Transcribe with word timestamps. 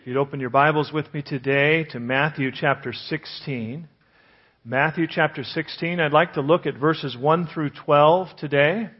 If 0.00 0.06
you'd 0.06 0.16
open 0.16 0.38
your 0.38 0.50
Bibles 0.50 0.92
with 0.92 1.12
me 1.12 1.22
today 1.22 1.84
to 1.90 1.98
Matthew 1.98 2.52
chapter 2.52 2.92
16. 2.92 3.88
Matthew 4.64 5.06
chapter 5.10 5.42
16, 5.42 5.98
I'd 5.98 6.12
like 6.12 6.34
to 6.34 6.40
look 6.40 6.66
at 6.66 6.76
verses 6.76 7.16
1 7.16 7.48
through 7.52 7.70
12 7.70 8.28
today. 8.38 8.90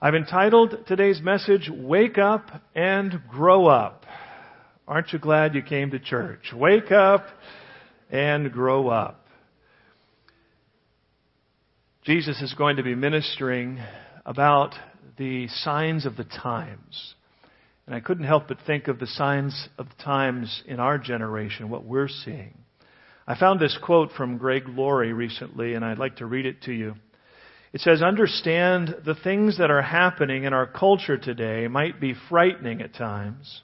I've 0.00 0.14
entitled 0.14 0.86
today's 0.86 1.20
message, 1.20 1.70
Wake 1.70 2.16
Up 2.16 2.46
and 2.74 3.20
Grow 3.28 3.66
Up. 3.66 4.06
Aren't 4.88 5.12
you 5.12 5.18
glad 5.18 5.54
you 5.54 5.62
came 5.62 5.90
to 5.90 5.98
church? 5.98 6.52
Wake 6.54 6.90
up 6.90 7.26
and 8.10 8.50
grow 8.50 8.88
up. 8.88 9.26
Jesus 12.04 12.40
is 12.40 12.54
going 12.54 12.76
to 12.76 12.82
be 12.82 12.94
ministering 12.94 13.78
about 14.24 14.74
the 15.18 15.48
signs 15.48 16.06
of 16.06 16.16
the 16.16 16.24
times. 16.24 17.14
And 17.86 17.94
I 17.94 18.00
couldn't 18.00 18.24
help 18.24 18.48
but 18.48 18.58
think 18.66 18.88
of 18.88 18.98
the 18.98 19.06
signs 19.06 19.68
of 19.78 19.88
the 19.88 20.02
times 20.02 20.62
in 20.66 20.78
our 20.78 20.98
generation, 20.98 21.68
what 21.68 21.84
we're 21.84 22.08
seeing. 22.08 22.58
I 23.26 23.38
found 23.38 23.60
this 23.60 23.78
quote 23.82 24.12
from 24.16 24.38
Greg 24.38 24.64
Laurie 24.68 25.12
recently, 25.12 25.74
and 25.74 25.84
I'd 25.84 25.98
like 25.98 26.16
to 26.16 26.26
read 26.26 26.46
it 26.46 26.62
to 26.62 26.72
you. 26.72 26.94
It 27.72 27.80
says, 27.80 28.02
Understand 28.02 28.96
the 29.04 29.14
things 29.14 29.58
that 29.58 29.70
are 29.70 29.82
happening 29.82 30.44
in 30.44 30.52
our 30.52 30.66
culture 30.66 31.16
today 31.16 31.68
might 31.68 32.00
be 32.00 32.14
frightening 32.28 32.82
at 32.82 32.94
times, 32.94 33.62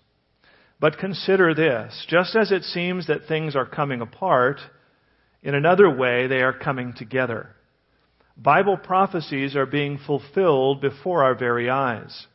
but 0.80 0.98
consider 0.98 1.54
this. 1.54 2.06
Just 2.08 2.34
as 2.34 2.50
it 2.50 2.62
seems 2.62 3.06
that 3.08 3.26
things 3.26 3.54
are 3.54 3.66
coming 3.66 4.00
apart, 4.00 4.60
in 5.42 5.54
another 5.54 5.94
way 5.94 6.26
they 6.26 6.42
are 6.42 6.52
coming 6.52 6.94
together. 6.96 7.50
Bible 8.36 8.76
prophecies 8.76 9.56
are 9.56 9.66
being 9.66 9.98
fulfilled 9.98 10.80
before 10.80 11.24
our 11.24 11.34
very 11.34 11.68
eyes. 11.68 12.26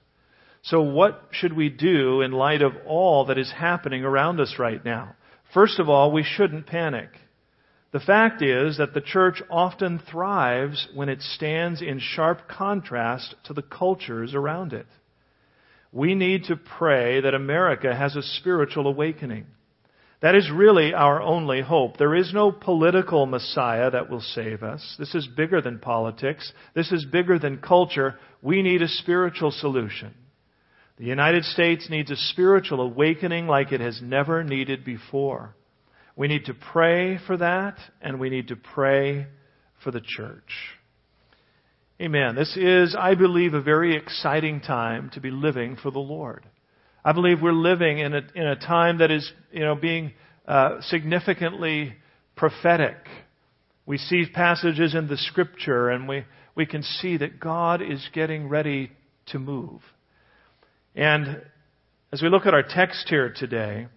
So 0.64 0.82
what 0.82 1.28
should 1.32 1.54
we 1.54 1.70
do 1.70 2.22
in 2.22 2.32
light 2.32 2.62
of 2.62 2.72
all 2.88 3.26
that 3.26 3.38
is 3.38 3.52
happening 3.52 4.06
around 4.06 4.40
us 4.40 4.56
right 4.58 4.84
now? 4.84 5.16
First 5.54 5.78
of 5.78 5.90
all, 5.90 6.12
we 6.12 6.24
shouldn't 6.24 6.68
panic. 6.68 7.10
The 7.92 8.00
fact 8.00 8.42
is 8.42 8.78
that 8.78 8.94
the 8.94 9.02
church 9.02 9.42
often 9.52 10.00
thrives 10.00 10.88
when 10.96 11.10
it 11.10 11.22
stands 11.22 11.82
in 11.82 12.00
sharp 12.00 12.48
contrast 12.48 13.36
to 13.44 13.54
the 13.54 13.62
cultures 13.62 14.34
around 14.34 14.72
it. 14.72 14.88
We 15.92 16.16
need 16.16 16.46
to 16.46 16.56
pray 16.56 17.20
that 17.22 17.36
America 17.36 17.94
has 17.94 18.16
a 18.16 18.24
spiritual 18.24 18.88
awakening. 18.88 19.46
That 20.22 20.34
is 20.34 20.50
really 20.50 20.94
our 20.94 21.22
only 21.22 21.62
hope. 21.62 21.98
There 21.98 22.16
is 22.16 22.34
no 22.34 22.54
political 22.54 23.26
Messiah 23.26 23.92
that 23.92 24.10
will 24.10 24.22
save 24.22 24.64
us. 24.64 24.96
This 24.98 25.14
is 25.14 25.28
bigger 25.28 25.62
than 25.62 25.80
politics. 25.80 26.54
This 26.74 26.94
is 26.94 27.06
bigger 27.06 27.38
than 27.38 27.58
culture. 27.58 28.16
We 28.42 28.62
need 28.62 28.82
a 28.82 28.88
spiritual 28.88 29.52
solution. 29.52 30.16
The 30.98 31.06
United 31.06 31.44
States 31.46 31.90
needs 31.90 32.12
a 32.12 32.16
spiritual 32.16 32.82
awakening 32.82 33.48
like 33.48 33.72
it 33.72 33.82
has 33.82 34.00
never 34.02 34.44
needed 34.44 34.86
before. 34.86 35.56
We 36.16 36.28
need 36.28 36.46
to 36.46 36.54
pray 36.54 37.18
for 37.26 37.36
that, 37.38 37.78
and 38.02 38.20
we 38.20 38.30
need 38.30 38.50
to 38.50 38.56
pray 38.56 39.26
for 39.84 39.90
the 39.90 40.02
church. 40.02 40.52
Amen. 42.00 42.36
This 42.36 42.56
is, 42.56 42.96
I 42.98 43.16
believe, 43.16 43.54
a 43.54 43.62
very 43.62 43.96
exciting 43.96 44.62
time 44.62 45.10
to 45.14 45.20
be 45.20 45.32
living 45.32 45.78
for 45.82 45.90
the 45.90 46.00
Lord. 46.00 46.46
I 47.04 47.12
believe 47.12 47.42
we're 47.42 47.54
living 47.54 48.00
in 48.00 48.14
a, 48.14 48.22
in 48.36 48.48
a 48.48 48.56
time 48.56 49.00
that 49.00 49.12
is, 49.12 49.32
you 49.52 49.62
know, 49.62 49.76
being 49.76 50.14
uh, 50.48 50.82
significantly 50.82 51.96
prophetic. 52.36 52.98
We 53.86 53.98
see 53.98 54.26
passages 54.32 54.96
in 54.96 55.08
the 55.08 55.18
scripture 55.18 55.90
and 55.90 56.08
we, 56.08 56.24
we 56.56 56.66
can 56.66 56.84
see 56.84 57.18
that 57.18 57.40
God 57.40 57.82
is 57.82 58.08
getting 58.14 58.48
ready 58.48 58.92
to 59.28 59.40
move. 59.40 59.82
And 60.96 61.42
as 62.12 62.22
we 62.22 62.30
look 62.30 62.46
at 62.46 62.54
our 62.54 62.64
text 62.64 63.10
here 63.10 63.34
today, 63.36 63.88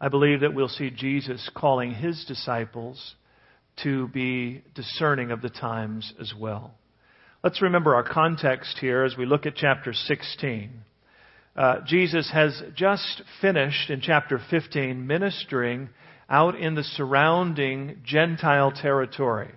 I 0.00 0.08
believe 0.08 0.40
that 0.40 0.54
we'll 0.54 0.68
see 0.68 0.90
Jesus 0.90 1.50
calling 1.54 1.92
his 1.92 2.24
disciples 2.26 3.14
to 3.82 4.08
be 4.08 4.62
discerning 4.74 5.30
of 5.30 5.42
the 5.42 5.50
times 5.50 6.12
as 6.20 6.32
well. 6.38 6.74
Let's 7.42 7.60
remember 7.60 7.94
our 7.94 8.02
context 8.02 8.78
here 8.80 9.04
as 9.04 9.16
we 9.16 9.26
look 9.26 9.44
at 9.44 9.56
chapter 9.56 9.92
16. 9.92 10.70
Uh, 11.56 11.76
Jesus 11.86 12.30
has 12.32 12.62
just 12.74 13.22
finished 13.40 13.90
in 13.90 14.00
chapter 14.00 14.40
15 14.50 15.06
ministering 15.06 15.90
out 16.28 16.58
in 16.58 16.74
the 16.74 16.82
surrounding 16.82 18.00
Gentile 18.04 18.72
territory. 18.72 19.50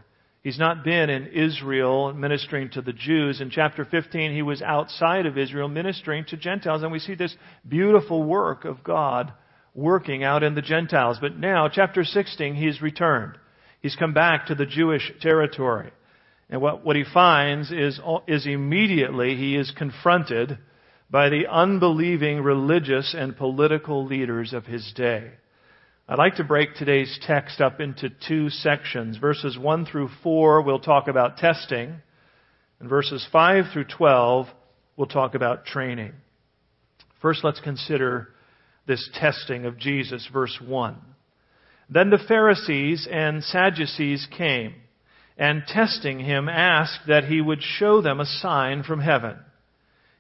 He's 0.48 0.58
not 0.58 0.86
been 0.86 1.10
in 1.10 1.28
Israel 1.28 2.14
ministering 2.14 2.70
to 2.70 2.82
the 2.82 2.94
Jews. 2.94 3.42
In 3.42 3.50
chapter 3.50 3.84
15, 3.84 4.34
he 4.34 4.42
was 4.42 4.62
outside 4.62 5.26
of 5.26 5.38
Israel 5.38 5.68
ministering 5.68 6.24
to 6.30 6.38
Gentiles, 6.38 6.84
and 6.84 6.92
we 6.94 7.00
see 7.00 7.16
this 7.16 7.36
beautiful 7.68 8.24
work 8.24 8.64
of 8.64 8.82
God 8.82 9.34
working 9.76 10.24
out 10.24 10.44
in 10.44 10.56
the 10.56 10.62
Gentiles. 10.62 11.18
But 11.20 11.38
now, 11.38 11.68
chapter 11.68 12.06
16, 12.06 12.56
he's 12.56 12.82
returned. 12.82 13.34
He's 13.82 13.98
come 13.98 14.14
back 14.14 14.46
to 14.46 14.56
the 14.56 14.66
Jewish 14.66 15.12
territory. 15.20 15.92
And 16.50 16.62
what, 16.62 16.86
what 16.86 16.96
he 16.96 17.04
finds 17.04 17.70
is, 17.70 18.00
is 18.26 18.46
immediately 18.46 19.36
he 19.36 19.58
is 19.58 19.74
confronted 19.78 20.60
by 21.12 21.28
the 21.28 21.48
unbelieving 21.52 22.40
religious 22.42 23.14
and 23.14 23.36
political 23.36 24.06
leaders 24.06 24.54
of 24.54 24.66
his 24.66 24.94
day. 24.96 25.32
I'd 26.10 26.18
like 26.18 26.36
to 26.36 26.46
break 26.46 26.74
today's 26.76 27.20
text 27.24 27.60
up 27.60 27.82
into 27.82 28.10
two 28.10 28.50
sections. 28.50 29.18
Verses 29.18 29.58
1 29.58 29.86
through 29.88 30.08
4, 30.24 30.62
we'll 30.62 30.80
talk 30.80 31.10
about 31.10 31.36
testing. 31.36 31.96
And 32.80 32.88
verses 32.88 33.28
5 33.30 33.66
through 33.74 33.88
12, 33.98 34.48
we'll 34.96 35.08
talk 35.08 35.36
about 35.36 35.66
training. 35.66 36.14
First, 37.22 37.44
let's 37.44 37.60
consider 37.60 38.30
this 38.88 39.10
testing 39.16 39.66
of 39.66 39.78
Jesus, 39.78 40.26
verse 40.32 40.58
1. 40.66 40.96
Then 41.90 42.10
the 42.10 42.24
Pharisees 42.26 43.06
and 43.12 43.44
Sadducees 43.44 44.30
came, 44.38 44.76
and 45.38 45.64
testing 45.68 46.20
him 46.20 46.48
asked 46.48 47.02
that 47.10 47.26
he 47.26 47.42
would 47.42 47.62
show 47.62 48.02
them 48.02 48.22
a 48.22 48.26
sign 48.26 48.84
from 48.84 49.02
heaven. 49.02 49.36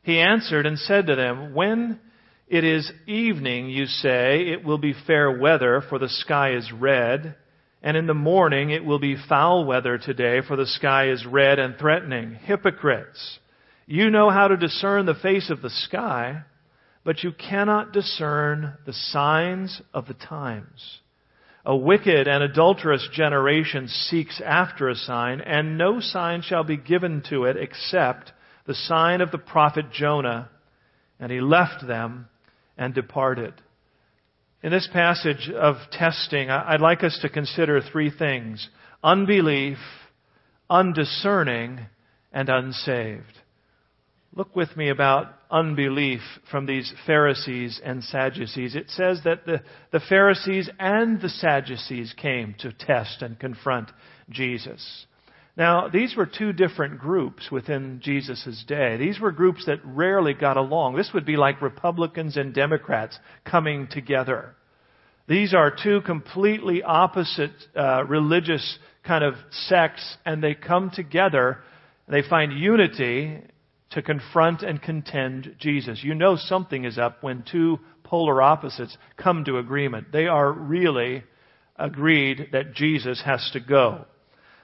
He 0.03 0.19
answered 0.19 0.65
and 0.65 0.77
said 0.77 1.07
to 1.07 1.15
them, 1.15 1.53
When 1.53 2.01
it 2.47 2.63
is 2.63 2.89
evening, 3.07 3.69
you 3.69 3.87
say, 3.87 4.47
it 4.47 4.63
will 4.63 4.77
be 4.77 4.93
fair 5.05 5.29
weather, 5.37 5.81
for 5.89 5.99
the 5.99 6.07
sky 6.07 6.55
is 6.55 6.71
red. 6.71 7.35
And 7.83 7.97
in 7.97 8.07
the 8.07 8.13
morning 8.13 8.69
it 8.69 8.85
will 8.85 8.99
be 8.99 9.17
foul 9.27 9.65
weather 9.65 9.97
today, 9.97 10.39
for 10.47 10.55
the 10.55 10.65
sky 10.65 11.09
is 11.09 11.25
red 11.25 11.59
and 11.59 11.77
threatening. 11.77 12.35
Hypocrites! 12.35 13.39
You 13.85 14.09
know 14.09 14.29
how 14.29 14.47
to 14.47 14.57
discern 14.57 15.05
the 15.05 15.13
face 15.13 15.49
of 15.49 15.61
the 15.61 15.69
sky, 15.69 16.43
but 17.03 17.23
you 17.23 17.31
cannot 17.31 17.93
discern 17.93 18.73
the 18.85 18.93
signs 18.93 19.81
of 19.93 20.07
the 20.07 20.13
times. 20.13 20.99
A 21.65 21.75
wicked 21.75 22.29
and 22.29 22.43
adulterous 22.43 23.07
generation 23.11 23.89
seeks 23.89 24.41
after 24.45 24.87
a 24.87 24.95
sign, 24.95 25.41
and 25.41 25.77
no 25.77 25.99
sign 25.99 26.41
shall 26.41 26.63
be 26.63 26.77
given 26.77 27.23
to 27.29 27.43
it 27.43 27.57
except 27.57 28.31
the 28.65 28.73
sign 28.73 29.19
of 29.19 29.31
the 29.31 29.37
prophet 29.37 29.91
Jonah. 29.91 30.49
And 31.19 31.31
he 31.31 31.41
left 31.41 31.85
them 31.85 32.27
and 32.77 32.93
departed. 32.93 33.53
In 34.63 34.71
this 34.71 34.87
passage 34.91 35.49
of 35.49 35.75
testing, 35.91 36.49
I'd 36.49 36.81
like 36.81 37.03
us 37.03 37.17
to 37.21 37.29
consider 37.29 37.81
three 37.81 38.11
things 38.11 38.67
unbelief, 39.03 39.77
undiscerning, 40.69 41.85
and 42.33 42.49
unsaved. 42.49 43.39
Look 44.33 44.55
with 44.55 44.75
me 44.77 44.89
about 44.89 45.33
unbelief 45.49 46.21
from 46.51 46.65
these 46.65 46.93
Pharisees 47.07 47.81
and 47.83 48.03
Sadducees. 48.03 48.75
It 48.75 48.89
says 48.89 49.21
that 49.23 49.45
the, 49.45 49.61
the 49.91 50.01
Pharisees 50.01 50.69
and 50.77 51.19
the 51.21 51.29
Sadducees 51.29 52.13
came 52.15 52.53
to 52.59 52.71
test 52.71 53.21
and 53.21 53.39
confront 53.39 53.89
Jesus. 54.29 55.06
Now, 55.57 55.87
these 55.87 56.15
were 56.15 56.27
two 56.27 56.53
different 56.53 56.99
groups 56.99 57.49
within 57.51 57.99
Jesus' 58.03 58.63
day. 58.67 58.97
These 58.97 59.19
were 59.19 59.31
groups 59.31 59.65
that 59.65 59.79
rarely 59.83 60.35
got 60.35 60.55
along. 60.55 60.95
This 60.95 61.09
would 61.15 61.25
be 61.25 61.35
like 61.35 61.63
Republicans 61.63 62.37
and 62.37 62.53
Democrats 62.53 63.17
coming 63.43 63.87
together. 63.87 64.53
These 65.27 65.55
are 65.55 65.75
two 65.75 66.01
completely 66.01 66.83
opposite 66.83 67.51
uh, 67.75 68.05
religious 68.05 68.77
kind 69.03 69.23
of 69.23 69.33
sects, 69.49 70.17
and 70.25 70.43
they 70.43 70.53
come 70.53 70.91
together. 70.91 71.57
They 72.07 72.21
find 72.21 72.53
unity 72.53 73.41
to 73.91 74.01
confront 74.03 74.61
and 74.61 74.79
contend 74.79 75.55
Jesus. 75.59 76.03
You 76.03 76.13
know 76.13 76.35
something 76.35 76.85
is 76.85 76.99
up 76.99 77.23
when 77.23 77.43
two 77.51 77.79
polar 78.03 78.43
opposites 78.43 78.95
come 79.17 79.43
to 79.45 79.57
agreement. 79.57 80.11
They 80.11 80.27
are 80.27 80.51
really 80.51 81.23
agreed 81.77 82.49
that 82.51 82.75
Jesus 82.75 83.23
has 83.25 83.49
to 83.53 83.59
go. 83.59 84.05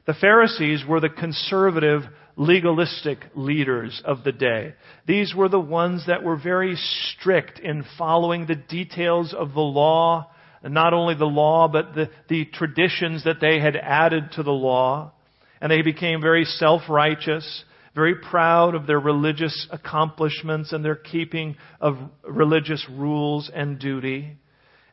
The 0.05 0.13
Pharisees 0.13 0.83
were 0.85 0.99
the 0.99 1.09
conservative, 1.09 2.01
legalistic 2.35 3.19
leaders 3.35 4.01
of 4.03 4.23
the 4.25 4.33
day. 4.33 4.73
These 5.07 5.33
were 5.33 5.47
the 5.47 5.59
ones 5.59 6.07
that 6.07 6.23
were 6.23 6.35
very 6.35 6.75
strict 6.75 7.59
in 7.59 7.85
following 7.97 8.45
the 8.45 8.55
details 8.55 9.33
of 9.33 9.53
the 9.53 9.61
law, 9.61 10.29
and 10.61 10.73
not 10.73 10.93
only 10.93 11.15
the 11.15 11.25
law, 11.25 11.69
but 11.69 11.95
the, 11.95 12.09
the 12.27 12.45
traditions 12.45 13.23
that 13.23 13.39
they 13.39 13.59
had 13.59 13.77
added 13.77 14.31
to 14.33 14.43
the 14.43 14.51
law. 14.51 15.13
And 15.61 15.71
they 15.71 15.81
became 15.81 16.19
very 16.19 16.43
self-righteous, 16.43 17.63
very 17.95 18.15
proud 18.15 18.75
of 18.75 18.87
their 18.87 18.99
religious 18.99 19.67
accomplishments 19.71 20.73
and 20.73 20.83
their 20.83 20.95
keeping 20.95 21.55
of 21.79 21.97
religious 22.27 22.85
rules 22.89 23.49
and 23.53 23.79
duty. 23.79 24.35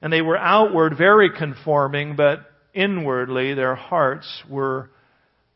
And 0.03 0.12
they 0.12 0.23
were 0.23 0.39
outward 0.39 0.97
very 0.97 1.31
conforming, 1.37 2.15
but 2.15 2.41
inwardly 2.73 3.55
their 3.55 3.75
hearts 3.75 4.45
were 4.49 4.91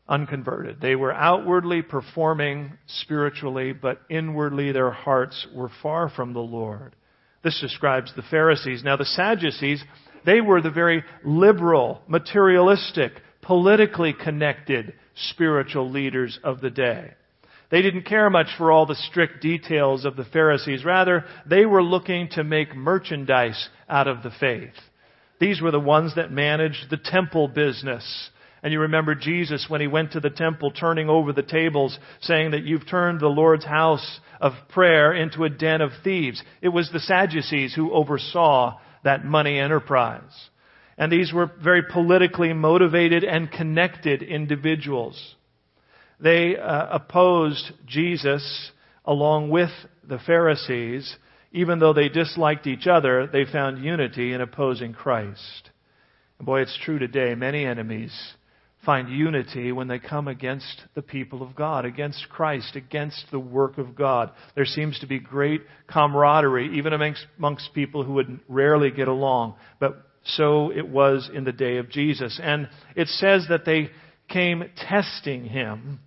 unconverted. 0.07 0.79
They 0.81 0.95
were 0.95 1.13
outwardly 1.13 1.81
performing 1.81 2.73
spiritually, 2.87 3.73
but 3.73 4.01
inwardly 4.09 4.71
their 4.71 4.91
hearts 4.91 5.47
were 5.53 5.71
far 5.81 6.09
from 6.09 6.33
the 6.33 6.39
Lord. 6.39 6.95
This 7.43 7.59
describes 7.59 8.13
the 8.15 8.23
Pharisees. 8.23 8.83
Now 8.83 8.97
the 8.97 9.05
Sadducees, 9.05 9.83
they 10.25 10.41
were 10.41 10.61
the 10.61 10.71
very 10.71 11.03
liberal, 11.23 12.01
materialistic, 12.07 13.13
politically 13.41 14.13
connected 14.13 14.93
spiritual 15.15 15.89
leaders 15.89 16.39
of 16.43 16.61
the 16.61 16.69
day. 16.69 17.11
They 17.71 17.81
didn't 17.81 18.03
care 18.05 18.29
much 18.29 18.47
for 18.57 18.71
all 18.71 18.85
the 18.85 18.95
strict 18.95 19.41
details 19.41 20.05
of 20.05 20.15
the 20.15 20.25
Pharisees. 20.25 20.85
Rather, 20.85 21.25
they 21.47 21.65
were 21.65 21.83
looking 21.83 22.29
to 22.31 22.43
make 22.43 22.75
merchandise 22.75 23.69
out 23.89 24.07
of 24.07 24.23
the 24.23 24.31
faith. 24.39 24.73
These 25.39 25.61
were 25.61 25.71
the 25.71 25.79
ones 25.79 26.15
that 26.15 26.31
managed 26.31 26.89
the 26.89 26.97
temple 26.97 27.47
business. 27.47 28.29
And 28.65 28.73
you 28.73 28.79
remember 28.79 29.13
Jesus 29.13 29.67
when 29.69 29.79
he 29.79 29.85
went 29.85 30.13
to 30.13 30.19
the 30.19 30.31
temple 30.31 30.71
turning 30.71 31.07
over 31.07 31.31
the 31.31 31.43
tables 31.43 31.99
saying 32.21 32.49
that 32.49 32.63
you've 32.63 32.89
turned 32.89 33.19
the 33.19 33.27
Lord's 33.27 33.63
house 33.63 34.19
of 34.41 34.53
prayer 34.69 35.13
into 35.13 35.43
a 35.43 35.51
den 35.51 35.81
of 35.81 35.91
thieves. 36.03 36.41
It 36.63 36.69
was 36.69 36.89
the 36.91 36.99
Sadducees 36.99 37.75
who 37.75 37.93
oversaw 37.93 38.79
that 39.03 39.23
money 39.23 39.59
enterprise. 39.59 40.31
And 40.97 41.11
these 41.11 41.31
were 41.31 41.51
very 41.63 41.83
politically 41.83 42.53
motivated 42.53 43.23
and 43.23 43.51
connected 43.51 44.23
individuals. 44.23 45.35
They 46.19 46.57
uh, 46.57 46.87
opposed 46.89 47.71
Jesus 47.85 48.71
along 49.05 49.51
with 49.51 49.69
the 50.03 50.17
Pharisees. 50.17 51.17
Even 51.51 51.77
though 51.77 51.93
they 51.93 52.09
disliked 52.09 52.65
each 52.65 52.87
other, 52.87 53.27
they 53.27 53.45
found 53.45 53.85
unity 53.85 54.33
in 54.33 54.41
opposing 54.41 54.93
Christ. 54.93 55.69
And 56.39 56.47
boy, 56.47 56.61
it's 56.61 56.79
true 56.83 56.97
today. 56.97 57.35
Many 57.35 57.63
enemies 57.63 58.11
find 58.85 59.09
unity 59.09 59.71
when 59.71 59.87
they 59.87 59.99
come 59.99 60.27
against 60.27 60.83
the 60.93 61.01
people 61.01 61.41
of 61.41 61.55
God, 61.55 61.85
against 61.85 62.27
Christ, 62.29 62.75
against 62.75 63.25
the 63.31 63.39
work 63.39 63.77
of 63.77 63.95
God. 63.95 64.31
There 64.55 64.65
seems 64.65 64.99
to 64.99 65.07
be 65.07 65.19
great 65.19 65.61
camaraderie, 65.87 66.77
even 66.77 66.93
amongst, 66.93 67.25
amongst 67.37 67.73
people 67.73 68.03
who 68.03 68.13
would 68.13 68.39
rarely 68.47 68.91
get 68.91 69.07
along. 69.07 69.55
But 69.79 70.05
so 70.23 70.71
it 70.71 70.87
was 70.87 71.29
in 71.33 71.43
the 71.43 71.51
day 71.51 71.77
of 71.77 71.89
Jesus. 71.89 72.39
And 72.41 72.69
it 72.95 73.07
says 73.07 73.45
that 73.49 73.65
they 73.65 73.89
came 74.29 74.63
testing 74.75 75.45
him 75.45 75.99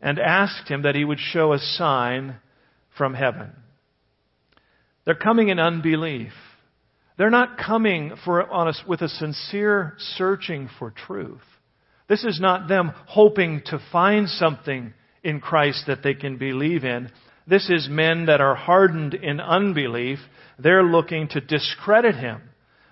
and 0.00 0.18
asked 0.18 0.68
him 0.68 0.82
that 0.82 0.94
he 0.94 1.04
would 1.04 1.20
show 1.20 1.52
a 1.52 1.58
sign 1.58 2.36
from 2.96 3.14
heaven. 3.14 3.52
They're 5.04 5.14
coming 5.14 5.48
in 5.48 5.58
unbelief. 5.58 6.32
They're 7.18 7.30
not 7.30 7.58
coming 7.58 8.12
for, 8.24 8.48
on 8.50 8.72
with 8.86 9.00
a 9.00 9.08
sincere 9.08 9.94
searching 10.16 10.68
for 10.78 10.90
truth. 10.90 11.40
This 12.12 12.24
is 12.24 12.40
not 12.40 12.68
them 12.68 12.92
hoping 13.06 13.62
to 13.68 13.80
find 13.90 14.28
something 14.28 14.92
in 15.24 15.40
Christ 15.40 15.84
that 15.86 16.02
they 16.02 16.12
can 16.12 16.36
believe 16.36 16.84
in. 16.84 17.10
This 17.46 17.70
is 17.70 17.88
men 17.88 18.26
that 18.26 18.42
are 18.42 18.54
hardened 18.54 19.14
in 19.14 19.40
unbelief. 19.40 20.18
They're 20.58 20.82
looking 20.82 21.28
to 21.28 21.40
discredit 21.40 22.16
him 22.16 22.42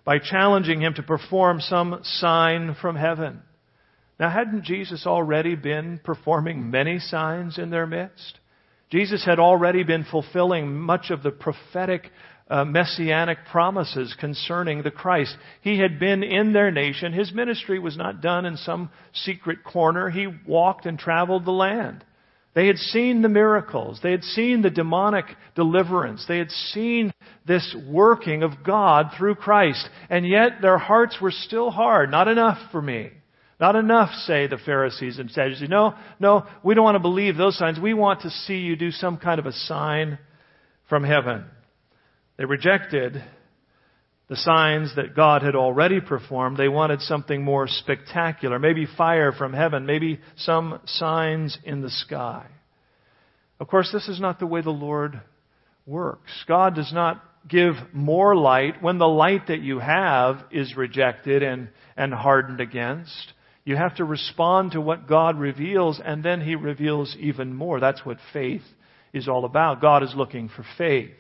by 0.07 0.21
challenging 0.21 0.81
him 0.81 0.95
to 0.95 1.03
perform 1.03 1.61
some 1.61 2.01
sign 2.03 2.75
from 2.81 2.97
heaven. 2.97 3.43
Now, 4.19 4.31
hadn't 4.31 4.65
Jesus 4.65 5.07
already 5.07 5.55
been 5.55 6.01
performing 6.03 6.71
many 6.71 6.99
signs 6.99 7.59
in 7.59 7.69
their 7.69 7.87
midst? 7.87 8.40
Jesus 8.91 9.25
had 9.25 9.39
already 9.39 9.85
been 9.85 10.05
fulfilling 10.11 10.77
much 10.77 11.11
of 11.11 11.23
the 11.23 11.31
prophetic 11.31 12.11
uh, 12.51 12.65
messianic 12.65 13.39
promises 13.51 14.15
concerning 14.19 14.83
the 14.83 14.91
Christ. 14.91 15.37
He 15.61 15.79
had 15.79 16.01
been 16.01 16.25
in 16.25 16.53
their 16.53 16.73
nation. 16.73 17.13
His 17.13 17.33
ministry 17.33 17.79
was 17.79 17.97
not 17.97 18.21
done 18.21 18.45
in 18.45 18.57
some 18.57 18.91
secret 19.13 19.63
corner. 19.63 20.11
He 20.11 20.27
walked 20.47 20.87
and 20.87 20.99
traveled 20.99 21.45
the 21.45 21.53
land. 21.53 22.05
They 22.53 22.67
had 22.67 22.79
seen 22.79 23.23
the 23.23 23.29
miracles. 23.29 24.01
They 24.03 24.11
had 24.11 24.25
seen 24.25 24.63
the 24.63 24.71
demonic 24.71 25.27
deliverance. 25.55 26.25
They 26.27 26.39
had 26.39 26.51
seen 26.51 27.13
this 27.47 27.77
working 27.89 28.43
of 28.43 28.65
God 28.65 29.11
through 29.17 29.37
Christ. 29.37 29.89
And 30.09 30.27
yet 30.27 30.61
their 30.61 30.79
hearts 30.79 31.19
were 31.23 31.31
still 31.31 31.71
hard. 31.71 32.11
Not 32.11 32.27
enough 32.27 32.59
for 32.73 32.83
me. 32.83 33.11
Not 33.61 33.77
enough, 33.77 34.11
say 34.25 34.47
the 34.47 34.57
Pharisees 34.57 35.19
and 35.19 35.31
Sadducees. 35.31 35.69
No, 35.69 35.95
no, 36.19 36.47
we 36.65 36.75
don't 36.75 36.85
want 36.85 36.95
to 36.95 37.01
believe 37.01 37.37
those 37.37 37.59
signs. 37.59 37.79
We 37.79 37.93
want 37.93 38.23
to 38.23 38.31
see 38.31 38.57
you 38.57 38.75
do 38.75 38.91
some 38.91 39.19
kind 39.19 39.39
of 39.39 39.45
a 39.45 39.53
sign 39.53 40.19
from 40.89 41.05
heaven. 41.05 41.45
They 42.39 42.47
rejected 42.47 43.23
the 44.29 44.37
signs 44.37 44.97
that 44.97 45.15
God 45.15 45.43
had 45.43 45.57
already 45.57 46.01
performed. 46.01 46.57
They 46.57 46.69
wanted 46.69 47.03
something 47.03 47.45
more 47.45 47.67
spectacular. 47.69 48.59
Maybe 48.59 48.87
fire 48.97 49.33
from 49.33 49.53
heaven. 49.53 49.85
Maybe 49.85 50.21
some 50.37 50.81
signs 50.87 51.59
in 51.63 51.83
the 51.83 51.91
sky. 51.91 52.47
Of 53.59 53.69
course, 53.69 53.91
this 53.93 54.09
is 54.09 54.21
not 54.21 54.39
the 54.39 54.47
way 54.47 54.63
the 54.63 54.71
Lord 54.71 55.21
works. 55.85 56.31
God 56.49 56.75
does 56.75 56.93
not 56.95 57.23
give 57.47 57.75
more 57.93 58.35
light 58.35 58.83
when 58.83 58.97
the 58.97 59.09
light 59.09 59.49
that 59.49 59.61
you 59.61 59.81
have 59.81 60.45
is 60.51 60.77
rejected 60.77 61.43
and, 61.43 61.69
and 61.95 62.15
hardened 62.15 62.61
against. 62.61 63.35
You 63.71 63.77
have 63.77 63.95
to 63.99 64.05
respond 64.05 64.73
to 64.73 64.81
what 64.81 65.07
God 65.07 65.39
reveals, 65.39 66.01
and 66.05 66.25
then 66.25 66.41
He 66.41 66.57
reveals 66.57 67.15
even 67.21 67.55
more. 67.55 67.79
That's 67.79 68.05
what 68.05 68.17
faith 68.33 68.65
is 69.13 69.29
all 69.29 69.45
about. 69.45 69.81
God 69.81 70.03
is 70.03 70.13
looking 70.13 70.49
for 70.49 70.65
faith. 70.77 71.15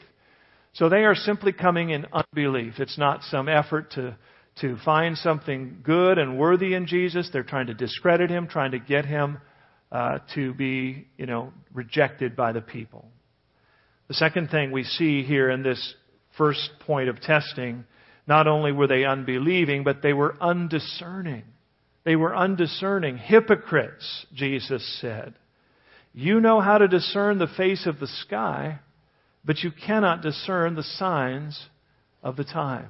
So 0.72 0.88
they 0.88 1.04
are 1.04 1.14
simply 1.14 1.52
coming 1.52 1.90
in 1.90 2.06
unbelief. 2.12 2.80
It's 2.80 2.98
not 2.98 3.22
some 3.22 3.48
effort 3.48 3.92
to, 3.92 4.16
to 4.62 4.76
find 4.84 5.16
something 5.16 5.78
good 5.84 6.18
and 6.18 6.36
worthy 6.36 6.74
in 6.74 6.88
Jesus. 6.88 7.30
They're 7.32 7.44
trying 7.44 7.68
to 7.68 7.74
discredit 7.74 8.30
Him, 8.30 8.48
trying 8.48 8.72
to 8.72 8.80
get 8.80 9.04
Him 9.04 9.38
uh, 9.92 10.18
to 10.34 10.52
be, 10.52 11.06
you 11.16 11.26
know, 11.26 11.52
rejected 11.72 12.34
by 12.34 12.50
the 12.50 12.60
people. 12.60 13.06
The 14.08 14.14
second 14.14 14.50
thing 14.50 14.72
we 14.72 14.82
see 14.82 15.22
here 15.22 15.50
in 15.50 15.62
this 15.62 15.94
first 16.36 16.68
point 16.80 17.10
of 17.10 17.20
testing, 17.20 17.84
not 18.26 18.48
only 18.48 18.72
were 18.72 18.88
they 18.88 19.04
unbelieving, 19.04 19.84
but 19.84 20.02
they 20.02 20.14
were 20.14 20.34
undiscerning. 20.40 21.44
They 22.10 22.16
were 22.16 22.34
undiscerning. 22.34 23.18
Hypocrites, 23.18 24.26
Jesus 24.34 24.98
said. 25.00 25.34
You 26.12 26.40
know 26.40 26.60
how 26.60 26.78
to 26.78 26.88
discern 26.88 27.38
the 27.38 27.46
face 27.46 27.86
of 27.86 28.00
the 28.00 28.08
sky, 28.08 28.80
but 29.44 29.60
you 29.60 29.70
cannot 29.70 30.20
discern 30.20 30.74
the 30.74 30.82
signs 30.82 31.68
of 32.20 32.34
the 32.34 32.42
times. 32.42 32.88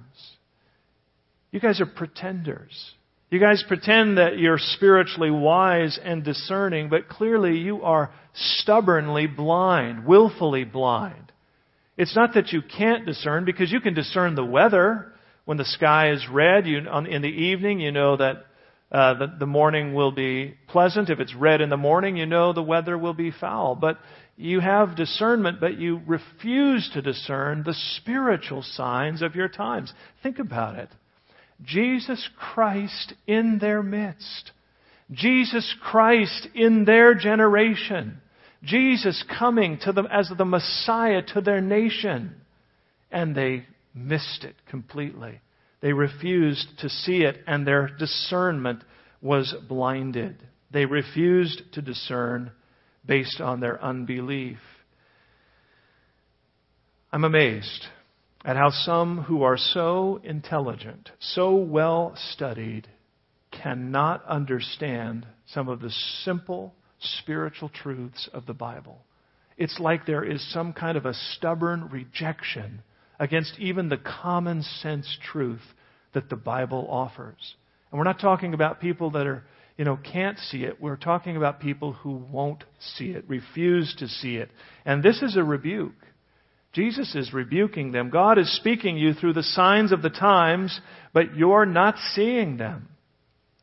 You 1.51 1.61
guys 1.61 1.83
are 1.83 1.87
pretenders. 1.87 2.95
You 3.29 3.41
guys 3.41 3.63
pretend 3.69 4.17
that 4.17 4.39
you're 4.39 4.57
spiritually 4.57 5.31
wise 5.31 5.99
and 6.03 6.25
discerning, 6.25 6.89
but 6.89 7.11
clearly 7.11 7.59
you 7.59 7.83
are 7.83 8.11
stubbornly 8.33 9.27
blind, 9.27 10.07
willfully 10.07 10.65
blind. 10.65 11.31
It's 11.99 12.17
not 12.17 12.33
that 12.33 12.53
you 12.53 12.63
can't 12.63 13.05
discern, 13.05 13.45
because 13.45 13.71
you 13.71 13.81
can 13.81 13.93
discern 13.93 14.35
the 14.35 14.47
weather. 14.47 15.13
When 15.45 15.59
the 15.59 15.67
sky 15.67 16.11
is 16.11 16.27
red, 16.33 16.67
you, 16.67 16.79
in 16.79 17.21
the 17.21 17.29
evening, 17.29 17.81
you 17.81 17.93
know 17.93 18.17
that 18.17 18.47
uh, 18.93 19.15
the, 19.15 19.27
the 19.39 19.47
morning 19.47 19.95
will 19.95 20.11
be 20.11 20.55
pleasant. 20.69 21.11
If 21.11 21.21
it's 21.21 21.35
red 21.35 21.61
in 21.61 21.71
the 21.71 21.77
morning, 21.77 22.17
you 22.17 22.27
know 22.27 22.53
the 22.53 22.63
weather 22.63 22.99
will 22.99 23.15
be 23.15 23.31
foul. 23.31 23.77
But 23.77 23.99
you 24.37 24.61
have 24.61 24.97
discernment, 24.97 25.61
but 25.61 25.79
you 25.79 26.01
refuse 26.07 26.91
to 26.95 27.03
discern 27.03 27.63
the 27.63 27.75
spiritual 27.97 28.63
signs 28.63 29.23
of 29.23 29.37
your 29.37 29.49
times. 29.49 29.93
Think 30.23 30.39
about 30.39 30.77
it. 30.77 30.89
Jesus 31.63 32.29
Christ 32.39 33.13
in 33.27 33.59
their 33.61 33.83
midst. 33.83 34.51
Jesus 35.13 35.75
Christ 35.83 36.49
in 36.55 36.85
their 36.85 37.15
generation. 37.15 38.21
Jesus 38.63 39.25
coming 39.39 39.79
to 39.83 39.93
them 39.93 40.07
as 40.11 40.31
the 40.37 40.45
Messiah 40.45 41.23
to 41.35 41.41
their 41.41 41.61
nation. 41.61 42.35
And 43.11 43.37
they 43.37 43.67
missed 43.95 44.45
it 44.45 44.55
completely. 44.69 45.41
They 45.81 45.93
refused 45.93 46.79
to 46.81 46.89
see 46.89 47.23
it, 47.23 47.43
and 47.47 47.67
their 47.67 47.89
discernment 47.89 48.85
was 49.23 49.55
blinded. 49.69 50.43
They 50.71 50.85
refused 50.85 51.63
to 51.73 51.83
discern 51.83 52.53
based 53.05 53.41
on 53.41 53.61
their 53.61 53.83
unbelief. 53.83 54.59
I'm 57.13 57.25
amazed 57.25 57.87
at 58.45 58.57
how 58.57 58.71
some 58.71 59.23
who 59.23 59.43
are 59.43 59.59
so 59.59 60.21
intelligent, 60.23 61.11
so 61.19 61.55
well 61.55 62.15
studied, 62.33 62.89
cannot 63.51 64.25
understand 64.27 65.27
some 65.47 65.69
of 65.69 65.81
the 65.81 65.91
simple 66.25 66.75
spiritual 67.01 67.69
truths 67.69 68.29
of 68.33 68.47
the 68.47 68.55
Bible. 68.55 69.05
It's 69.57 69.79
like 69.79 70.07
there 70.07 70.25
is 70.25 70.53
some 70.53 70.73
kind 70.73 70.97
of 70.97 71.05
a 71.05 71.15
stubborn 71.15 71.89
rejection 71.91 72.83
against 73.21 73.59
even 73.59 73.91
the 73.91 73.99
common 73.99 74.63
sense 74.63 75.07
truth 75.31 75.61
that 76.15 76.31
the 76.31 76.37
Bible 76.37 76.89
offers. 76.91 77.55
And 77.93 77.99
we're 77.99 78.05
not 78.05 78.19
talking 78.19 78.55
about 78.55 78.81
people 78.81 79.11
that 79.13 79.27
are, 79.27 79.45
you 79.77 79.85
know, 79.85 79.97
can't 79.97 80.39
see 80.39 80.65
it. 80.65 80.81
We're 80.81 80.97
talking 80.97 81.37
about 81.37 81.61
people 81.61 81.93
who 81.93 82.17
won't 82.33 82.65
see 82.97 83.11
it, 83.11 83.29
refuse 83.29 83.95
to 83.99 84.09
see 84.09 84.37
it. 84.37 84.51
And 84.87 85.03
this 85.03 85.21
is 85.23 85.37
a 85.37 85.45
rebuke. 85.45 85.93
Jesus 86.73 87.15
is 87.15 87.35
rebuking 87.35 87.93
them. 87.93 88.11
God 88.11 88.39
is 88.39 88.57
speaking 88.57 88.97
you 88.97 89.13
through 89.13 89.35
the 89.35 89.43
signs 89.43 89.93
of 89.93 90.03
the 90.03 90.11
times, 90.11 90.81
but 91.13 91.37
you're 91.37 91.67
not 91.67 91.97
seeing 92.15 92.57
them. 92.57 92.89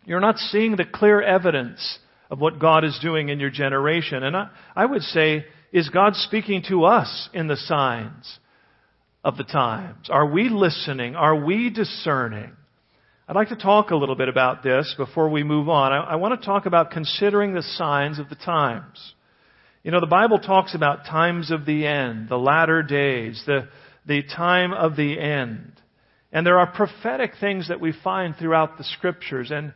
You're 0.06 0.20
not 0.20 0.38
seeing 0.38 0.76
the 0.76 0.86
clear 0.86 1.22
evidence 1.22 2.00
of 2.30 2.40
what 2.40 2.60
God 2.60 2.84
is 2.84 3.00
doing 3.02 3.30
in 3.30 3.40
your 3.40 3.50
generation. 3.50 4.24
And 4.24 4.38
I, 4.38 4.50
I 4.76 4.86
would 4.86 5.02
say, 5.02 5.46
is 5.72 5.90
God 5.90 6.16
speaking 6.16 6.64
to 6.70 6.86
us 6.86 7.30
in 7.34 7.48
the 7.48 7.58
signs 7.58 8.40
of 9.28 9.36
the 9.36 9.44
times? 9.44 10.10
Are 10.10 10.26
we 10.26 10.48
listening? 10.48 11.18
Are 11.18 11.44
we 11.44 11.70
discerning? 11.70 12.50
I'd 13.28 13.36
like 13.36 13.50
to 13.50 13.58
talk 13.58 13.92
a 13.92 13.96
little 13.98 14.16
bit 14.16 14.30
about 14.30 14.64
this 14.64 14.96
before 14.96 15.28
we 15.28 15.44
move 15.44 15.68
on. 15.68 15.92
I, 15.92 15.98
I 15.98 16.16
want 16.16 16.40
to 16.40 16.46
talk 16.46 16.66
about 16.66 16.92
considering 16.92 17.54
the 17.54 17.62
signs 17.62 18.20
of 18.20 18.30
the 18.30 18.36
times. 18.36 19.14
You 19.84 19.92
know, 19.92 20.00
the 20.00 20.08
Bible 20.08 20.40
talks 20.40 20.76
about 20.76 21.08
times 21.08 21.52
of 21.52 21.66
the 21.66 21.86
end, 21.86 22.30
the 22.30 22.38
latter 22.38 22.82
days, 22.82 23.44
the, 23.46 23.68
the 24.06 24.24
time 24.24 24.72
of 24.72 24.96
the 24.96 25.20
end. 25.20 25.74
And 26.32 26.48
there 26.48 26.60
are 26.60 26.68
prophetic 26.72 27.34
things 27.38 27.68
that 27.68 27.82
we 27.82 27.94
find 28.02 28.34
throughout 28.34 28.78
the 28.78 28.86
scriptures. 28.86 29.52
And 29.52 29.74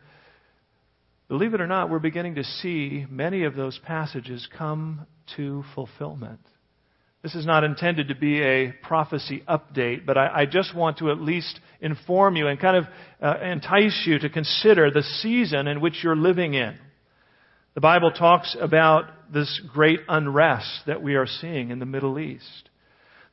believe 1.28 1.52
it 1.52 1.60
or 1.60 1.66
not, 1.66 1.90
we're 1.90 1.98
beginning 1.98 2.36
to 2.36 2.44
see 2.44 3.04
many 3.10 3.44
of 3.44 3.54
those 3.54 3.78
passages 3.84 4.48
come 4.56 5.06
to 5.36 5.62
fulfillment. 5.74 6.40
This 7.22 7.36
is 7.36 7.46
not 7.46 7.62
intended 7.62 8.08
to 8.08 8.16
be 8.16 8.42
a 8.42 8.72
prophecy 8.72 9.44
update, 9.48 10.04
but 10.04 10.18
I, 10.18 10.40
I 10.40 10.46
just 10.46 10.74
want 10.74 10.98
to 10.98 11.10
at 11.12 11.20
least 11.20 11.60
inform 11.80 12.34
you 12.34 12.48
and 12.48 12.58
kind 12.58 12.76
of 12.76 12.84
uh, 13.22 13.38
entice 13.40 14.02
you 14.06 14.18
to 14.18 14.28
consider 14.28 14.90
the 14.90 15.04
season 15.04 15.68
in 15.68 15.80
which 15.80 16.02
you're 16.02 16.16
living 16.16 16.54
in. 16.54 16.76
The 17.74 17.80
Bible 17.80 18.10
talks 18.10 18.56
about 18.60 19.04
this 19.32 19.60
great 19.72 20.00
unrest 20.08 20.82
that 20.86 21.00
we 21.00 21.14
are 21.14 21.26
seeing 21.26 21.70
in 21.70 21.78
the 21.78 21.86
Middle 21.86 22.18
East. 22.18 22.68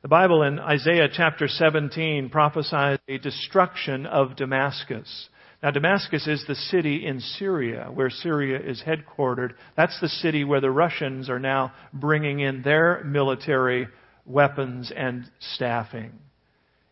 The 0.02 0.08
Bible 0.08 0.44
in 0.44 0.60
Isaiah 0.60 1.08
chapter 1.12 1.48
17 1.48 2.30
prophesies 2.30 2.98
a 3.08 3.18
destruction 3.18 4.06
of 4.06 4.36
Damascus. 4.36 5.28
Now, 5.62 5.70
Damascus 5.70 6.26
is 6.26 6.42
the 6.46 6.54
city 6.54 7.06
in 7.06 7.20
Syria, 7.20 7.90
where 7.92 8.08
Syria 8.08 8.58
is 8.58 8.82
headquartered. 8.82 9.52
That's 9.76 9.98
the 10.00 10.08
city 10.08 10.42
where 10.42 10.62
the 10.62 10.70
Russians 10.70 11.28
are 11.28 11.38
now 11.38 11.72
bringing 11.92 12.40
in 12.40 12.62
their 12.62 13.04
military 13.04 13.88
weapons 14.24 14.90
and 14.94 15.30
staffing. 15.54 16.12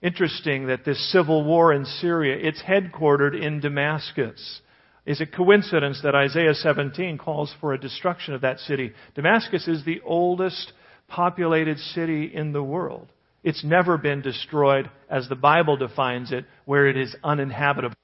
Interesting 0.03 0.67
that 0.67 0.85
this 0.85 1.11
civil 1.11 1.45
war 1.45 1.73
in 1.73 1.87
Syria, 1.87 2.37
it's 2.41 2.63
headquartered 2.63 3.41
in 3.41 3.61
Damascus. 3.61 4.61
Is 5.07 5.23
it 5.23 5.35
coincidence 5.35 6.01
that 6.03 6.15
Isaiah 6.15 6.53
17 6.53 7.17
calls 7.17 7.55
for 7.63 7.73
a 7.73 7.81
destruction 7.81 8.35
of 8.35 8.43
that 8.43 8.61
city? 8.61 8.93
Damascus 9.15 9.67
is 9.67 9.83
the 9.85 10.03
oldest 10.05 10.73
populated 11.09 11.79
city 11.79 12.31
in 12.33 12.53
the 12.53 12.63
world. 12.63 13.09
It's 13.43 13.65
never 13.65 13.97
been 13.97 14.21
destroyed 14.21 14.91
as 15.09 15.27
the 15.27 15.37
Bible 15.37 15.79
defines 15.79 16.33
it, 16.33 16.45
where 16.67 16.87
it 16.87 16.99
is 16.99 17.17
uninhabitable. 17.25 17.97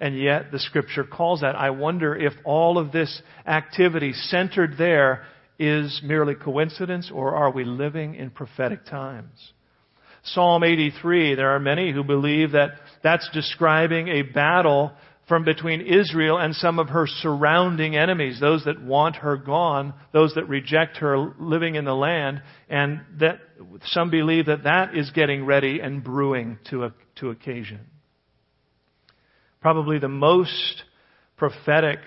And 0.00 0.18
yet 0.18 0.50
the 0.50 0.58
scripture 0.58 1.04
calls 1.04 1.42
that. 1.42 1.54
I 1.54 1.70
wonder 1.70 2.16
if 2.16 2.32
all 2.44 2.78
of 2.78 2.90
this 2.90 3.20
activity 3.46 4.14
centered 4.14 4.76
there 4.78 5.24
is 5.58 6.00
merely 6.02 6.34
coincidence 6.34 7.10
or 7.14 7.36
are 7.36 7.50
we 7.50 7.64
living 7.64 8.14
in 8.14 8.30
prophetic 8.30 8.86
times? 8.86 9.52
Psalm 10.22 10.64
83, 10.64 11.34
there 11.34 11.50
are 11.50 11.60
many 11.60 11.92
who 11.92 12.02
believe 12.02 12.52
that 12.52 12.72
that's 13.02 13.28
describing 13.32 14.08
a 14.08 14.22
battle 14.22 14.92
from 15.28 15.44
between 15.44 15.82
Israel 15.82 16.38
and 16.38 16.54
some 16.54 16.78
of 16.78 16.88
her 16.88 17.06
surrounding 17.06 17.94
enemies, 17.94 18.40
those 18.40 18.64
that 18.64 18.82
want 18.82 19.16
her 19.16 19.36
gone, 19.36 19.94
those 20.12 20.34
that 20.34 20.48
reject 20.48 20.96
her 20.96 21.32
living 21.38 21.76
in 21.76 21.84
the 21.84 21.94
land, 21.94 22.42
and 22.68 23.00
that 23.20 23.38
some 23.84 24.10
believe 24.10 24.46
that 24.46 24.64
that 24.64 24.96
is 24.96 25.10
getting 25.10 25.46
ready 25.46 25.78
and 25.80 26.02
brewing 26.02 26.58
to, 26.68 26.90
to 27.16 27.30
occasion. 27.30 27.80
Probably 29.60 29.98
the 29.98 30.08
most 30.08 30.82
prophetic 31.36 31.98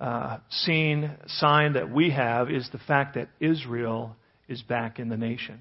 uh, 0.00 0.38
sign 0.50 1.72
that 1.72 1.90
we 1.92 2.10
have 2.10 2.50
is 2.50 2.68
the 2.70 2.78
fact 2.78 3.14
that 3.14 3.28
Israel 3.40 4.16
is 4.48 4.62
back 4.62 4.98
in 4.98 5.08
the 5.08 5.16
nation. 5.16 5.60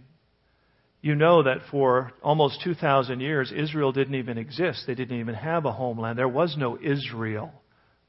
You 1.01 1.15
know 1.15 1.43
that 1.43 1.59
for 1.71 2.11
almost 2.21 2.61
2,000 2.63 3.19
years, 3.19 3.53
Israel 3.55 3.91
didn't 3.91 4.15
even 4.15 4.37
exist. 4.37 4.83
They 4.87 4.95
didn't 4.95 5.19
even 5.19 5.35
have 5.35 5.65
a 5.65 5.71
homeland. 5.71 6.17
There 6.17 6.27
was 6.27 6.55
no 6.57 6.77
Israel. 6.81 7.51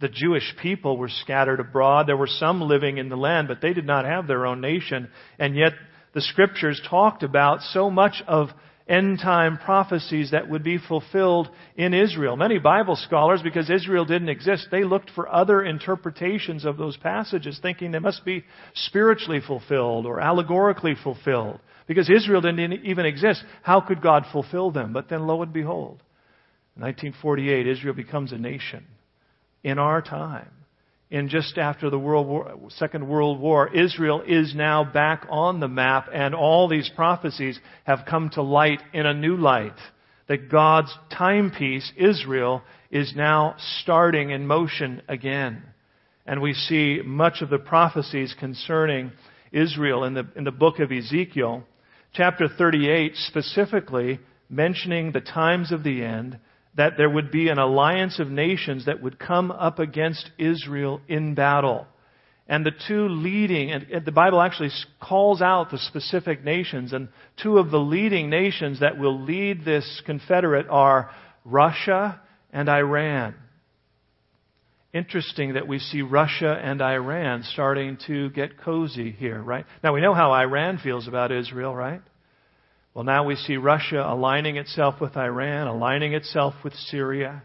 The 0.00 0.08
Jewish 0.08 0.54
people 0.62 0.96
were 0.96 1.08
scattered 1.08 1.60
abroad. 1.60 2.06
There 2.06 2.16
were 2.16 2.26
some 2.26 2.60
living 2.60 2.98
in 2.98 3.08
the 3.08 3.16
land, 3.16 3.48
but 3.48 3.60
they 3.60 3.72
did 3.72 3.86
not 3.86 4.04
have 4.04 4.26
their 4.26 4.46
own 4.46 4.60
nation. 4.60 5.10
And 5.38 5.56
yet, 5.56 5.72
the 6.14 6.20
scriptures 6.20 6.80
talked 6.88 7.22
about 7.22 7.60
so 7.60 7.90
much 7.90 8.22
of 8.26 8.48
end 8.88 9.18
time 9.18 9.58
prophecies 9.58 10.30
that 10.30 10.48
would 10.48 10.62
be 10.62 10.78
fulfilled 10.78 11.48
in 11.76 11.94
Israel. 11.94 12.36
Many 12.36 12.58
Bible 12.58 12.96
scholars, 12.96 13.40
because 13.42 13.70
Israel 13.70 14.04
didn't 14.04 14.28
exist, 14.28 14.68
they 14.70 14.84
looked 14.84 15.10
for 15.10 15.28
other 15.28 15.62
interpretations 15.62 16.64
of 16.64 16.76
those 16.76 16.96
passages, 16.96 17.58
thinking 17.60 17.90
they 17.90 17.98
must 17.98 18.24
be 18.24 18.44
spiritually 18.74 19.40
fulfilled 19.46 20.06
or 20.06 20.20
allegorically 20.20 20.94
fulfilled. 21.02 21.60
Because 21.86 22.10
Israel 22.10 22.40
didn't 22.40 22.84
even 22.84 23.06
exist, 23.06 23.42
how 23.62 23.80
could 23.80 24.02
God 24.02 24.24
fulfill 24.32 24.70
them? 24.70 24.92
But 24.92 25.08
then 25.08 25.26
lo 25.26 25.42
and 25.42 25.52
behold, 25.52 26.02
in 26.76 26.82
1948, 26.82 27.66
Israel 27.66 27.94
becomes 27.94 28.32
a 28.32 28.38
nation 28.38 28.86
in 29.64 29.78
our 29.78 30.02
time 30.02 30.50
in 31.10 31.28
just 31.28 31.56
after 31.56 31.88
the 31.88 31.98
World 31.98 32.26
War, 32.26 32.58
Second 32.68 33.08
World 33.08 33.40
War, 33.40 33.74
Israel 33.74 34.22
is 34.26 34.54
now 34.54 34.84
back 34.84 35.26
on 35.30 35.58
the 35.58 35.68
map, 35.68 36.08
and 36.12 36.34
all 36.34 36.68
these 36.68 36.90
prophecies 36.94 37.58
have 37.84 38.06
come 38.08 38.28
to 38.30 38.42
light 38.42 38.82
in 38.92 39.06
a 39.06 39.14
new 39.14 39.36
light. 39.36 39.76
That 40.28 40.50
God's 40.50 40.94
timepiece, 41.10 41.90
Israel, 41.96 42.62
is 42.90 43.14
now 43.16 43.56
starting 43.80 44.30
in 44.30 44.46
motion 44.46 45.00
again. 45.08 45.62
And 46.26 46.42
we 46.42 46.52
see 46.52 47.00
much 47.02 47.40
of 47.40 47.48
the 47.48 47.58
prophecies 47.58 48.34
concerning 48.38 49.12
Israel 49.50 50.04
in 50.04 50.12
the, 50.12 50.28
in 50.36 50.44
the 50.44 50.50
book 50.50 50.78
of 50.78 50.92
Ezekiel, 50.92 51.64
chapter 52.12 52.48
38 52.48 53.16
specifically 53.16 54.20
mentioning 54.50 55.12
the 55.12 55.22
times 55.22 55.72
of 55.72 55.82
the 55.82 56.02
end 56.02 56.38
that 56.78 56.96
there 56.96 57.10
would 57.10 57.32
be 57.32 57.48
an 57.48 57.58
alliance 57.58 58.20
of 58.20 58.30
nations 58.30 58.86
that 58.86 59.02
would 59.02 59.18
come 59.18 59.50
up 59.50 59.80
against 59.80 60.30
Israel 60.38 61.00
in 61.08 61.34
battle. 61.34 61.88
And 62.46 62.64
the 62.64 62.70
two 62.86 63.08
leading, 63.08 63.72
and 63.72 64.04
the 64.06 64.12
Bible 64.12 64.40
actually 64.40 64.70
calls 65.02 65.42
out 65.42 65.70
the 65.70 65.78
specific 65.78 66.44
nations, 66.44 66.92
and 66.92 67.08
two 67.42 67.58
of 67.58 67.72
the 67.72 67.80
leading 67.80 68.30
nations 68.30 68.78
that 68.78 68.96
will 68.96 69.20
lead 69.24 69.64
this 69.64 70.00
confederate 70.06 70.66
are 70.70 71.10
Russia 71.44 72.20
and 72.52 72.68
Iran. 72.68 73.34
Interesting 74.94 75.54
that 75.54 75.66
we 75.66 75.80
see 75.80 76.00
Russia 76.00 76.58
and 76.62 76.80
Iran 76.80 77.42
starting 77.42 77.98
to 78.06 78.30
get 78.30 78.56
cozy 78.62 79.10
here, 79.10 79.42
right? 79.42 79.66
Now 79.82 79.94
we 79.94 80.00
know 80.00 80.14
how 80.14 80.32
Iran 80.32 80.78
feels 80.78 81.08
about 81.08 81.32
Israel, 81.32 81.74
right? 81.74 82.00
Well, 82.94 83.04
now 83.04 83.24
we 83.24 83.36
see 83.36 83.56
Russia 83.56 84.04
aligning 84.06 84.56
itself 84.56 85.00
with 85.00 85.16
Iran, 85.16 85.68
aligning 85.68 86.14
itself 86.14 86.54
with 86.64 86.74
Syria. 86.74 87.42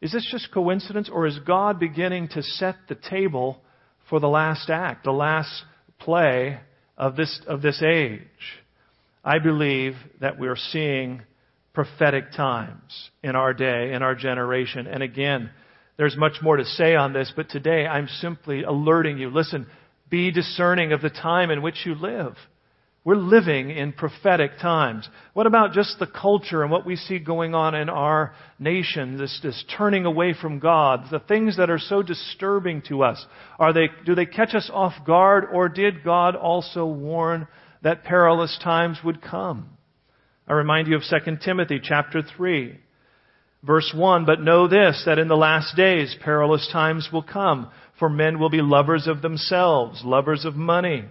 Is 0.00 0.12
this 0.12 0.28
just 0.30 0.52
coincidence, 0.52 1.08
or 1.12 1.26
is 1.26 1.38
God 1.40 1.80
beginning 1.80 2.28
to 2.28 2.42
set 2.42 2.76
the 2.88 2.94
table 2.94 3.60
for 4.08 4.20
the 4.20 4.28
last 4.28 4.70
act, 4.70 5.04
the 5.04 5.10
last 5.10 5.64
play 5.98 6.60
of 6.96 7.16
this, 7.16 7.40
of 7.46 7.62
this 7.62 7.82
age? 7.82 8.20
I 9.24 9.38
believe 9.38 9.94
that 10.20 10.38
we're 10.38 10.56
seeing 10.56 11.22
prophetic 11.72 12.32
times 12.32 13.10
in 13.22 13.36
our 13.36 13.54
day, 13.54 13.92
in 13.92 14.02
our 14.02 14.14
generation. 14.14 14.86
And 14.86 15.02
again, 15.02 15.50
there's 15.96 16.16
much 16.16 16.42
more 16.42 16.56
to 16.56 16.64
say 16.64 16.94
on 16.94 17.12
this, 17.12 17.32
but 17.34 17.48
today 17.48 17.86
I'm 17.86 18.08
simply 18.08 18.62
alerting 18.62 19.18
you. 19.18 19.30
Listen, 19.30 19.66
be 20.08 20.30
discerning 20.30 20.92
of 20.92 21.02
the 21.02 21.10
time 21.10 21.50
in 21.50 21.62
which 21.62 21.84
you 21.84 21.94
live. 21.94 22.34
We're 23.08 23.16
living 23.16 23.70
in 23.70 23.94
prophetic 23.94 24.58
times. 24.60 25.08
What 25.32 25.46
about 25.46 25.72
just 25.72 25.98
the 25.98 26.06
culture 26.06 26.62
and 26.62 26.70
what 26.70 26.84
we 26.84 26.94
see 26.94 27.18
going 27.18 27.54
on 27.54 27.74
in 27.74 27.88
our 27.88 28.34
nation, 28.58 29.16
this, 29.16 29.40
this 29.42 29.64
turning 29.78 30.04
away 30.04 30.34
from 30.38 30.58
God, 30.58 31.06
the 31.10 31.18
things 31.18 31.56
that 31.56 31.70
are 31.70 31.78
so 31.78 32.02
disturbing 32.02 32.82
to 32.90 33.04
us? 33.04 33.24
Are 33.58 33.72
they, 33.72 33.88
do 34.04 34.14
they 34.14 34.26
catch 34.26 34.54
us 34.54 34.68
off 34.70 34.92
guard 35.06 35.46
or 35.50 35.70
did 35.70 36.04
God 36.04 36.36
also 36.36 36.84
warn 36.84 37.48
that 37.80 38.04
perilous 38.04 38.58
times 38.62 38.98
would 39.02 39.22
come? 39.22 39.70
I 40.46 40.52
remind 40.52 40.86
you 40.86 40.96
of 40.96 41.02
2 41.08 41.36
Timothy 41.42 41.80
chapter 41.82 42.20
3. 42.36 42.78
Verse 43.62 43.90
1, 43.96 44.26
but 44.26 44.42
know 44.42 44.68
this, 44.68 45.04
that 45.06 45.18
in 45.18 45.28
the 45.28 45.34
last 45.34 45.74
days 45.76 46.14
perilous 46.22 46.68
times 46.70 47.08
will 47.10 47.22
come, 47.22 47.70
for 47.98 48.10
men 48.10 48.38
will 48.38 48.50
be 48.50 48.60
lovers 48.60 49.06
of 49.06 49.22
themselves, 49.22 50.02
lovers 50.04 50.44
of 50.44 50.56
money 50.56 51.06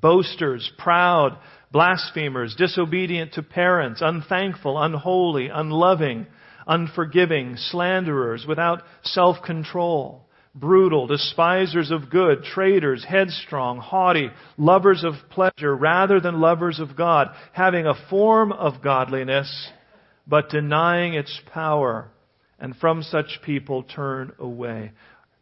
boasters, 0.00 0.70
proud, 0.78 1.38
blasphemers, 1.72 2.54
disobedient 2.56 3.32
to 3.34 3.42
parents, 3.42 4.00
unthankful, 4.02 4.80
unholy, 4.80 5.48
unloving, 5.52 6.26
unforgiving, 6.66 7.56
slanderers, 7.56 8.44
without 8.46 8.82
self-control, 9.02 10.26
brutal, 10.54 11.06
despisers 11.06 11.90
of 11.90 12.10
good, 12.10 12.42
traitors, 12.42 13.04
headstrong, 13.04 13.78
haughty, 13.78 14.30
lovers 14.56 15.04
of 15.04 15.14
pleasure 15.30 15.74
rather 15.76 16.18
than 16.18 16.40
lovers 16.40 16.80
of 16.80 16.96
God, 16.96 17.28
having 17.52 17.86
a 17.86 18.08
form 18.08 18.52
of 18.52 18.82
godliness, 18.82 19.68
but 20.26 20.48
denying 20.48 21.14
its 21.14 21.40
power, 21.52 22.10
and 22.58 22.74
from 22.76 23.02
such 23.02 23.40
people 23.44 23.82
turn 23.82 24.32
away. 24.38 24.92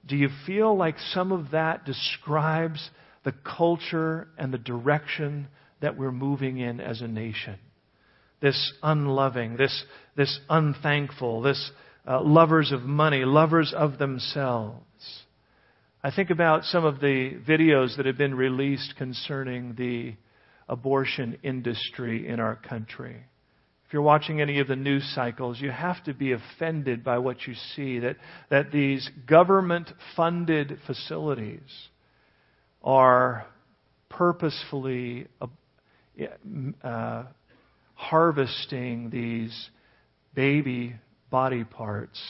Do 0.06 0.16
you 0.16 0.28
feel 0.46 0.76
like 0.76 0.96
some 0.99 1.32
of 1.32 1.52
that 1.52 1.87
describes 1.87 2.90
the 3.25 3.33
culture 3.33 4.28
and 4.38 4.52
the 4.52 4.59
direction 4.59 5.49
that 5.81 5.97
we're 5.97 6.12
moving 6.12 6.59
in 6.59 6.81
as 6.81 7.00
a 7.00 7.09
nation? 7.09 7.57
This 8.40 8.73
unloving, 8.83 9.57
this, 9.57 9.85
this 10.16 10.38
unthankful, 10.49 11.43
this 11.43 11.71
uh, 12.07 12.23
lovers 12.23 12.73
of 12.73 12.83
money, 12.83 13.25
lovers 13.25 13.73
of 13.76 13.99
themselves. 13.99 14.85
I 16.02 16.11
think 16.11 16.28
about 16.28 16.64
some 16.64 16.85
of 16.85 17.00
the 17.00 17.38
videos 17.49 17.97
that 17.97 18.04
have 18.04 18.19
been 18.19 18.35
released 18.35 18.95
concerning 18.99 19.75
the 19.76 20.14
abortion 20.69 21.38
industry 21.43 22.28
in 22.28 22.40
our 22.40 22.57
country. 22.57 23.16
If 23.87 23.93
you're 23.93 24.02
watching 24.02 24.40
any 24.40 24.61
of 24.61 24.69
the 24.69 24.76
news 24.76 25.11
cycles, 25.14 25.61
you 25.61 25.71
have 25.71 26.02
to 26.04 26.12
be 26.12 26.33
offended 26.33 27.04
by 27.04 27.19
what 27.19 27.47
you 27.47 27.54
see 27.75 28.00
that, 28.00 28.16
that 28.50 28.71
these 28.71 29.09
government 29.26 29.90
funded 30.14 30.78
facilities 30.87 31.61
are 32.85 33.47
purposefully 34.11 35.26
uh, 36.83 37.25
harvesting 37.95 39.11
these 39.11 39.71
baby 40.35 40.95
body 41.31 41.64
parts 41.64 42.21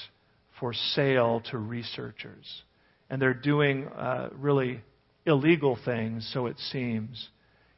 for 0.58 0.72
sale 0.72 1.42
to 1.50 1.58
researchers. 1.58 2.62
And 3.10 3.20
they're 3.20 3.34
doing 3.34 3.88
uh, 3.88 4.30
really 4.32 4.80
illegal 5.26 5.76
things, 5.84 6.30
so 6.32 6.46
it 6.46 6.58
seems, 6.58 7.28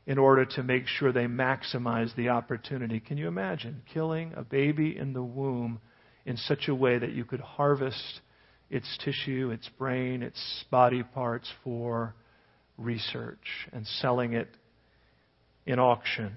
in 0.07 0.19
order 0.19 0.45
to 0.45 0.63
make 0.63 0.87
sure 0.87 1.13
they 1.13 1.25
maximize 1.25 2.15
the 2.15 2.29
opportunity. 2.29 3.01
Can 3.01 3.17
you 3.17 3.27
imagine 3.27 3.83
killing 3.93 4.35
a 4.37 4.43
baby 4.43 4.97
in 4.97 5.15
the 5.15 5.23
womb 5.23 5.81
in 6.27 6.37
such 6.37 6.69
a 6.69 6.75
way 6.75 6.99
that 6.99 7.13
you 7.13 7.25
could 7.25 7.41
harvest 7.41 8.21
its 8.69 8.99
tissue, 9.05 9.51
its 9.51 9.69
brain, 9.79 10.23
its 10.23 10.65
body 10.71 11.03
parts 11.03 11.51
for 11.65 12.15
research 12.79 13.69
and 13.73 13.87
selling 13.87 14.33
it 14.33 14.49
in 15.67 15.79
auction? 15.79 16.35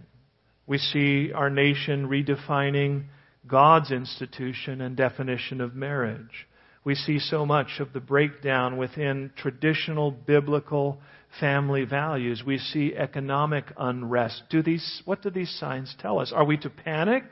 We 0.68 0.78
see 0.78 1.32
our 1.34 1.50
nation 1.50 2.08
redefining 2.08 3.06
God's 3.48 3.92
institution 3.92 4.82
and 4.82 4.96
definition 4.96 5.62
of 5.62 5.74
marriage. 5.74 6.48
We 6.84 6.96
see 6.96 7.20
so 7.20 7.46
much 7.46 7.80
of 7.80 7.94
the 7.94 8.00
breakdown 8.00 8.78
within 8.78 9.32
traditional 9.36 10.12
biblical 10.12 11.02
family 11.40 11.86
values. 11.86 12.44
We 12.46 12.58
see 12.58 12.96
economic 12.96 13.66
unrest. 13.78 14.44
Do 14.50 14.62
these, 14.62 15.02
what 15.06 15.22
do 15.22 15.30
these 15.30 15.56
signs 15.60 15.96
tell 16.00 16.20
us? 16.20 16.32
Are 16.34 16.46
we 16.46 16.58
to 16.58 16.70
panic 16.70 17.24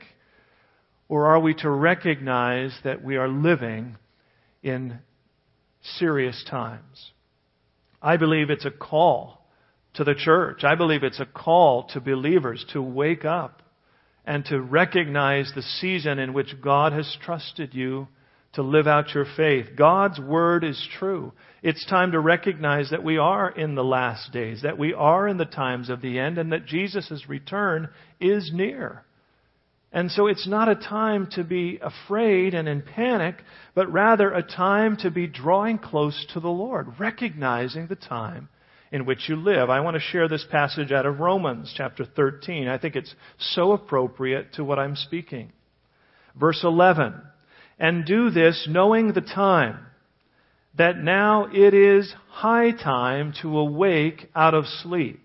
or 1.10 1.28
are 1.28 1.40
we 1.40 1.54
to 1.56 1.70
recognize 1.70 2.78
that 2.84 3.04
we 3.04 3.16
are 3.16 3.30
living 3.30 3.98
in 4.62 5.00
serious 5.82 6.44
times? 6.50 7.12
I 8.02 8.18
believe 8.18 8.50
it's 8.50 8.66
a 8.66 8.72
call 8.72 9.46
to 9.96 10.04
the 10.04 10.16
church. 10.16 10.64
I 10.64 10.76
believe 10.76 11.04
it's 11.04 11.20
a 11.20 11.26
call 11.26 11.88
to 11.90 12.00
believers 12.00 12.66
to 12.74 12.82
wake 12.82 13.26
up 13.26 13.62
and 14.26 14.46
to 14.46 14.62
recognize 14.62 15.52
the 15.56 15.62
season 15.62 16.20
in 16.20 16.34
which 16.34 16.62
God 16.62 16.94
has 16.94 17.18
trusted 17.24 17.74
you 17.74 18.08
to 18.54 18.62
live 18.62 18.88
out 18.88 19.14
your 19.14 19.26
faith. 19.36 19.68
God's 19.76 20.20
word 20.20 20.64
is 20.64 20.88
true. 21.00 21.32
It's 21.64 21.86
time 21.86 22.12
to 22.12 22.20
recognize 22.20 22.90
that 22.90 23.04
we 23.04 23.18
are 23.18 23.50
in 23.50 23.76
the 23.76 23.84
last 23.84 24.32
days, 24.32 24.62
that 24.64 24.78
we 24.78 24.94
are 24.94 25.28
in 25.28 25.38
the 25.38 25.46
times 25.46 25.90
of 25.90 26.02
the 26.02 26.20
end, 26.20 26.38
and 26.38 26.52
that 26.52 26.66
Jesus' 26.66 27.24
return 27.28 27.90
is 28.20 28.52
near. 28.54 29.04
And 29.92 30.12
so 30.12 30.28
it's 30.28 30.48
not 30.48 30.68
a 30.68 30.76
time 30.76 31.28
to 31.32 31.44
be 31.44 31.80
afraid 31.82 32.54
and 32.54 32.68
in 32.68 32.82
panic, 32.82 33.36
but 33.74 33.92
rather 33.92 34.32
a 34.32 34.44
time 34.44 34.98
to 34.98 35.10
be 35.10 35.28
drawing 35.28 35.78
close 35.78 36.26
to 36.34 36.40
the 36.40 36.50
Lord, 36.50 37.00
recognizing 37.00 37.88
the 37.88 37.96
time 37.96 38.50
in 38.92 39.06
which 39.06 39.30
you 39.30 39.36
live. 39.36 39.70
I 39.70 39.80
want 39.80 39.96
to 39.96 40.02
share 40.02 40.28
this 40.28 40.46
passage 40.50 40.92
out 40.92 41.06
of 41.06 41.20
Romans 41.20 41.74
chapter 41.76 42.06
13. 42.06 42.68
I 42.68 42.78
think 42.78 42.96
it's 42.96 43.16
so 43.40 43.72
appropriate 43.72 44.54
to 44.54 44.64
what 44.64 44.80
I'm 44.80 44.96
speaking. 44.96 45.52
Verse 46.36 46.62
11. 46.64 47.22
And 47.80 48.06
do 48.06 48.30
this 48.30 48.68
knowing 48.70 49.14
the 49.14 49.22
time, 49.22 49.86
that 50.78 50.98
now 50.98 51.48
it 51.52 51.74
is 51.74 52.14
high 52.30 52.72
time 52.72 53.34
to 53.42 53.58
awake 53.58 54.30
out 54.36 54.54
of 54.54 54.66
sleep. 54.66 55.22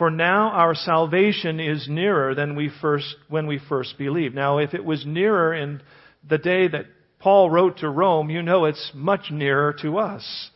For 0.00 0.10
now 0.10 0.48
our 0.52 0.74
salvation 0.74 1.60
is 1.60 1.86
nearer 1.86 2.34
than 2.34 2.56
we 2.56 2.70
first, 2.80 3.16
when 3.28 3.46
we 3.46 3.60
first 3.68 3.98
believed. 3.98 4.34
Now 4.34 4.56
if 4.56 4.72
it 4.72 4.82
was 4.82 5.04
nearer 5.04 5.52
in 5.52 5.82
the 6.26 6.38
day 6.38 6.68
that 6.68 6.86
Paul 7.18 7.50
wrote 7.50 7.80
to 7.80 7.90
Rome, 7.90 8.30
you 8.30 8.40
know 8.40 8.64
it's 8.64 8.92
much 8.94 9.30
nearer 9.30 9.74
to 9.82 9.98
us. 9.98 10.50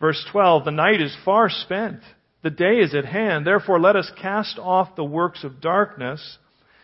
Verse 0.00 0.26
12, 0.32 0.64
the 0.64 0.72
night 0.72 1.00
is 1.00 1.16
far 1.24 1.48
spent. 1.48 2.00
The 2.42 2.50
day 2.50 2.78
is 2.80 2.92
at 2.92 3.04
hand. 3.04 3.46
Therefore 3.46 3.78
let 3.78 3.94
us 3.94 4.10
cast 4.20 4.58
off 4.58 4.96
the 4.96 5.04
works 5.04 5.44
of 5.44 5.60
darkness 5.60 6.38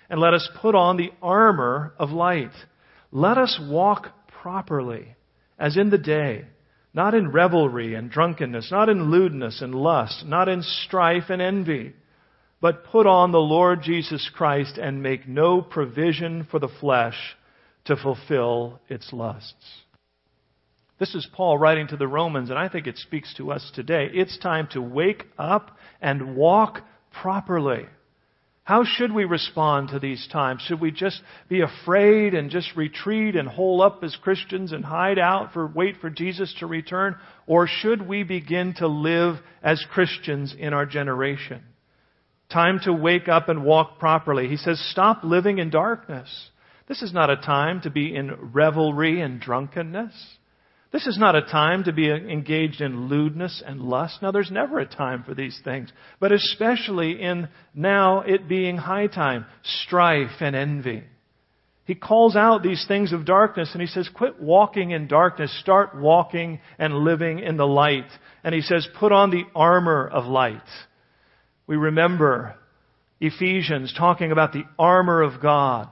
and 0.08 0.20
let 0.20 0.34
us 0.34 0.48
put 0.62 0.76
on 0.76 0.98
the 0.98 1.10
armor 1.20 1.94
of 1.98 2.10
light. 2.10 2.52
Let 3.10 3.38
us 3.38 3.58
walk 3.60 4.06
properly 4.40 5.16
as 5.58 5.76
in 5.76 5.90
the 5.90 5.98
day, 5.98 6.44
not 6.94 7.14
in 7.14 7.30
revelry 7.30 7.94
and 7.94 8.10
drunkenness, 8.10 8.70
not 8.70 8.88
in 8.88 9.10
lewdness 9.10 9.62
and 9.62 9.74
lust, 9.74 10.24
not 10.26 10.48
in 10.48 10.62
strife 10.62 11.30
and 11.30 11.42
envy, 11.42 11.94
but 12.60 12.84
put 12.84 13.06
on 13.06 13.30
the 13.30 13.38
Lord 13.38 13.82
Jesus 13.82 14.30
Christ 14.34 14.78
and 14.78 15.02
make 15.02 15.28
no 15.28 15.62
provision 15.62 16.46
for 16.50 16.58
the 16.58 16.68
flesh 16.80 17.36
to 17.84 17.96
fulfill 17.96 18.80
its 18.88 19.12
lusts. 19.12 19.82
This 20.98 21.14
is 21.14 21.28
Paul 21.32 21.58
writing 21.58 21.86
to 21.88 21.96
the 21.96 22.08
Romans, 22.08 22.50
and 22.50 22.58
I 22.58 22.68
think 22.68 22.88
it 22.88 22.98
speaks 22.98 23.32
to 23.34 23.52
us 23.52 23.70
today. 23.74 24.10
It's 24.12 24.36
time 24.38 24.66
to 24.72 24.82
wake 24.82 25.26
up 25.38 25.78
and 26.00 26.34
walk 26.34 26.82
properly. 27.12 27.86
How 28.68 28.84
should 28.84 29.12
we 29.12 29.24
respond 29.24 29.88
to 29.88 29.98
these 29.98 30.28
times? 30.30 30.60
Should 30.60 30.78
we 30.78 30.90
just 30.90 31.22
be 31.48 31.62
afraid 31.62 32.34
and 32.34 32.50
just 32.50 32.76
retreat 32.76 33.34
and 33.34 33.48
hole 33.48 33.80
up 33.80 34.04
as 34.04 34.14
Christians 34.16 34.72
and 34.72 34.84
hide 34.84 35.18
out 35.18 35.54
for 35.54 35.66
wait 35.66 36.02
for 36.02 36.10
Jesus 36.10 36.54
to 36.58 36.66
return? 36.66 37.16
Or 37.46 37.66
should 37.66 38.06
we 38.06 38.24
begin 38.24 38.74
to 38.74 38.86
live 38.86 39.36
as 39.62 39.82
Christians 39.90 40.54
in 40.54 40.74
our 40.74 40.84
generation? 40.84 41.62
Time 42.52 42.78
to 42.84 42.92
wake 42.92 43.26
up 43.26 43.48
and 43.48 43.64
walk 43.64 43.98
properly. 43.98 44.48
He 44.48 44.58
says, 44.58 44.78
stop 44.90 45.24
living 45.24 45.56
in 45.56 45.70
darkness. 45.70 46.28
This 46.88 47.00
is 47.00 47.14
not 47.14 47.30
a 47.30 47.36
time 47.36 47.80
to 47.84 47.90
be 47.90 48.14
in 48.14 48.52
revelry 48.52 49.22
and 49.22 49.40
drunkenness. 49.40 50.12
This 50.90 51.06
is 51.06 51.18
not 51.18 51.36
a 51.36 51.42
time 51.42 51.84
to 51.84 51.92
be 51.92 52.10
engaged 52.10 52.80
in 52.80 53.08
lewdness 53.08 53.62
and 53.64 53.82
lust. 53.82 54.22
Now, 54.22 54.30
there's 54.30 54.50
never 54.50 54.78
a 54.78 54.86
time 54.86 55.22
for 55.22 55.34
these 55.34 55.60
things, 55.62 55.92
but 56.18 56.32
especially 56.32 57.20
in 57.20 57.48
now 57.74 58.22
it 58.22 58.48
being 58.48 58.78
high 58.78 59.06
time, 59.06 59.44
strife 59.62 60.40
and 60.40 60.56
envy. 60.56 61.04
He 61.84 61.94
calls 61.94 62.36
out 62.36 62.62
these 62.62 62.84
things 62.86 63.12
of 63.12 63.24
darkness 63.24 63.70
and 63.72 63.80
he 63.80 63.86
says, 63.86 64.08
quit 64.14 64.40
walking 64.40 64.90
in 64.90 65.08
darkness, 65.08 65.58
start 65.60 65.94
walking 65.94 66.60
and 66.78 66.94
living 66.94 67.38
in 67.38 67.56
the 67.56 67.66
light. 67.66 68.08
And 68.44 68.54
he 68.54 68.60
says, 68.60 68.86
put 68.98 69.12
on 69.12 69.30
the 69.30 69.44
armor 69.54 70.06
of 70.06 70.24
light. 70.24 70.60
We 71.66 71.76
remember 71.76 72.56
Ephesians 73.20 73.94
talking 73.96 74.32
about 74.32 74.52
the 74.52 74.64
armor 74.78 75.22
of 75.22 75.40
God 75.40 75.88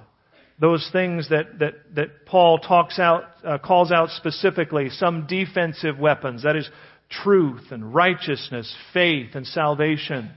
those 0.59 0.89
things 0.93 1.29
that, 1.29 1.59
that, 1.59 1.75
that 1.95 2.27
Paul 2.27 2.59
talks 2.59 2.99
out, 2.99 3.25
uh, 3.45 3.59
calls 3.59 3.93
out 3.93 4.11
specifically, 4.11 4.89
some 4.91 5.27
defensive 5.27 5.99
weapons, 5.99 6.45
that 6.45 6.57
is 6.57 6.69
truth 7.11 7.71
and 7.71 7.95
righteousness, 7.95 8.75
faith 8.93 9.35
and 9.35 9.47
salvation. 9.47 10.31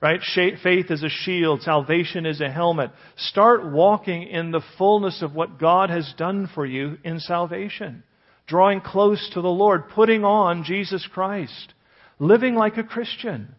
Right? 0.00 0.20
Faith 0.62 0.90
is 0.90 1.02
a 1.02 1.08
shield. 1.08 1.62
Salvation 1.62 2.24
is 2.24 2.40
a 2.40 2.48
helmet. 2.48 2.92
Start 3.16 3.68
walking 3.68 4.22
in 4.22 4.52
the 4.52 4.62
fullness 4.78 5.22
of 5.22 5.34
what 5.34 5.58
God 5.58 5.90
has 5.90 6.14
done 6.16 6.48
for 6.54 6.64
you 6.64 6.98
in 7.02 7.18
salvation. 7.18 8.04
Drawing 8.46 8.80
close 8.80 9.28
to 9.34 9.42
the 9.42 9.48
Lord, 9.48 9.88
putting 9.88 10.24
on 10.24 10.62
Jesus 10.62 11.06
Christ. 11.12 11.74
Living 12.20 12.54
like 12.54 12.76
a 12.76 12.84
Christian. 12.84 13.56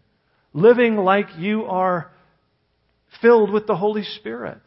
Living 0.53 0.95
like 0.95 1.27
you 1.37 1.65
are 1.65 2.09
filled 3.21 3.51
with 3.51 3.67
the 3.67 3.75
Holy 3.75 4.03
Spirit. 4.03 4.61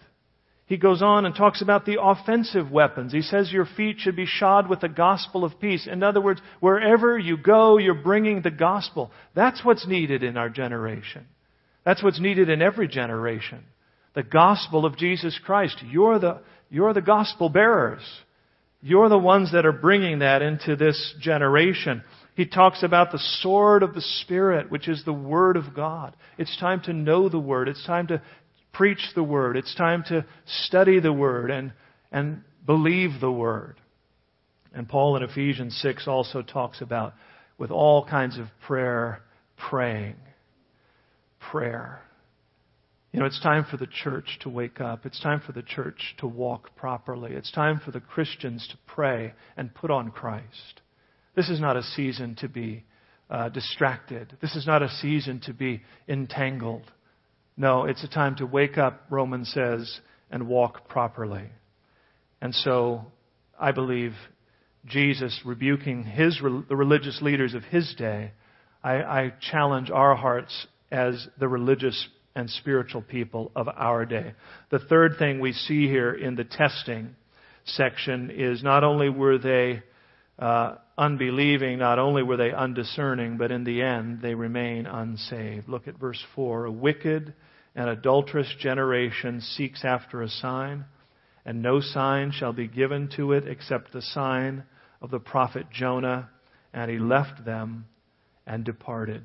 He 0.72 0.78
goes 0.78 1.02
on 1.02 1.26
and 1.26 1.35
talks 1.35 1.61
about 1.61 1.85
the 1.85 2.00
offensive 2.00 2.70
weapons. 2.70 3.12
He 3.12 3.20
says 3.20 3.52
your 3.52 3.66
feet 3.66 3.96
should 3.98 4.16
be 4.16 4.24
shod 4.24 4.70
with 4.70 4.80
the 4.80 4.88
gospel 4.88 5.44
of 5.44 5.61
peace. 5.61 5.87
In 5.87 6.02
other 6.02 6.22
words, 6.22 6.40
wherever 6.61 7.18
you 7.18 7.37
go, 7.37 7.76
you're 7.76 7.92
bringing 7.92 8.40
the 8.40 8.50
gospel. 8.50 9.11
That's 9.35 9.62
what's 9.62 9.87
needed 9.87 10.22
in 10.22 10.38
our 10.38 10.48
generation. 10.48 11.26
That's 11.85 12.02
what's 12.02 12.18
needed 12.18 12.48
in 12.48 12.62
every 12.62 12.88
generation. 12.88 13.64
The 14.14 14.22
gospel 14.22 14.87
of 14.87 14.96
Jesus 14.96 15.38
Christ. 15.44 15.76
You're 15.87 16.18
the, 16.18 16.40
you're 16.70 16.94
the 16.94 17.02
gospel 17.02 17.50
bearers. 17.50 18.00
You're 18.80 19.11
the 19.11 19.18
ones 19.18 19.52
that 19.52 19.66
are 19.66 19.72
bringing 19.72 20.20
that 20.20 20.40
into 20.40 20.74
this 20.74 21.14
generation. 21.20 22.02
He 22.35 22.46
talks 22.46 22.82
about 22.82 23.12
the 23.12 23.20
sword 23.42 23.82
of 23.82 23.92
the 23.92 24.00
Spirit, 24.00 24.70
which 24.70 24.88
is 24.88 25.04
the 25.04 25.12
Word 25.12 25.58
of 25.58 25.74
God. 25.76 26.16
It's 26.38 26.58
time 26.58 26.80
to 26.85 26.94
know 26.94 27.28
the 27.28 27.38
Word. 27.38 27.68
It's 27.68 27.85
time 27.85 28.06
to 28.06 28.22
preach 28.72 29.00
the 29.14 29.22
Word. 29.22 29.56
It's 29.56 29.74
time 29.74 30.04
to 30.08 30.24
study 30.46 31.00
the 31.00 31.12
Word 31.12 31.50
and, 31.50 31.72
and 32.11 32.42
believe 32.66 33.20
the 33.20 33.32
Word. 33.32 33.76
And 34.74 34.88
Paul 34.88 35.16
in 35.16 35.22
Ephesians 35.22 35.78
6 35.82 36.08
also 36.08 36.42
talks 36.42 36.80
about, 36.80 37.14
with 37.58 37.70
all 37.70 38.06
kinds 38.06 38.38
of 38.38 38.46
prayer, 38.66 39.20
praying. 39.56 40.16
Prayer. 41.38 42.02
You 43.12 43.20
know, 43.20 43.26
it's 43.26 43.42
time 43.42 43.66
for 43.70 43.76
the 43.76 43.87
church 43.87 44.38
to 44.40 44.48
wake 44.48 44.80
up. 44.80 45.04
It's 45.04 45.20
time 45.20 45.42
for 45.44 45.52
the 45.52 45.62
church 45.62 46.14
to 46.18 46.26
walk 46.26 46.74
properly. 46.76 47.32
It's 47.32 47.52
time 47.52 47.80
for 47.85 47.90
the 47.90 48.00
Christians 48.00 48.66
to 48.70 48.78
pray 48.87 49.35
and 49.56 49.74
put 49.74 49.90
on 49.90 50.11
Christ. 50.11 50.80
This 51.37 51.50
is 51.50 51.61
not 51.61 51.76
a 51.76 51.82
season 51.82 52.37
to 52.37 52.48
be 52.48 52.85
uh, 53.28 53.50
distracted. 53.50 54.37
This 54.40 54.56
is 54.56 54.66
not 54.66 54.82
a 54.82 54.88
season 54.88 55.40
to 55.44 55.52
be 55.52 55.82
entangled. 56.08 56.90
No, 57.56 57.84
it's 57.84 58.02
a 58.02 58.08
time 58.08 58.36
to 58.36 58.46
wake 58.46 58.78
up, 58.78 59.04
Romans 59.10 59.50
says, 59.52 60.00
and 60.30 60.48
walk 60.48 60.88
properly. 60.88 61.50
And 62.40 62.54
so, 62.54 63.06
I 63.58 63.72
believe 63.72 64.14
Jesus 64.86 65.40
rebuking 65.44 66.02
his, 66.04 66.40
the 66.40 66.76
religious 66.76 67.20
leaders 67.22 67.54
of 67.54 67.62
his 67.64 67.94
day, 67.96 68.32
I, 68.82 68.94
I 68.94 69.32
challenge 69.50 69.90
our 69.90 70.16
hearts 70.16 70.66
as 70.90 71.28
the 71.38 71.48
religious 71.48 72.08
and 72.34 72.48
spiritual 72.50 73.02
people 73.02 73.52
of 73.54 73.68
our 73.68 74.04
day. 74.06 74.34
The 74.70 74.78
third 74.78 75.16
thing 75.18 75.38
we 75.38 75.52
see 75.52 75.86
here 75.86 76.12
in 76.12 76.34
the 76.34 76.44
testing 76.44 77.14
section 77.64 78.30
is 78.30 78.62
not 78.62 78.82
only 78.82 79.08
were 79.08 79.38
they 79.38 79.82
uh, 80.42 80.76
unbelieving, 80.98 81.78
not 81.78 82.00
only 82.00 82.24
were 82.24 82.37
they 82.37 82.50
undiscerning, 82.50 83.37
but 83.37 83.52
in 83.52 83.62
the 83.62 83.81
end 83.81 84.20
they 84.20 84.35
remain 84.35 84.87
unsaved. 84.87 85.68
Look 85.68 85.87
at 85.87 86.00
verse 86.00 86.20
4. 86.35 86.64
A 86.64 86.72
wicked 86.72 87.33
and 87.76 87.88
adulterous 87.88 88.52
generation 88.59 89.40
seeks 89.40 89.85
after 89.85 90.20
a 90.20 90.28
sign, 90.28 90.85
and 91.46 91.62
no 91.62 91.81
sign 91.81 92.33
shall 92.33 92.52
be 92.52 92.66
given 92.66 93.09
to 93.14 93.31
it 93.31 93.46
except 93.46 93.92
the 93.92 94.02
sign 94.02 94.64
of 95.00 95.12
the 95.12 95.20
prophet 95.20 95.66
Jonah. 95.70 96.28
And 96.74 96.90
he 96.90 96.98
left 96.98 97.44
them 97.44 97.87
and 98.44 98.64
departed. 98.64 99.24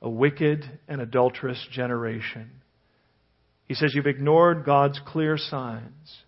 A 0.00 0.08
wicked 0.08 0.78
and 0.86 1.00
adulterous 1.00 1.66
generation. 1.72 2.52
He 3.64 3.74
says, 3.74 3.92
You've 3.96 4.06
ignored 4.06 4.64
God's 4.64 5.00
clear 5.04 5.38
signs, 5.38 6.22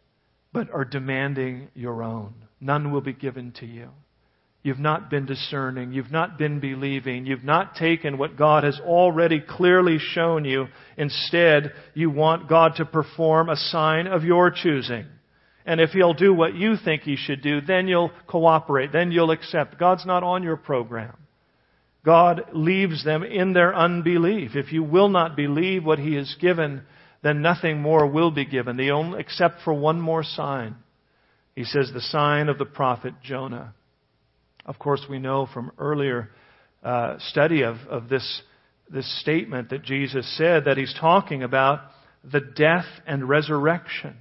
but 0.52 0.72
are 0.72 0.84
demanding 0.84 1.68
your 1.74 2.02
own 2.02 2.45
none 2.60 2.92
will 2.92 3.00
be 3.00 3.12
given 3.12 3.52
to 3.60 3.66
you. 3.66 3.90
You've 4.62 4.78
not 4.80 5.10
been 5.10 5.26
discerning. 5.26 5.92
You've 5.92 6.10
not 6.10 6.38
been 6.38 6.58
believing. 6.58 7.24
You've 7.24 7.44
not 7.44 7.76
taken 7.76 8.18
what 8.18 8.36
God 8.36 8.64
has 8.64 8.80
already 8.80 9.40
clearly 9.40 9.98
shown 10.00 10.44
you. 10.44 10.66
Instead, 10.96 11.72
you 11.94 12.10
want 12.10 12.48
God 12.48 12.72
to 12.78 12.84
perform 12.84 13.48
a 13.48 13.54
sign 13.54 14.08
of 14.08 14.24
your 14.24 14.50
choosing. 14.50 15.06
And 15.64 15.80
if 15.80 15.90
He'll 15.90 16.14
do 16.14 16.34
what 16.34 16.56
you 16.56 16.74
think 16.76 17.02
He 17.02 17.14
should 17.14 17.42
do, 17.42 17.60
then 17.60 17.86
you'll 17.86 18.10
cooperate. 18.26 18.92
Then 18.92 19.12
you'll 19.12 19.30
accept. 19.30 19.78
God's 19.78 20.04
not 20.04 20.24
on 20.24 20.42
your 20.42 20.56
program. 20.56 21.16
God 22.04 22.46
leaves 22.52 23.04
them 23.04 23.22
in 23.22 23.52
their 23.52 23.72
unbelief. 23.72 24.56
If 24.56 24.72
you 24.72 24.82
will 24.82 25.08
not 25.08 25.36
believe 25.36 25.84
what 25.84 26.00
He 26.00 26.14
has 26.14 26.34
given, 26.40 26.82
then 27.22 27.40
nothing 27.40 27.80
more 27.80 28.06
will 28.06 28.32
be 28.32 28.44
given, 28.44 28.80
only, 28.90 29.20
except 29.20 29.62
for 29.62 29.74
one 29.74 30.00
more 30.00 30.24
sign. 30.24 30.74
He 31.56 31.64
says 31.64 31.90
the 31.92 32.02
sign 32.02 32.48
of 32.50 32.58
the 32.58 32.66
prophet 32.66 33.14
Jonah. 33.24 33.74
Of 34.66 34.78
course, 34.78 35.04
we 35.08 35.18
know 35.18 35.48
from 35.52 35.72
earlier 35.78 36.28
uh, 36.84 37.16
study 37.18 37.62
of, 37.62 37.76
of 37.88 38.10
this, 38.10 38.42
this 38.90 39.20
statement 39.22 39.70
that 39.70 39.82
Jesus 39.82 40.36
said 40.36 40.66
that 40.66 40.76
he's 40.76 40.94
talking 41.00 41.42
about 41.42 41.80
the 42.22 42.40
death 42.40 42.84
and 43.06 43.26
resurrection. 43.26 44.16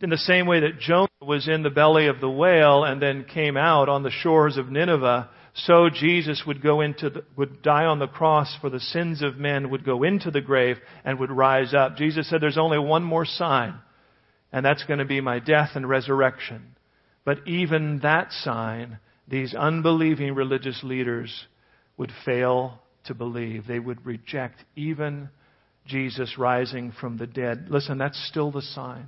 In 0.00 0.08
the 0.08 0.16
same 0.16 0.46
way 0.46 0.60
that 0.60 0.80
Jonah 0.80 1.08
was 1.20 1.46
in 1.46 1.62
the 1.62 1.68
belly 1.68 2.06
of 2.06 2.20
the 2.20 2.30
whale 2.30 2.82
and 2.82 3.02
then 3.02 3.24
came 3.24 3.58
out 3.58 3.90
on 3.90 4.02
the 4.02 4.10
shores 4.10 4.56
of 4.56 4.70
Nineveh, 4.70 5.28
so 5.52 5.90
Jesus 5.92 6.44
would 6.46 6.62
go 6.62 6.80
into 6.80 7.10
the, 7.10 7.24
would 7.36 7.60
die 7.60 7.84
on 7.84 7.98
the 7.98 8.06
cross 8.06 8.56
for 8.62 8.70
the 8.70 8.80
sins 8.80 9.20
of 9.20 9.36
men, 9.36 9.68
would 9.68 9.84
go 9.84 10.02
into 10.02 10.30
the 10.30 10.40
grave 10.40 10.78
and 11.04 11.18
would 11.18 11.30
rise 11.30 11.74
up. 11.74 11.96
Jesus 11.96 12.30
said 12.30 12.40
there's 12.40 12.56
only 12.56 12.78
one 12.78 13.02
more 13.02 13.26
sign 13.26 13.74
and 14.52 14.64
that's 14.64 14.84
going 14.84 14.98
to 14.98 15.04
be 15.04 15.20
my 15.20 15.38
death 15.38 15.70
and 15.74 15.88
resurrection. 15.88 16.76
But 17.24 17.46
even 17.46 18.00
that 18.02 18.32
sign, 18.32 18.98
these 19.28 19.54
unbelieving 19.54 20.34
religious 20.34 20.80
leaders 20.82 21.46
would 21.96 22.12
fail 22.24 22.80
to 23.04 23.14
believe. 23.14 23.66
They 23.66 23.78
would 23.78 24.04
reject 24.04 24.64
even 24.74 25.28
Jesus 25.86 26.36
rising 26.38 26.92
from 27.00 27.16
the 27.16 27.26
dead. 27.26 27.66
Listen, 27.68 27.98
that's 27.98 28.28
still 28.28 28.50
the 28.50 28.62
sign. 28.62 29.06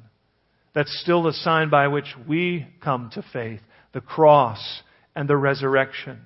That's 0.75 1.01
still 1.03 1.23
the 1.23 1.33
sign 1.33 1.71
by 1.71 1.89
which 1.89 2.15
we 2.27 2.67
come 2.83 3.11
to 3.15 3.25
faith 3.33 3.61
the 3.93 4.01
cross 4.01 4.83
and 5.15 5.29
the 5.29 5.37
resurrection. 5.37 6.19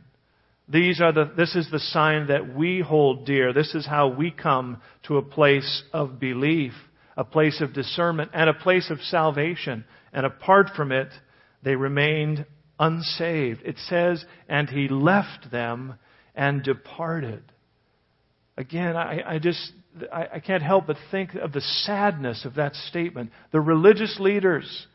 These 0.68 1.00
are 1.00 1.12
the, 1.12 1.32
this 1.36 1.56
is 1.56 1.68
the 1.70 1.80
sign 1.80 2.28
that 2.28 2.54
we 2.54 2.80
hold 2.80 3.26
dear. 3.26 3.52
This 3.52 3.74
is 3.74 3.86
how 3.86 4.08
we 4.08 4.30
come 4.30 4.80
to 5.06 5.16
a 5.16 5.22
place 5.22 5.82
of 5.92 6.20
belief 6.20 6.72
a 7.16 7.24
place 7.24 7.60
of 7.60 7.72
discernment 7.72 8.30
and 8.34 8.50
a 8.50 8.54
place 8.54 8.90
of 8.90 9.00
salvation. 9.00 9.84
And 10.12 10.26
apart 10.26 10.70
from 10.76 10.92
it, 10.92 11.08
they 11.62 11.74
remained 11.76 12.46
unsaved. 12.78 13.62
It 13.64 13.76
says, 13.88 14.24
and 14.48 14.68
he 14.68 14.88
left 14.88 15.50
them 15.50 15.94
and 16.34 16.62
departed. 16.62 17.42
Again, 18.58 18.96
I, 18.96 19.22
I 19.34 19.38
just, 19.38 19.72
I, 20.12 20.26
I 20.34 20.38
can't 20.40 20.62
help 20.62 20.86
but 20.86 20.96
think 21.10 21.34
of 21.34 21.52
the 21.52 21.60
sadness 21.60 22.44
of 22.44 22.56
that 22.56 22.74
statement. 22.74 23.30
The 23.52 23.60
religious 23.60 24.18
leaders, 24.20 24.86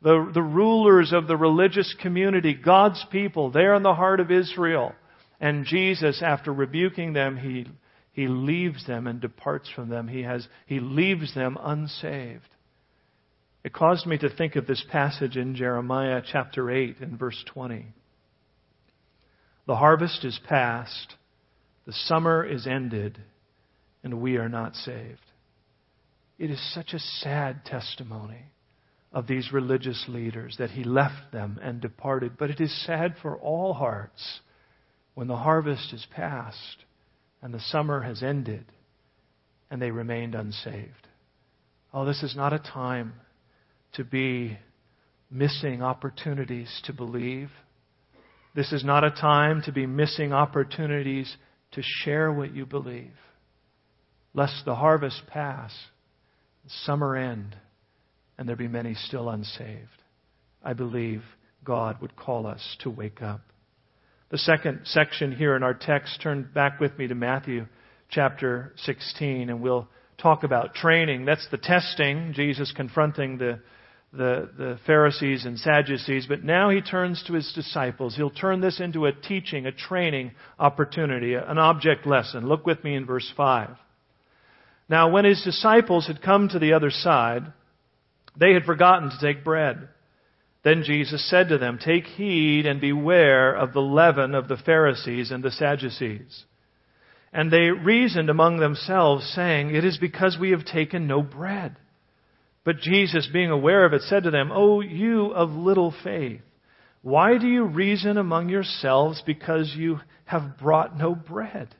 the, 0.00 0.30
the 0.32 0.42
rulers 0.42 1.12
of 1.12 1.26
the 1.26 1.36
religious 1.36 1.94
community, 2.00 2.54
God's 2.54 3.04
people, 3.10 3.50
they're 3.50 3.74
in 3.74 3.82
the 3.82 3.94
heart 3.94 4.20
of 4.20 4.30
Israel. 4.30 4.92
And 5.40 5.66
Jesus, 5.66 6.22
after 6.22 6.52
rebuking 6.52 7.12
them, 7.12 7.36
he 7.36 7.66
he 8.18 8.26
leaves 8.26 8.84
them 8.84 9.06
and 9.06 9.20
departs 9.20 9.70
from 9.70 9.90
them. 9.90 10.08
He, 10.08 10.22
has, 10.22 10.48
he 10.66 10.80
leaves 10.80 11.36
them 11.36 11.56
unsaved. 11.60 12.48
It 13.62 13.72
caused 13.72 14.06
me 14.06 14.18
to 14.18 14.28
think 14.28 14.56
of 14.56 14.66
this 14.66 14.84
passage 14.90 15.36
in 15.36 15.54
Jeremiah 15.54 16.20
chapter 16.28 16.68
8 16.68 16.96
and 16.98 17.16
verse 17.16 17.40
20. 17.46 17.86
The 19.68 19.76
harvest 19.76 20.24
is 20.24 20.40
past, 20.48 21.14
the 21.86 21.92
summer 21.92 22.44
is 22.44 22.66
ended, 22.66 23.20
and 24.02 24.20
we 24.20 24.36
are 24.36 24.48
not 24.48 24.74
saved. 24.74 25.20
It 26.40 26.50
is 26.50 26.74
such 26.74 26.94
a 26.94 26.98
sad 26.98 27.64
testimony 27.64 28.46
of 29.12 29.28
these 29.28 29.52
religious 29.52 30.06
leaders 30.08 30.56
that 30.58 30.70
he 30.70 30.82
left 30.82 31.30
them 31.30 31.60
and 31.62 31.80
departed. 31.80 32.32
But 32.36 32.50
it 32.50 32.60
is 32.60 32.84
sad 32.84 33.14
for 33.22 33.36
all 33.36 33.74
hearts 33.74 34.40
when 35.14 35.28
the 35.28 35.36
harvest 35.36 35.92
is 35.92 36.04
past 36.10 36.84
and 37.42 37.52
the 37.54 37.60
summer 37.60 38.02
has 38.02 38.22
ended, 38.22 38.64
and 39.70 39.80
they 39.80 39.90
remained 39.90 40.34
unsaved. 40.34 41.08
Oh, 41.92 42.04
this 42.04 42.22
is 42.22 42.36
not 42.36 42.52
a 42.52 42.58
time 42.58 43.14
to 43.94 44.04
be 44.04 44.58
missing 45.30 45.82
opportunities 45.82 46.80
to 46.84 46.92
believe. 46.92 47.50
This 48.54 48.72
is 48.72 48.84
not 48.84 49.04
a 49.04 49.10
time 49.10 49.62
to 49.62 49.72
be 49.72 49.86
missing 49.86 50.32
opportunities 50.32 51.36
to 51.72 51.82
share 51.82 52.32
what 52.32 52.54
you 52.54 52.66
believe. 52.66 53.12
Lest 54.34 54.64
the 54.64 54.74
harvest 54.74 55.22
pass, 55.26 55.72
summer 56.84 57.16
end, 57.16 57.56
and 58.36 58.48
there 58.48 58.56
be 58.56 58.68
many 58.68 58.94
still 58.94 59.28
unsaved. 59.28 60.02
I 60.62 60.72
believe 60.72 61.22
God 61.64 62.00
would 62.00 62.16
call 62.16 62.46
us 62.46 62.76
to 62.80 62.90
wake 62.90 63.22
up. 63.22 63.40
The 64.30 64.38
second 64.38 64.80
section 64.84 65.32
here 65.32 65.56
in 65.56 65.62
our 65.62 65.72
text, 65.72 66.20
turn 66.20 66.50
back 66.54 66.80
with 66.80 66.98
me 66.98 67.06
to 67.06 67.14
Matthew 67.14 67.64
chapter 68.10 68.74
16, 68.76 69.48
and 69.48 69.62
we'll 69.62 69.88
talk 70.18 70.42
about 70.42 70.74
training. 70.74 71.24
That's 71.24 71.48
the 71.50 71.56
testing, 71.56 72.34
Jesus 72.34 72.70
confronting 72.76 73.38
the, 73.38 73.60
the, 74.12 74.50
the 74.58 74.78
Pharisees 74.84 75.46
and 75.46 75.58
Sadducees. 75.58 76.26
But 76.28 76.44
now 76.44 76.68
he 76.68 76.82
turns 76.82 77.24
to 77.26 77.32
his 77.32 77.50
disciples. 77.54 78.16
He'll 78.16 78.28
turn 78.28 78.60
this 78.60 78.80
into 78.80 79.06
a 79.06 79.12
teaching, 79.12 79.64
a 79.64 79.72
training 79.72 80.32
opportunity, 80.58 81.32
an 81.32 81.56
object 81.56 82.06
lesson. 82.06 82.46
Look 82.46 82.66
with 82.66 82.84
me 82.84 82.96
in 82.96 83.06
verse 83.06 83.32
5. 83.34 83.70
Now, 84.90 85.08
when 85.10 85.24
his 85.24 85.42
disciples 85.42 86.06
had 86.06 86.20
come 86.20 86.50
to 86.50 86.58
the 86.58 86.74
other 86.74 86.90
side, 86.90 87.50
they 88.36 88.52
had 88.52 88.64
forgotten 88.64 89.08
to 89.08 89.18
take 89.22 89.42
bread. 89.42 89.88
Then 90.68 90.82
Jesus 90.82 91.26
said 91.30 91.48
to 91.48 91.56
them, 91.56 91.78
Take 91.82 92.04
heed 92.04 92.66
and 92.66 92.78
beware 92.78 93.54
of 93.54 93.72
the 93.72 93.80
leaven 93.80 94.34
of 94.34 94.48
the 94.48 94.58
Pharisees 94.58 95.30
and 95.30 95.42
the 95.42 95.50
Sadducees. 95.50 96.44
And 97.32 97.50
they 97.50 97.70
reasoned 97.70 98.28
among 98.28 98.58
themselves, 98.58 99.32
saying, 99.34 99.74
It 99.74 99.82
is 99.82 99.96
because 99.96 100.36
we 100.38 100.50
have 100.50 100.66
taken 100.66 101.06
no 101.06 101.22
bread. 101.22 101.76
But 102.64 102.80
Jesus, 102.80 103.30
being 103.32 103.50
aware 103.50 103.86
of 103.86 103.94
it, 103.94 104.02
said 104.02 104.24
to 104.24 104.30
them, 104.30 104.50
O 104.52 104.82
you 104.82 105.28
of 105.28 105.52
little 105.52 105.94
faith, 106.04 106.42
why 107.00 107.38
do 107.38 107.48
you 107.48 107.64
reason 107.64 108.18
among 108.18 108.50
yourselves 108.50 109.22
because 109.24 109.74
you 109.74 110.00
have 110.26 110.58
brought 110.58 110.98
no 110.98 111.14
bread? 111.14 111.74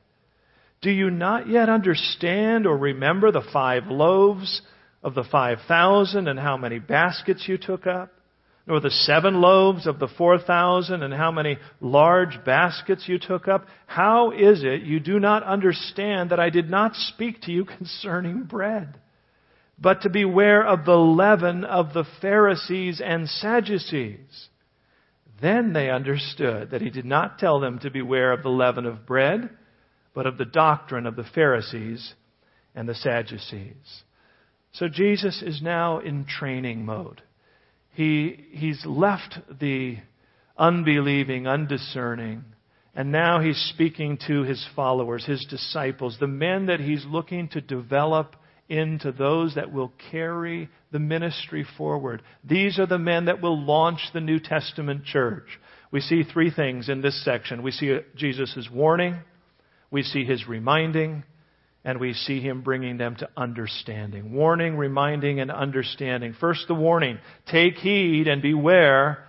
Do 0.81 0.89
you 0.89 1.11
not 1.11 1.47
yet 1.47 1.69
understand 1.69 2.65
or 2.65 2.75
remember 2.75 3.31
the 3.31 3.47
five 3.53 3.85
loaves 3.85 4.63
of 5.03 5.13
the 5.13 5.25
five 5.31 5.59
thousand 5.67 6.27
and 6.27 6.39
how 6.39 6.57
many 6.57 6.79
baskets 6.79 7.47
you 7.47 7.59
took 7.59 7.85
up? 7.85 8.13
Nor 8.69 8.81
the 8.81 8.91
seven 8.91 9.41
loaves 9.41 9.87
of 9.87 9.97
the 9.97 10.07
four 10.07 10.37
thousand 10.37 11.01
and 11.01 11.11
how 11.11 11.31
many 11.31 11.57
large 11.81 12.45
baskets 12.45 13.09
you 13.09 13.17
took 13.17 13.47
up? 13.47 13.65
How 13.87 14.29
is 14.29 14.63
it 14.63 14.83
you 14.83 14.99
do 14.99 15.19
not 15.19 15.41
understand 15.41 16.29
that 16.29 16.39
I 16.39 16.51
did 16.51 16.69
not 16.69 16.95
speak 16.95 17.41
to 17.41 17.51
you 17.51 17.65
concerning 17.77 18.43
bread? 18.43 18.99
But 19.81 20.03
to 20.03 20.09
beware 20.11 20.63
of 20.63 20.85
the 20.85 20.97
leaven 20.97 21.63
of 21.63 21.93
the 21.93 22.05
Pharisees 22.21 23.01
and 23.03 23.27
Sadducees. 23.27 24.49
Then 25.41 25.73
they 25.73 25.89
understood 25.89 26.69
that 26.69 26.81
he 26.81 26.91
did 26.91 27.05
not 27.05 27.39
tell 27.39 27.59
them 27.59 27.79
to 27.79 27.89
beware 27.89 28.33
of 28.33 28.43
the 28.43 28.49
leaven 28.49 28.85
of 28.85 29.07
bread, 29.07 29.49
but 30.13 30.27
of 30.27 30.37
the 30.37 30.45
doctrine 30.45 31.07
of 31.07 31.15
the 31.15 31.23
Pharisees 31.33 32.13
and 32.75 32.87
the 32.87 32.93
Sadducees. 32.93 34.03
So 34.73 34.87
Jesus 34.87 35.41
is 35.41 35.59
now 35.59 35.99
in 35.99 36.25
training 36.25 36.85
mode. 36.85 37.23
He, 37.99 38.45
he's 38.51 38.81
left 38.85 39.39
the 39.59 39.97
unbelieving, 40.57 41.47
undiscerning, 41.47 42.45
and 42.95 43.11
now 43.11 43.41
he's 43.41 43.57
speaking 43.73 44.17
to 44.25 44.43
his 44.43 44.65
followers, 44.73 45.25
his 45.25 45.45
disciples, 45.49 46.15
the 46.17 46.25
men 46.25 46.67
that 46.67 46.79
he's 46.79 47.05
looking 47.05 47.49
to 47.49 47.59
develop 47.59 48.37
into 48.69 49.11
those 49.11 49.55
that 49.55 49.73
will 49.73 49.91
carry 50.11 50.69
the 50.93 50.99
ministry 50.99 51.67
forward. 51.77 52.21
These 52.41 52.79
are 52.79 52.85
the 52.85 52.97
men 52.97 53.25
that 53.25 53.41
will 53.41 53.61
launch 53.61 53.99
the 54.13 54.21
New 54.21 54.39
Testament 54.39 55.03
church. 55.03 55.59
We 55.91 55.99
see 55.99 56.23
three 56.23 56.51
things 56.51 56.87
in 56.87 57.01
this 57.01 57.21
section. 57.25 57.63
We 57.63 57.71
see 57.71 57.99
Jesus' 58.15 58.69
warning, 58.71 59.17
we 59.91 60.03
see 60.03 60.23
his 60.23 60.47
reminding, 60.47 61.25
and 61.83 61.99
we 61.99 62.13
see 62.13 62.41
him 62.41 62.61
bringing 62.61 62.97
them 62.97 63.15
to 63.15 63.29
understanding. 63.37 64.33
Warning, 64.33 64.75
reminding, 64.77 65.39
and 65.39 65.49
understanding. 65.49 66.35
First, 66.39 66.67
the 66.67 66.75
warning 66.75 67.19
take 67.49 67.75
heed 67.75 68.27
and 68.27 68.41
beware 68.41 69.25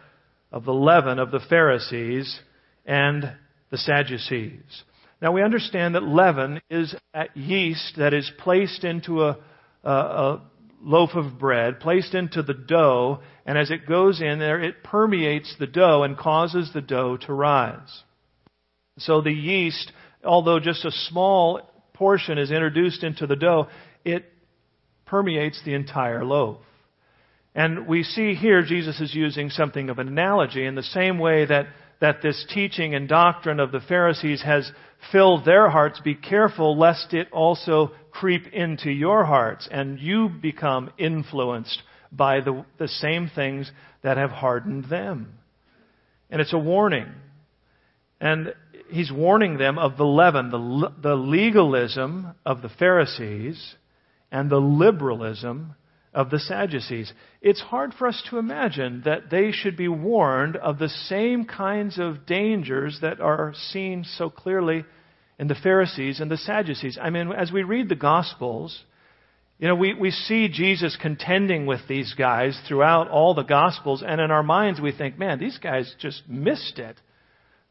of 0.50 0.64
the 0.64 0.74
leaven 0.74 1.18
of 1.18 1.30
the 1.30 1.40
Pharisees 1.40 2.40
and 2.84 3.32
the 3.70 3.78
Sadducees. 3.78 4.82
Now, 5.22 5.32
we 5.32 5.42
understand 5.42 5.94
that 5.94 6.02
leaven 6.02 6.60
is 6.70 6.94
that 7.14 7.36
yeast 7.36 7.94
that 7.98 8.14
is 8.14 8.30
placed 8.38 8.84
into 8.84 9.22
a, 9.22 9.38
a, 9.84 9.90
a 9.90 10.42
loaf 10.82 11.10
of 11.14 11.38
bread, 11.38 11.78
placed 11.78 12.14
into 12.14 12.42
the 12.42 12.54
dough, 12.54 13.20
and 13.46 13.56
as 13.58 13.70
it 13.70 13.86
goes 13.86 14.20
in 14.20 14.38
there, 14.38 14.60
it 14.60 14.82
permeates 14.82 15.54
the 15.58 15.66
dough 15.66 16.02
and 16.02 16.16
causes 16.16 16.70
the 16.72 16.80
dough 16.80 17.16
to 17.18 17.32
rise. 17.32 18.02
So 18.98 19.20
the 19.20 19.32
yeast, 19.32 19.92
although 20.24 20.58
just 20.58 20.84
a 20.84 20.90
small 20.90 21.69
portion 22.00 22.38
is 22.38 22.50
introduced 22.50 23.04
into 23.04 23.26
the 23.26 23.36
dough, 23.36 23.68
it 24.06 24.24
permeates 25.04 25.60
the 25.66 25.74
entire 25.74 26.24
loaf. 26.24 26.56
And 27.54 27.86
we 27.86 28.04
see 28.04 28.34
here 28.34 28.62
Jesus 28.62 28.98
is 29.02 29.14
using 29.14 29.50
something 29.50 29.90
of 29.90 29.98
an 29.98 30.08
analogy 30.08 30.64
in 30.64 30.76
the 30.76 30.82
same 30.82 31.18
way 31.18 31.44
that, 31.44 31.66
that 32.00 32.22
this 32.22 32.46
teaching 32.54 32.94
and 32.94 33.06
doctrine 33.06 33.60
of 33.60 33.70
the 33.70 33.80
Pharisees 33.80 34.42
has 34.42 34.72
filled 35.12 35.44
their 35.44 35.68
hearts. 35.68 36.00
Be 36.02 36.14
careful 36.14 36.78
lest 36.78 37.12
it 37.12 37.28
also 37.32 37.90
creep 38.10 38.46
into 38.50 38.90
your 38.90 39.26
hearts 39.26 39.68
and 39.70 40.00
you 40.00 40.30
become 40.30 40.90
influenced 40.96 41.82
by 42.10 42.40
the, 42.40 42.64
the 42.78 42.88
same 42.88 43.30
things 43.34 43.70
that 44.02 44.16
have 44.16 44.30
hardened 44.30 44.86
them. 44.86 45.34
And 46.30 46.40
it's 46.40 46.54
a 46.54 46.58
warning. 46.58 47.12
And 48.22 48.54
he's 48.90 49.12
warning 49.12 49.58
them 49.58 49.78
of 49.78 49.96
the 49.96 50.04
leaven, 50.04 50.50
the, 50.50 50.92
the 51.00 51.14
legalism 51.14 52.34
of 52.44 52.62
the 52.62 52.68
Pharisees 52.68 53.74
and 54.30 54.50
the 54.50 54.60
liberalism 54.60 55.74
of 56.12 56.30
the 56.30 56.38
Sadducees. 56.38 57.12
It's 57.40 57.60
hard 57.60 57.94
for 57.94 58.06
us 58.06 58.22
to 58.30 58.38
imagine 58.38 59.02
that 59.04 59.30
they 59.30 59.52
should 59.52 59.76
be 59.76 59.88
warned 59.88 60.56
of 60.56 60.78
the 60.78 60.88
same 60.88 61.44
kinds 61.44 61.98
of 61.98 62.26
dangers 62.26 62.98
that 63.02 63.20
are 63.20 63.54
seen 63.70 64.04
so 64.04 64.28
clearly 64.28 64.84
in 65.38 65.48
the 65.48 65.54
Pharisees 65.54 66.20
and 66.20 66.30
the 66.30 66.36
Sadducees. 66.36 66.98
I 67.00 67.10
mean, 67.10 67.32
as 67.32 67.52
we 67.52 67.62
read 67.62 67.88
the 67.88 67.94
Gospels, 67.94 68.84
you 69.58 69.68
know, 69.68 69.74
we, 69.74 69.94
we 69.94 70.10
see 70.10 70.48
Jesus 70.48 70.96
contending 71.00 71.66
with 71.66 71.80
these 71.88 72.14
guys 72.14 72.58
throughout 72.66 73.08
all 73.08 73.34
the 73.34 73.42
Gospels, 73.42 74.02
and 74.06 74.20
in 74.20 74.30
our 74.30 74.42
minds 74.42 74.80
we 74.80 74.92
think, 74.92 75.18
man, 75.18 75.38
these 75.38 75.58
guys 75.58 75.94
just 75.98 76.28
missed 76.28 76.78
it. 76.78 76.96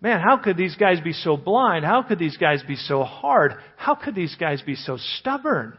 Man, 0.02 0.22
how 0.22 0.38
could 0.38 0.56
these 0.56 0.76
guys 0.76 1.02
be 1.02 1.12
so 1.12 1.36
blind? 1.36 1.84
How 1.84 2.04
could 2.04 2.20
these 2.20 2.38
guys 2.38 2.64
be 2.64 2.76
so 2.76 3.04
hard? 3.04 3.56
How 3.76 3.96
could 3.96 4.16
these 4.16 4.36
guys 4.36 4.62
be 4.62 4.76
so 4.76 4.98
stubborn? 4.98 5.78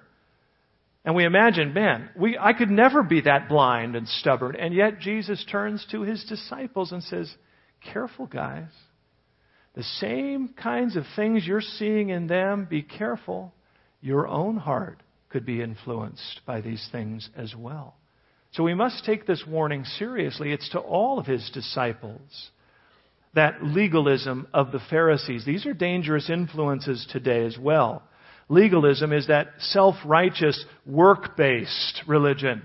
And 1.04 1.14
we 1.14 1.24
imagine, 1.24 1.72
man, 1.72 2.11
we, 2.14 2.37
I 2.38 2.52
could 2.52 2.70
never 2.70 3.02
be 3.02 3.22
that 3.22 3.48
blind 3.48 3.96
and 3.96 4.06
stubborn. 4.06 4.56
And 4.56 4.74
yet 4.74 5.00
Jesus 5.00 5.44
turns 5.50 5.87
to 5.90 6.02
his 6.02 6.22
disciples 6.24 6.92
and 6.92 7.02
says, 7.02 7.35
Careful, 7.92 8.26
guys. 8.26 8.68
The 9.74 9.83
same 9.83 10.48
kinds 10.48 10.96
of 10.96 11.04
things 11.16 11.46
you're 11.46 11.62
seeing 11.62 12.11
in 12.11 12.26
them, 12.26 12.66
be 12.68 12.83
careful. 12.83 13.54
Your 14.02 14.28
own 14.28 14.59
heart 14.59 15.02
could 15.30 15.46
be 15.46 15.62
influenced 15.62 16.40
by 16.44 16.61
these 16.61 16.87
things 16.92 17.30
as 17.35 17.54
well. 17.56 17.94
So 18.52 18.64
we 18.64 18.74
must 18.74 19.04
take 19.04 19.26
this 19.26 19.44
warning 19.46 19.85
seriously. 19.85 20.52
It's 20.52 20.68
to 20.70 20.80
all 20.80 21.18
of 21.18 21.26
his 21.26 21.48
disciples 21.54 22.50
that 23.34 23.62
legalism 23.62 24.46
of 24.52 24.72
the 24.72 24.80
Pharisees. 24.90 25.44
These 25.44 25.66
are 25.66 25.74
dangerous 25.74 26.28
influences 26.28 27.06
today 27.10 27.44
as 27.46 27.56
well. 27.58 28.02
Legalism 28.48 29.12
is 29.12 29.28
that 29.28 29.48
self-righteous, 29.58 30.64
work-based 30.84 32.02
religion 32.08 32.62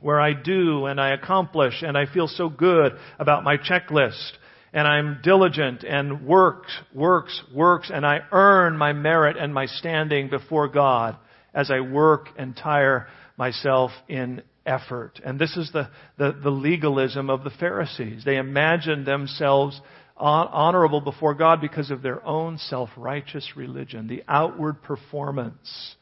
where 0.00 0.20
I 0.20 0.32
do 0.32 0.86
and 0.86 1.00
I 1.00 1.10
accomplish 1.10 1.82
and 1.82 1.96
I 1.96 2.06
feel 2.06 2.28
so 2.28 2.48
good 2.48 2.92
about 3.18 3.44
my 3.44 3.56
checklist 3.56 4.32
and 4.72 4.86
I'm 4.86 5.20
diligent 5.22 5.84
and 5.84 6.26
works, 6.26 6.72
works, 6.94 7.42
works 7.54 7.90
and 7.92 8.04
I 8.04 8.20
earn 8.32 8.76
my 8.76 8.92
merit 8.92 9.36
and 9.36 9.52
my 9.54 9.66
standing 9.66 10.28
before 10.28 10.68
God 10.68 11.16
as 11.54 11.70
I 11.70 11.80
work 11.80 12.28
and 12.36 12.56
tire 12.56 13.08
myself 13.36 13.90
in 14.08 14.42
effort. 14.68 15.20
And 15.24 15.38
this 15.38 15.56
is 15.56 15.70
the, 15.72 15.88
the, 16.18 16.38
the 16.42 16.50
legalism 16.50 17.30
of 17.30 17.42
the 17.42 17.50
Pharisees. 17.50 18.22
They 18.24 18.36
imagine 18.36 19.04
themselves 19.04 19.80
honorable 20.16 21.00
before 21.00 21.34
God 21.34 21.60
because 21.60 21.90
of 21.90 22.02
their 22.02 22.24
own 22.26 22.58
self 22.58 22.90
righteous 22.96 23.52
religion, 23.56 24.06
the 24.06 24.24
outward 24.28 24.82
performance. 24.82 25.96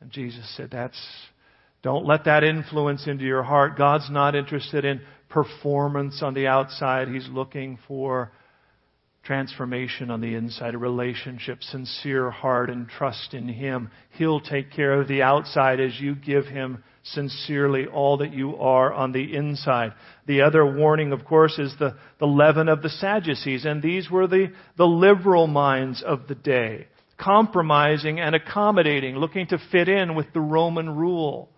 And 0.00 0.10
Jesus 0.10 0.48
said, 0.56 0.70
That's, 0.70 1.00
don't 1.82 2.06
let 2.06 2.24
that 2.24 2.44
influence 2.44 3.06
into 3.06 3.24
your 3.24 3.42
heart. 3.42 3.76
God's 3.76 4.10
not 4.10 4.34
interested 4.34 4.84
in 4.84 5.00
performance 5.28 6.22
on 6.22 6.34
the 6.34 6.46
outside, 6.46 7.08
He's 7.08 7.28
looking 7.28 7.78
for 7.88 8.30
transformation 9.24 10.08
on 10.10 10.20
the 10.20 10.36
inside, 10.36 10.74
a 10.74 10.78
relationship, 10.78 11.60
sincere 11.62 12.30
heart, 12.30 12.70
and 12.70 12.88
trust 12.88 13.34
in 13.34 13.48
Him. 13.48 13.90
He'll 14.12 14.40
take 14.40 14.70
care 14.70 15.00
of 15.00 15.08
the 15.08 15.22
outside 15.22 15.80
as 15.80 16.00
you 16.00 16.14
give 16.14 16.46
Him 16.46 16.84
sincerely 17.12 17.86
all 17.86 18.18
that 18.18 18.32
you 18.32 18.56
are 18.56 18.92
on 18.92 19.12
the 19.12 19.36
inside. 19.36 19.92
The 20.26 20.42
other 20.42 20.66
warning, 20.66 21.12
of 21.12 21.24
course, 21.24 21.58
is 21.58 21.74
the, 21.78 21.96
the 22.18 22.26
leaven 22.26 22.68
of 22.68 22.82
the 22.82 22.88
Sadducees, 22.88 23.64
and 23.64 23.82
these 23.82 24.10
were 24.10 24.26
the, 24.26 24.52
the 24.76 24.86
liberal 24.86 25.46
minds 25.46 26.02
of 26.02 26.26
the 26.28 26.34
day, 26.34 26.88
compromising 27.18 28.20
and 28.20 28.34
accommodating, 28.34 29.16
looking 29.16 29.46
to 29.48 29.58
fit 29.70 29.88
in 29.88 30.14
with 30.14 30.32
the 30.32 30.40
Roman 30.40 30.90
rule, 30.90 31.48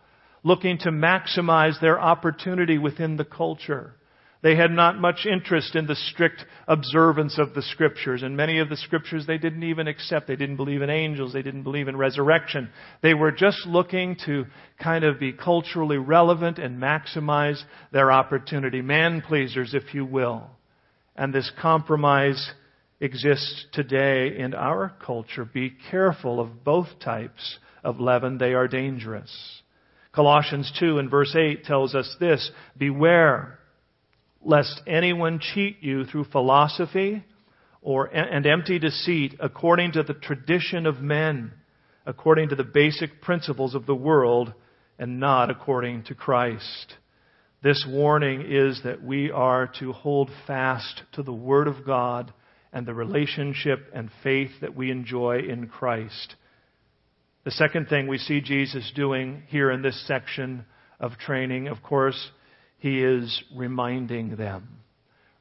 looking 0.42 0.78
to 0.78 0.90
maximize 0.90 1.80
their 1.80 2.00
opportunity 2.00 2.78
within 2.78 3.16
the 3.16 3.24
culture. 3.24 3.94
They 4.40 4.55
had 4.55 4.70
not 4.70 5.01
much 5.01 5.27
interest 5.27 5.74
in 5.74 5.87
the 5.87 5.96
strict 5.96 6.44
observance 6.68 7.38
of 7.38 7.55
the 7.55 7.62
scriptures, 7.62 8.22
and 8.22 8.37
many 8.37 8.61
of 8.61 8.68
the 8.68 8.77
scriptures 8.77 9.27
they 9.27 9.38
didn't 9.38 9.64
even 9.64 9.88
accept. 9.88 10.29
They 10.29 10.37
didn't 10.37 10.57
believe 10.57 10.81
in 10.81 10.90
angels. 10.90 11.33
They 11.33 11.42
didn't 11.42 11.64
believe 11.64 11.88
in 11.88 11.96
resurrection. 11.96 12.70
They 13.03 13.14
were 13.14 13.33
just 13.33 13.66
looking 13.66 14.16
to 14.27 14.46
kind 14.81 15.05
of 15.05 15.18
be 15.18 15.33
culturally 15.33 15.98
relevant 15.98 16.59
and 16.59 16.81
maximize 16.81 17.61
their 17.90 18.12
opportunity. 18.12 18.81
Man 18.81 19.22
pleasers, 19.22 19.74
if 19.74 19.92
you 19.92 20.05
will. 20.05 20.48
And 21.16 21.35
this 21.35 21.51
compromise 21.61 22.53
exists 23.01 23.66
today 23.72 24.38
in 24.38 24.55
our 24.55 24.92
culture. 25.05 25.44
Be 25.44 25.74
careful 25.90 26.38
of 26.38 26.62
both 26.62 26.88
types 27.01 27.59
of 27.83 27.98
leaven. 27.98 28.38
They 28.38 28.55
are 28.55 28.68
dangerous. 28.68 29.33
Colossians 30.12 30.72
2 30.79 30.98
and 30.98 31.11
verse 31.11 31.35
8 31.37 31.64
tells 31.64 31.94
us 31.94 32.16
this, 32.20 32.51
Beware 32.77 33.57
lest 34.48 34.80
anyone 34.87 35.38
cheat 35.38 35.76
you 35.82 36.06
through 36.06 36.24
philosophy 36.24 37.22
or, 37.82 38.06
and 38.06 38.46
empty 38.46 38.78
deceit 38.78 39.34
according 39.40 39.92
to 39.92 40.02
the 40.02 40.14
tradition 40.14 40.87
of 40.87 41.02
men, 41.02 41.52
according 42.06 42.48
to 42.48 42.56
the 42.56 42.64
basic 42.64 43.20
principles 43.20 43.74
of 43.74 43.84
the 43.84 43.94
world 43.94 44.54
and 44.98 45.20
not 45.20 45.50
according 45.50 46.02
to 46.02 46.14
Christ. 46.14 46.94
This 47.62 47.87
warning 47.87 48.42
is 48.48 48.80
that 48.84 49.02
we 49.02 49.30
are 49.30 49.70
to 49.80 49.92
hold 49.92 50.30
fast 50.46 51.02
to 51.12 51.22
the 51.22 51.32
Word 51.32 51.68
of 51.68 51.84
God 51.84 52.32
and 52.72 52.87
the 52.87 52.94
relationship 52.94 53.90
and 53.94 54.08
faith 54.22 54.52
that 54.62 54.74
we 54.74 54.90
enjoy 54.90 55.40
in 55.40 55.68
Christ. 55.68 56.37
The 57.44 57.50
second 57.50 57.88
thing 57.88 58.06
we 58.06 58.16
see 58.16 58.40
Jesus 58.40 58.90
doing 58.96 59.42
here 59.48 59.70
in 59.70 59.82
this 59.82 60.06
section 60.06 60.64
of 60.98 61.18
training, 61.18 61.68
of 61.68 61.82
course, 61.82 62.30
he 62.78 63.02
is 63.02 63.42
reminding 63.54 64.36
them. 64.36 64.68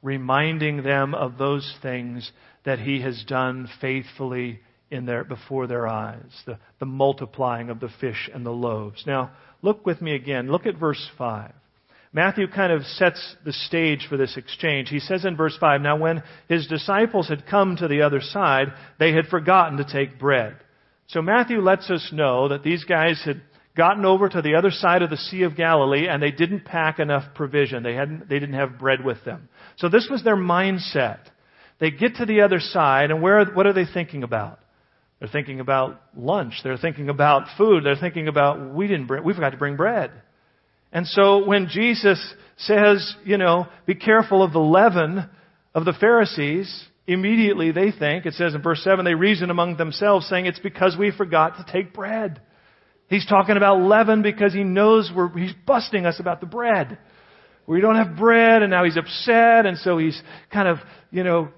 Reminding 0.02 0.82
them 0.82 1.14
of 1.14 1.38
those 1.38 1.74
things 1.82 2.30
that 2.64 2.78
he 2.78 3.00
has 3.00 3.24
done 3.26 3.68
faithfully 3.80 4.60
in 4.90 5.06
their, 5.06 5.24
before 5.24 5.66
their 5.66 5.86
eyes. 5.86 6.30
The, 6.46 6.58
the 6.78 6.86
multiplying 6.86 7.70
of 7.70 7.80
the 7.80 7.90
fish 8.00 8.28
and 8.32 8.44
the 8.44 8.50
loaves. 8.50 9.04
Now, 9.06 9.32
look 9.62 9.84
with 9.86 10.00
me 10.00 10.14
again. 10.14 10.50
Look 10.50 10.66
at 10.66 10.78
verse 10.78 11.08
5. 11.16 11.52
Matthew 12.12 12.48
kind 12.48 12.72
of 12.72 12.84
sets 12.84 13.36
the 13.44 13.52
stage 13.52 14.06
for 14.08 14.16
this 14.16 14.36
exchange. 14.36 14.88
He 14.88 15.00
says 15.00 15.24
in 15.24 15.36
verse 15.36 15.56
5, 15.60 15.80
Now 15.80 15.98
when 15.98 16.22
his 16.48 16.66
disciples 16.66 17.28
had 17.28 17.46
come 17.46 17.76
to 17.76 17.88
the 17.88 18.02
other 18.02 18.20
side, 18.20 18.68
they 18.98 19.12
had 19.12 19.26
forgotten 19.26 19.78
to 19.78 19.84
take 19.84 20.18
bread. 20.18 20.56
So 21.08 21.20
Matthew 21.20 21.60
lets 21.60 21.90
us 21.90 22.10
know 22.12 22.48
that 22.48 22.62
these 22.62 22.84
guys 22.84 23.22
had 23.24 23.42
gotten 23.78 24.04
over 24.04 24.28
to 24.28 24.42
the 24.42 24.56
other 24.56 24.70
side 24.70 25.00
of 25.00 25.08
the 25.08 25.16
Sea 25.16 25.44
of 25.44 25.56
Galilee 25.56 26.08
and 26.08 26.22
they 26.22 26.32
didn't 26.32 26.66
pack 26.66 26.98
enough 26.98 27.34
provision. 27.34 27.82
They, 27.82 27.94
hadn't, 27.94 28.28
they 28.28 28.38
didn't 28.38 28.56
have 28.56 28.78
bread 28.78 29.02
with 29.02 29.24
them. 29.24 29.48
So 29.76 29.88
this 29.88 30.08
was 30.10 30.22
their 30.22 30.36
mindset. 30.36 31.20
They 31.78 31.90
get 31.90 32.16
to 32.16 32.26
the 32.26 32.42
other 32.42 32.60
side 32.60 33.10
and 33.10 33.22
where, 33.22 33.42
what 33.46 33.66
are 33.66 33.72
they 33.72 33.86
thinking 33.86 34.24
about? 34.24 34.58
They're 35.18 35.28
thinking 35.28 35.60
about 35.60 36.02
lunch. 36.16 36.60
They're 36.62 36.76
thinking 36.76 37.08
about 37.08 37.44
food. 37.56 37.84
They're 37.84 37.96
thinking 37.96 38.28
about, 38.28 38.74
we 38.74 38.86
didn't 38.86 39.06
bring, 39.06 39.24
we 39.24 39.32
forgot 39.32 39.50
to 39.50 39.56
bring 39.56 39.76
bread. 39.76 40.10
And 40.92 41.06
so 41.06 41.46
when 41.46 41.68
Jesus 41.68 42.34
says, 42.56 43.14
you 43.24 43.38
know, 43.38 43.66
be 43.86 43.94
careful 43.94 44.42
of 44.42 44.52
the 44.52 44.58
leaven 44.58 45.28
of 45.74 45.84
the 45.84 45.92
Pharisees, 45.92 46.84
immediately 47.06 47.72
they 47.72 47.90
think, 47.90 48.26
it 48.26 48.34
says 48.34 48.54
in 48.54 48.62
verse 48.62 48.82
7, 48.82 49.04
they 49.04 49.14
reason 49.14 49.50
among 49.50 49.76
themselves 49.76 50.26
saying 50.28 50.46
it's 50.46 50.58
because 50.58 50.96
we 50.98 51.10
forgot 51.10 51.56
to 51.56 51.72
take 51.72 51.94
bread. 51.94 52.40
He's 53.08 53.26
talking 53.26 53.56
about 53.56 53.80
leaven 53.80 54.22
because 54.22 54.52
he 54.52 54.64
knows 54.64 55.10
we're, 55.14 55.30
he's 55.36 55.54
busting 55.66 56.04
us 56.04 56.20
about 56.20 56.40
the 56.40 56.46
bread. 56.46 56.98
We 57.66 57.80
don't 57.80 57.96
have 57.96 58.16
bread 58.16 58.62
and 58.62 58.70
now 58.70 58.84
he's 58.84 58.96
upset 58.96 59.66
and 59.66 59.78
so 59.78 59.98
he's 59.98 60.20
kind 60.52 60.68
of, 60.68 60.78
you 61.10 61.24
know, 61.24 61.48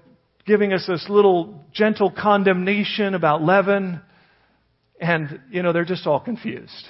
giving 0.45 0.73
us 0.73 0.85
this 0.87 1.05
little 1.09 1.63
gentle 1.73 2.11
condemnation 2.11 3.15
about 3.15 3.41
leaven. 3.41 4.01
And, 4.99 5.41
you 5.51 5.61
know, 5.61 5.73
they're 5.73 5.85
just 5.85 6.07
all 6.07 6.19
confused. 6.19 6.85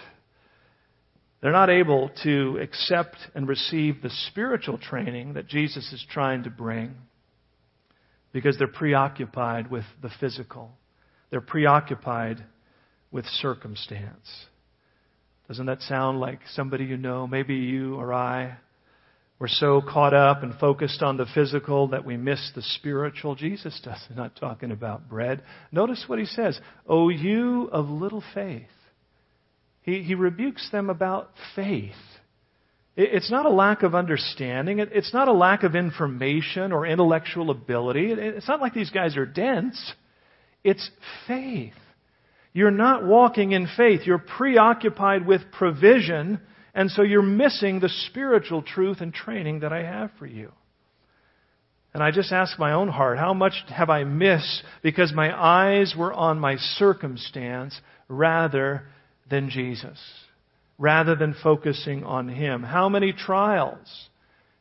They're 1.42 1.52
not 1.52 1.70
able 1.70 2.12
to 2.24 2.60
accept 2.62 3.18
and 3.34 3.48
receive 3.48 4.02
the 4.02 4.12
spiritual 4.30 4.78
training 4.78 5.34
that 5.34 5.48
Jesus 5.48 5.92
is 5.92 6.06
trying 6.12 6.44
to 6.44 6.52
bring 6.52 6.96
because 8.32 8.58
they're 8.58 8.68
preoccupied 8.68 9.72
with 9.72 9.86
the 10.02 10.12
physical. 10.20 10.72
They're 11.32 11.42
preoccupied 11.42 12.44
with 13.12 13.26
circumstance. 13.26 14.46
Doesn't 15.52 15.66
that 15.66 15.82
sound 15.82 16.22
like 16.22 16.40
somebody 16.54 16.86
you 16.86 16.96
know? 16.96 17.28
Maybe 17.28 17.56
you 17.56 17.96
or 17.96 18.14
I. 18.14 18.56
We're 19.38 19.50
so 19.50 19.82
caught 19.82 20.14
up 20.14 20.44
and 20.44 20.58
focused 20.58 21.04
on 21.04 21.18
the 21.18 21.26
physical 21.36 21.90
that 21.90 22.06
we 22.06 22.16
miss 22.16 22.54
the 22.56 22.62
spiritual. 22.62 23.36
Jesus 23.36 23.78
does 23.84 24.00
not 24.16 24.38
talking 24.38 24.72
about 24.72 25.10
bread. 25.10 25.44
Notice 25.70 26.06
what 26.08 26.20
he 26.20 26.26
says. 26.26 26.58
O 26.88 27.10
you 27.10 27.68
of 27.74 27.90
little 27.90 28.24
faith. 28.34 28.64
He, 29.82 30.04
he 30.04 30.16
rebukes 30.16 30.72
them 30.72 30.90
about 30.90 31.32
faith. 31.54 31.92
It, 32.96 33.10
it's 33.12 33.30
not 33.30 33.46
a 33.46 33.50
lack 33.50 33.84
of 33.84 33.94
understanding. 33.94 34.80
It, 34.80 34.92
it's 34.94 35.14
not 35.14 35.28
a 35.28 35.34
lack 35.34 35.64
of 35.64 35.76
information 35.76 36.72
or 36.72 36.86
intellectual 36.86 37.50
ability. 37.50 38.14
It, 38.14 38.20
it's 38.20 38.48
not 38.48 38.62
like 38.62 38.74
these 38.74 38.92
guys 38.92 39.18
are 39.18 39.26
dense. 39.26 39.96
It's 40.64 40.90
faith. 41.28 41.74
You're 42.54 42.72
not 42.72 43.06
walking 43.06 43.54
in 43.54 43.68
faith. 43.78 44.02
You're 44.06 44.18
preoccupied 44.18 45.26
with 45.26 45.52
provision, 45.52 46.40
and 46.74 46.92
so 46.92 47.02
you're 47.02 47.22
missing 47.22 47.80
the 47.80 47.90
spiritual 47.90 48.62
truth 48.62 49.02
and 49.02 49.14
training 49.14 49.62
that 49.62 49.72
I 49.72 49.84
have 49.84 50.12
for 50.20 50.26
you. 50.26 50.52
And 51.94 52.02
I 52.02 52.12
just 52.12 52.32
ask 52.32 52.58
my 52.58 52.74
own 52.74 52.88
heart, 52.88 53.18
how 53.18 53.34
much 53.34 53.54
have 53.68 53.90
I 53.90 54.04
missed 54.06 54.64
because 54.82 55.14
my 55.14 55.38
eyes 55.38 55.94
were 55.98 56.14
on 56.14 56.40
my 56.40 56.56
circumstance 56.56 57.80
rather 58.08 58.84
than 59.30 59.50
Jesus, 59.50 60.00
rather 60.78 61.16
than 61.16 61.36
focusing 61.44 62.04
on 62.04 62.30
Him? 62.30 62.64
How 62.64 62.88
many 62.88 63.12
trials 63.12 64.10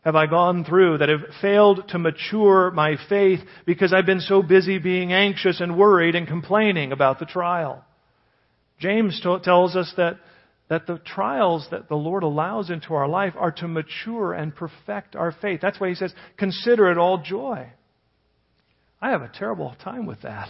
have 0.02 0.16
I 0.16 0.26
gone 0.26 0.64
through 0.64 0.98
that 0.98 1.10
have 1.10 1.20
failed 1.42 1.88
to 1.88 1.98
mature 1.98 2.70
my 2.70 2.96
faith 3.08 3.40
because 3.66 3.92
I've 3.92 4.06
been 4.06 4.20
so 4.20 4.42
busy 4.42 4.78
being 4.78 5.12
anxious 5.12 5.60
and 5.60 5.76
worried 5.76 6.14
and 6.14 6.26
complaining 6.26 6.92
about 6.92 7.18
the 7.18 7.26
trial? 7.26 7.84
James 8.78 9.20
t- 9.22 9.36
tells 9.44 9.76
us 9.76 9.92
that, 9.98 10.18
that 10.70 10.86
the 10.86 10.98
trials 10.98 11.68
that 11.70 11.90
the 11.90 11.96
Lord 11.96 12.22
allows 12.22 12.70
into 12.70 12.94
our 12.94 13.08
life 13.08 13.34
are 13.36 13.52
to 13.52 13.68
mature 13.68 14.32
and 14.32 14.56
perfect 14.56 15.16
our 15.16 15.32
faith. 15.32 15.60
That's 15.60 15.78
why 15.78 15.90
he 15.90 15.94
says, 15.94 16.14
consider 16.38 16.90
it 16.90 16.96
all 16.96 17.22
joy. 17.22 17.68
I 19.02 19.10
have 19.10 19.22
a 19.22 19.28
terrible 19.32 19.76
time 19.82 20.06
with 20.06 20.22
that. 20.22 20.48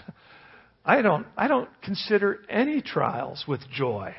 I 0.84 1.02
don't, 1.02 1.26
I 1.36 1.48
don't 1.48 1.68
consider 1.82 2.38
any 2.48 2.82
trials 2.82 3.44
with 3.48 3.60
joy. 3.72 4.14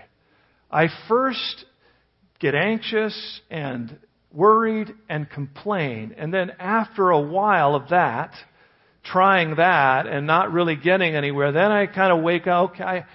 I 0.69 0.87
first 1.07 1.65
get 2.39 2.53
anxious 2.53 3.41
and 3.49 3.97
worried 4.33 4.93
and 5.09 5.29
complain. 5.29 6.15
And 6.17 6.33
then 6.33 6.51
after 6.59 7.09
a 7.09 7.19
while 7.19 7.75
of 7.75 7.89
that, 7.89 8.33
trying 9.03 9.55
that 9.55 10.07
and 10.07 10.27
not 10.27 10.51
really 10.51 10.75
getting 10.75 11.15
anywhere, 11.15 11.51
then 11.51 11.71
I 11.71 11.87
kind 11.87 12.11
of 12.11 12.23
wake 12.23 12.47
up, 12.47 12.71
okay, 12.71 12.83
I, 12.83 13.05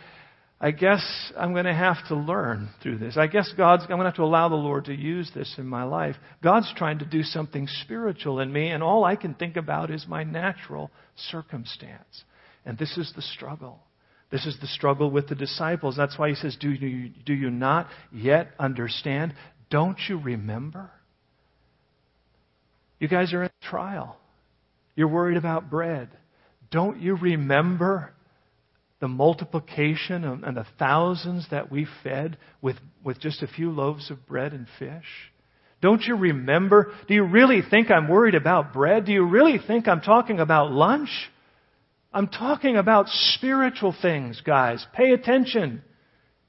I 0.58 0.70
guess 0.70 1.04
I'm 1.36 1.52
going 1.52 1.66
to 1.66 1.74
have 1.74 1.98
to 2.08 2.14
learn 2.14 2.70
through 2.82 2.98
this. 2.98 3.16
I 3.16 3.26
guess 3.26 3.52
God's, 3.56 3.82
I'm 3.82 3.88
going 3.90 4.00
to 4.00 4.06
have 4.06 4.16
to 4.16 4.22
allow 4.22 4.48
the 4.48 4.54
Lord 4.54 4.86
to 4.86 4.94
use 4.94 5.30
this 5.34 5.54
in 5.58 5.66
my 5.66 5.84
life. 5.84 6.16
God's 6.42 6.72
trying 6.76 6.98
to 7.00 7.04
do 7.04 7.22
something 7.22 7.68
spiritual 7.82 8.40
in 8.40 8.52
me, 8.52 8.70
and 8.70 8.82
all 8.82 9.04
I 9.04 9.16
can 9.16 9.34
think 9.34 9.56
about 9.56 9.90
is 9.90 10.06
my 10.08 10.24
natural 10.24 10.90
circumstance. 11.30 12.24
And 12.64 12.78
this 12.78 12.96
is 12.96 13.12
the 13.14 13.22
struggle. 13.22 13.80
This 14.30 14.46
is 14.46 14.56
the 14.60 14.66
struggle 14.66 15.10
with 15.10 15.28
the 15.28 15.34
disciples. 15.34 15.94
That's 15.96 16.18
why 16.18 16.30
he 16.30 16.34
says, 16.34 16.56
Do 16.58 16.70
you, 16.70 17.10
do 17.24 17.34
you 17.34 17.50
not 17.50 17.88
yet 18.10 18.48
understand? 18.58 19.34
Don't 19.70 19.98
you 20.08 20.18
remember? 20.18 20.90
You 22.98 23.08
guys 23.08 23.32
are 23.32 23.44
in 23.44 23.50
trial. 23.62 24.16
You're 24.94 25.08
worried 25.08 25.36
about 25.36 25.70
bread. 25.70 26.08
Don't 26.70 27.00
you 27.00 27.16
remember 27.16 28.12
the 29.00 29.08
multiplication 29.08 30.24
and 30.24 30.56
the 30.56 30.66
thousands 30.78 31.46
that 31.50 31.70
we 31.70 31.86
fed 32.02 32.38
with, 32.62 32.76
with 33.04 33.20
just 33.20 33.42
a 33.42 33.46
few 33.46 33.70
loaves 33.70 34.10
of 34.10 34.26
bread 34.26 34.52
and 34.52 34.66
fish? 34.78 35.04
Don't 35.82 36.02
you 36.02 36.16
remember? 36.16 36.92
Do 37.06 37.14
you 37.14 37.24
really 37.24 37.60
think 37.68 37.90
I'm 37.90 38.08
worried 38.08 38.34
about 38.34 38.72
bread? 38.72 39.04
Do 39.04 39.12
you 39.12 39.26
really 39.26 39.58
think 39.64 39.86
I'm 39.86 40.00
talking 40.00 40.40
about 40.40 40.72
lunch? 40.72 41.10
I'm 42.12 42.28
talking 42.28 42.76
about 42.76 43.08
spiritual 43.08 43.94
things, 44.00 44.40
guys. 44.40 44.84
Pay 44.94 45.12
attention. 45.12 45.82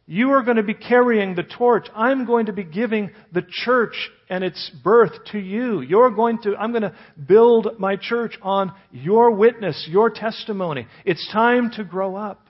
You 0.10 0.32
are 0.32 0.42
going 0.42 0.56
to 0.56 0.64
be 0.64 0.74
carrying 0.74 1.36
the 1.36 1.44
torch. 1.44 1.88
I'm 1.94 2.26
going 2.26 2.46
to 2.46 2.54
be 2.54 2.64
giving 2.64 3.12
the 3.34 3.46
church 3.46 4.10
and 4.30 4.42
its 4.42 4.72
birth 4.82 5.12
to 5.34 5.38
you. 5.38 5.82
You're 5.82 6.12
going 6.12 6.42
to, 6.44 6.56
I'm 6.56 6.72
going 6.72 6.84
to 6.84 6.96
build 7.28 7.78
my 7.78 7.98
church 7.98 8.38
on 8.42 8.72
your 8.92 9.32
witness, 9.32 9.86
your 9.90 10.10
testimony. 10.10 10.88
It's 11.04 11.30
time 11.34 11.72
to 11.72 11.84
grow 11.84 12.16
up. 12.16 12.48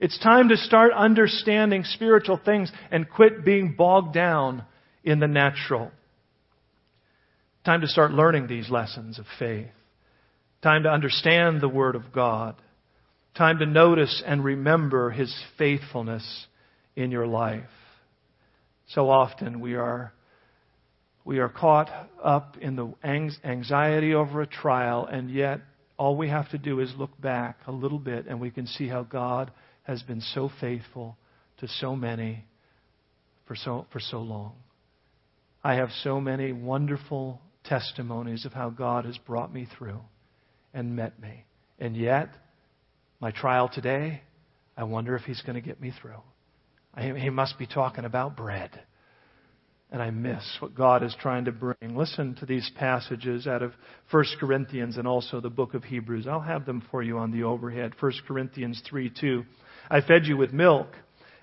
It's 0.00 0.18
time 0.20 0.48
to 0.48 0.56
start 0.56 0.92
understanding 0.94 1.84
spiritual 1.84 2.40
things 2.42 2.72
and 2.90 3.08
quit 3.08 3.44
being 3.44 3.74
bogged 3.76 4.14
down 4.14 4.64
in 5.04 5.20
the 5.20 5.28
natural. 5.28 5.90
Time 7.66 7.82
to 7.82 7.88
start 7.88 8.12
learning 8.12 8.46
these 8.46 8.70
lessons 8.70 9.18
of 9.18 9.26
faith. 9.38 9.68
Time 10.62 10.84
to 10.84 10.88
understand 10.88 11.60
the 11.60 11.68
Word 11.68 11.94
of 11.94 12.10
God. 12.10 12.54
Time 13.36 13.58
to 13.58 13.66
notice 13.66 14.22
and 14.24 14.42
remember 14.42 15.10
His 15.10 15.34
faithfulness 15.58 16.46
in 17.00 17.10
your 17.10 17.26
life. 17.26 17.64
So 18.88 19.08
often 19.08 19.60
we 19.60 19.74
are, 19.74 20.12
we 21.24 21.38
are 21.38 21.48
caught 21.48 21.90
up 22.22 22.56
in 22.60 22.76
the 22.76 22.92
anxiety 23.04 24.14
over 24.14 24.42
a 24.42 24.46
trial, 24.46 25.06
and 25.06 25.30
yet 25.30 25.60
all 25.96 26.16
we 26.16 26.28
have 26.28 26.50
to 26.50 26.58
do 26.58 26.80
is 26.80 26.92
look 26.96 27.20
back 27.20 27.58
a 27.66 27.72
little 27.72 27.98
bit 27.98 28.26
and 28.26 28.40
we 28.40 28.50
can 28.50 28.66
see 28.66 28.88
how 28.88 29.02
God 29.02 29.50
has 29.82 30.02
been 30.02 30.20
so 30.20 30.50
faithful 30.60 31.16
to 31.58 31.68
so 31.68 31.94
many 31.94 32.44
for 33.46 33.54
so, 33.54 33.86
for 33.92 34.00
so 34.00 34.18
long. 34.18 34.54
I 35.62 35.74
have 35.74 35.90
so 36.02 36.20
many 36.20 36.52
wonderful 36.52 37.40
testimonies 37.64 38.46
of 38.46 38.52
how 38.52 38.70
God 38.70 39.04
has 39.04 39.18
brought 39.18 39.52
me 39.52 39.68
through 39.76 40.00
and 40.72 40.96
met 40.96 41.20
me. 41.20 41.44
And 41.78 41.94
yet, 41.96 42.30
my 43.20 43.30
trial 43.30 43.68
today, 43.68 44.22
I 44.76 44.84
wonder 44.84 45.14
if 45.16 45.22
He's 45.24 45.42
going 45.42 45.56
to 45.56 45.60
get 45.60 45.80
me 45.80 45.92
through. 46.00 46.22
He 46.98 47.30
must 47.30 47.58
be 47.58 47.66
talking 47.66 48.04
about 48.04 48.36
bread. 48.36 48.70
And 49.92 50.00
I 50.00 50.10
miss 50.10 50.44
what 50.60 50.74
God 50.74 51.02
is 51.02 51.16
trying 51.20 51.46
to 51.46 51.52
bring. 51.52 51.96
Listen 51.96 52.36
to 52.36 52.46
these 52.46 52.70
passages 52.76 53.48
out 53.48 53.62
of 53.62 53.72
1 54.10 54.24
Corinthians 54.38 54.96
and 54.96 55.06
also 55.08 55.40
the 55.40 55.50
book 55.50 55.74
of 55.74 55.82
Hebrews. 55.82 56.28
I'll 56.28 56.40
have 56.40 56.64
them 56.64 56.82
for 56.90 57.02
you 57.02 57.18
on 57.18 57.32
the 57.32 57.42
overhead. 57.42 57.94
1 57.98 58.12
Corinthians 58.26 58.80
3 58.88 59.10
2. 59.20 59.44
I 59.90 60.00
fed 60.00 60.26
you 60.26 60.36
with 60.36 60.52
milk 60.52 60.88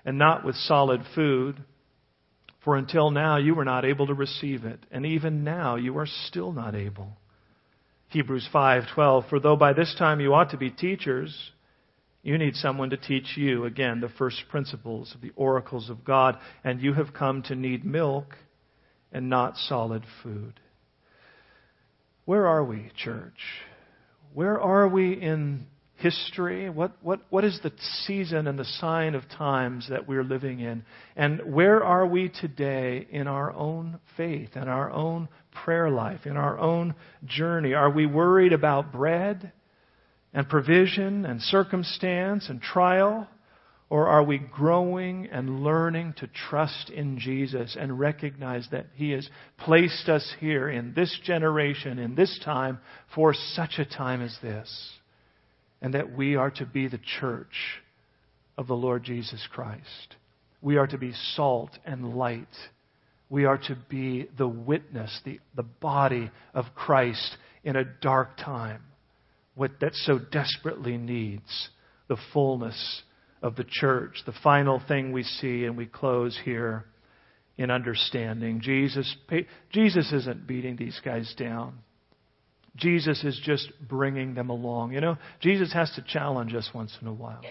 and 0.04 0.16
not 0.16 0.44
with 0.46 0.56
solid 0.56 1.02
food. 1.14 1.62
For 2.64 2.76
until 2.76 3.10
now 3.10 3.36
you 3.36 3.54
were 3.54 3.64
not 3.64 3.84
able 3.84 4.06
to 4.06 4.14
receive 4.14 4.64
it, 4.64 4.80
and 4.90 5.06
even 5.06 5.44
now 5.44 5.76
you 5.76 5.96
are 5.98 6.06
still 6.06 6.52
not 6.52 6.74
able. 6.74 7.16
Hebrews 8.08 8.48
5:12 8.52 9.28
For 9.28 9.38
though 9.38 9.56
by 9.56 9.74
this 9.74 9.94
time 9.98 10.20
you 10.20 10.34
ought 10.34 10.50
to 10.50 10.56
be 10.56 10.70
teachers, 10.70 11.52
you 12.28 12.36
need 12.36 12.54
someone 12.56 12.90
to 12.90 12.98
teach 12.98 13.38
you 13.38 13.64
again 13.64 14.00
the 14.02 14.10
first 14.10 14.42
principles 14.50 15.12
of 15.14 15.22
the 15.22 15.32
oracles 15.34 15.88
of 15.88 16.04
God, 16.04 16.36
and 16.62 16.78
you 16.78 16.92
have 16.92 17.14
come 17.14 17.42
to 17.44 17.54
need 17.54 17.86
milk 17.86 18.36
and 19.10 19.30
not 19.30 19.56
solid 19.56 20.04
food. 20.22 20.60
Where 22.26 22.46
are 22.46 22.62
we, 22.62 22.92
church? 23.02 23.38
Where 24.34 24.60
are 24.60 24.86
we 24.86 25.14
in 25.14 25.68
history? 25.94 26.68
What, 26.68 26.92
what, 27.00 27.20
what 27.30 27.44
is 27.44 27.60
the 27.62 27.72
season 28.06 28.46
and 28.46 28.58
the 28.58 28.64
sign 28.66 29.14
of 29.14 29.26
times 29.30 29.86
that 29.88 30.06
we're 30.06 30.22
living 30.22 30.60
in? 30.60 30.84
And 31.16 31.54
where 31.54 31.82
are 31.82 32.06
we 32.06 32.28
today 32.28 33.08
in 33.10 33.26
our 33.26 33.54
own 33.54 34.00
faith, 34.18 34.50
in 34.54 34.68
our 34.68 34.90
own 34.90 35.30
prayer 35.64 35.88
life, 35.88 36.26
in 36.26 36.36
our 36.36 36.58
own 36.58 36.94
journey? 37.24 37.72
Are 37.72 37.90
we 37.90 38.04
worried 38.04 38.52
about 38.52 38.92
bread 38.92 39.50
and 40.32 40.48
provision 40.48 41.24
and 41.24 41.40
circumstance 41.40 42.48
and 42.48 42.60
trial? 42.60 43.26
Or 43.90 44.06
are 44.08 44.22
we 44.22 44.38
growing 44.38 45.28
and 45.32 45.64
learning 45.64 46.14
to 46.18 46.26
trust 46.26 46.90
in 46.90 47.18
Jesus 47.18 47.74
and 47.78 47.98
recognize 47.98 48.68
that 48.70 48.86
He 48.94 49.12
has 49.12 49.28
placed 49.56 50.10
us 50.10 50.34
here 50.40 50.68
in 50.68 50.92
this 50.94 51.18
generation, 51.24 51.98
in 51.98 52.14
this 52.14 52.38
time, 52.44 52.80
for 53.14 53.32
such 53.32 53.78
a 53.78 53.86
time 53.86 54.20
as 54.20 54.36
this? 54.42 54.98
and 55.80 55.94
that 55.94 56.16
we 56.16 56.36
are 56.36 56.50
to 56.50 56.66
be 56.66 56.88
the 56.88 57.00
church 57.20 57.80
of 58.56 58.66
the 58.66 58.74
Lord 58.74 59.04
Jesus 59.04 59.46
Christ. 59.52 60.16
We 60.60 60.76
are 60.76 60.86
to 60.86 60.98
be 60.98 61.12
salt 61.34 61.70
and 61.84 62.14
light. 62.14 62.48
We 63.30 63.44
are 63.44 63.58
to 63.58 63.76
be 63.88 64.28
the 64.36 64.48
witness, 64.48 65.20
the, 65.24 65.38
the 65.54 65.62
body 65.62 66.30
of 66.54 66.64
Christ 66.74 67.36
in 67.62 67.76
a 67.76 67.84
dark 67.84 68.36
time 68.36 68.82
what, 69.58 69.72
that 69.80 69.94
so 69.94 70.18
desperately 70.18 70.96
needs 70.96 71.68
the 72.06 72.16
fullness 72.32 73.02
of 73.42 73.56
the 73.56 73.66
church. 73.68 74.22
The 74.24 74.32
final 74.42 74.80
thing 74.86 75.10
we 75.12 75.24
see, 75.24 75.64
and 75.64 75.76
we 75.76 75.86
close 75.86 76.38
here 76.44 76.84
in 77.56 77.70
understanding 77.70 78.60
Jesus, 78.62 79.16
Jesus 79.72 80.12
isn't 80.12 80.46
beating 80.46 80.76
these 80.76 80.98
guys 81.04 81.34
down. 81.36 81.80
Jesus 82.76 83.24
is 83.24 83.38
just 83.44 83.68
bringing 83.88 84.34
them 84.34 84.48
along. 84.48 84.92
You 84.92 85.00
know, 85.00 85.18
Jesus 85.40 85.72
has 85.72 85.90
to 85.96 86.02
challenge 86.02 86.54
us 86.54 86.70
once 86.72 86.96
in 87.02 87.08
a 87.08 87.12
while. 87.12 87.42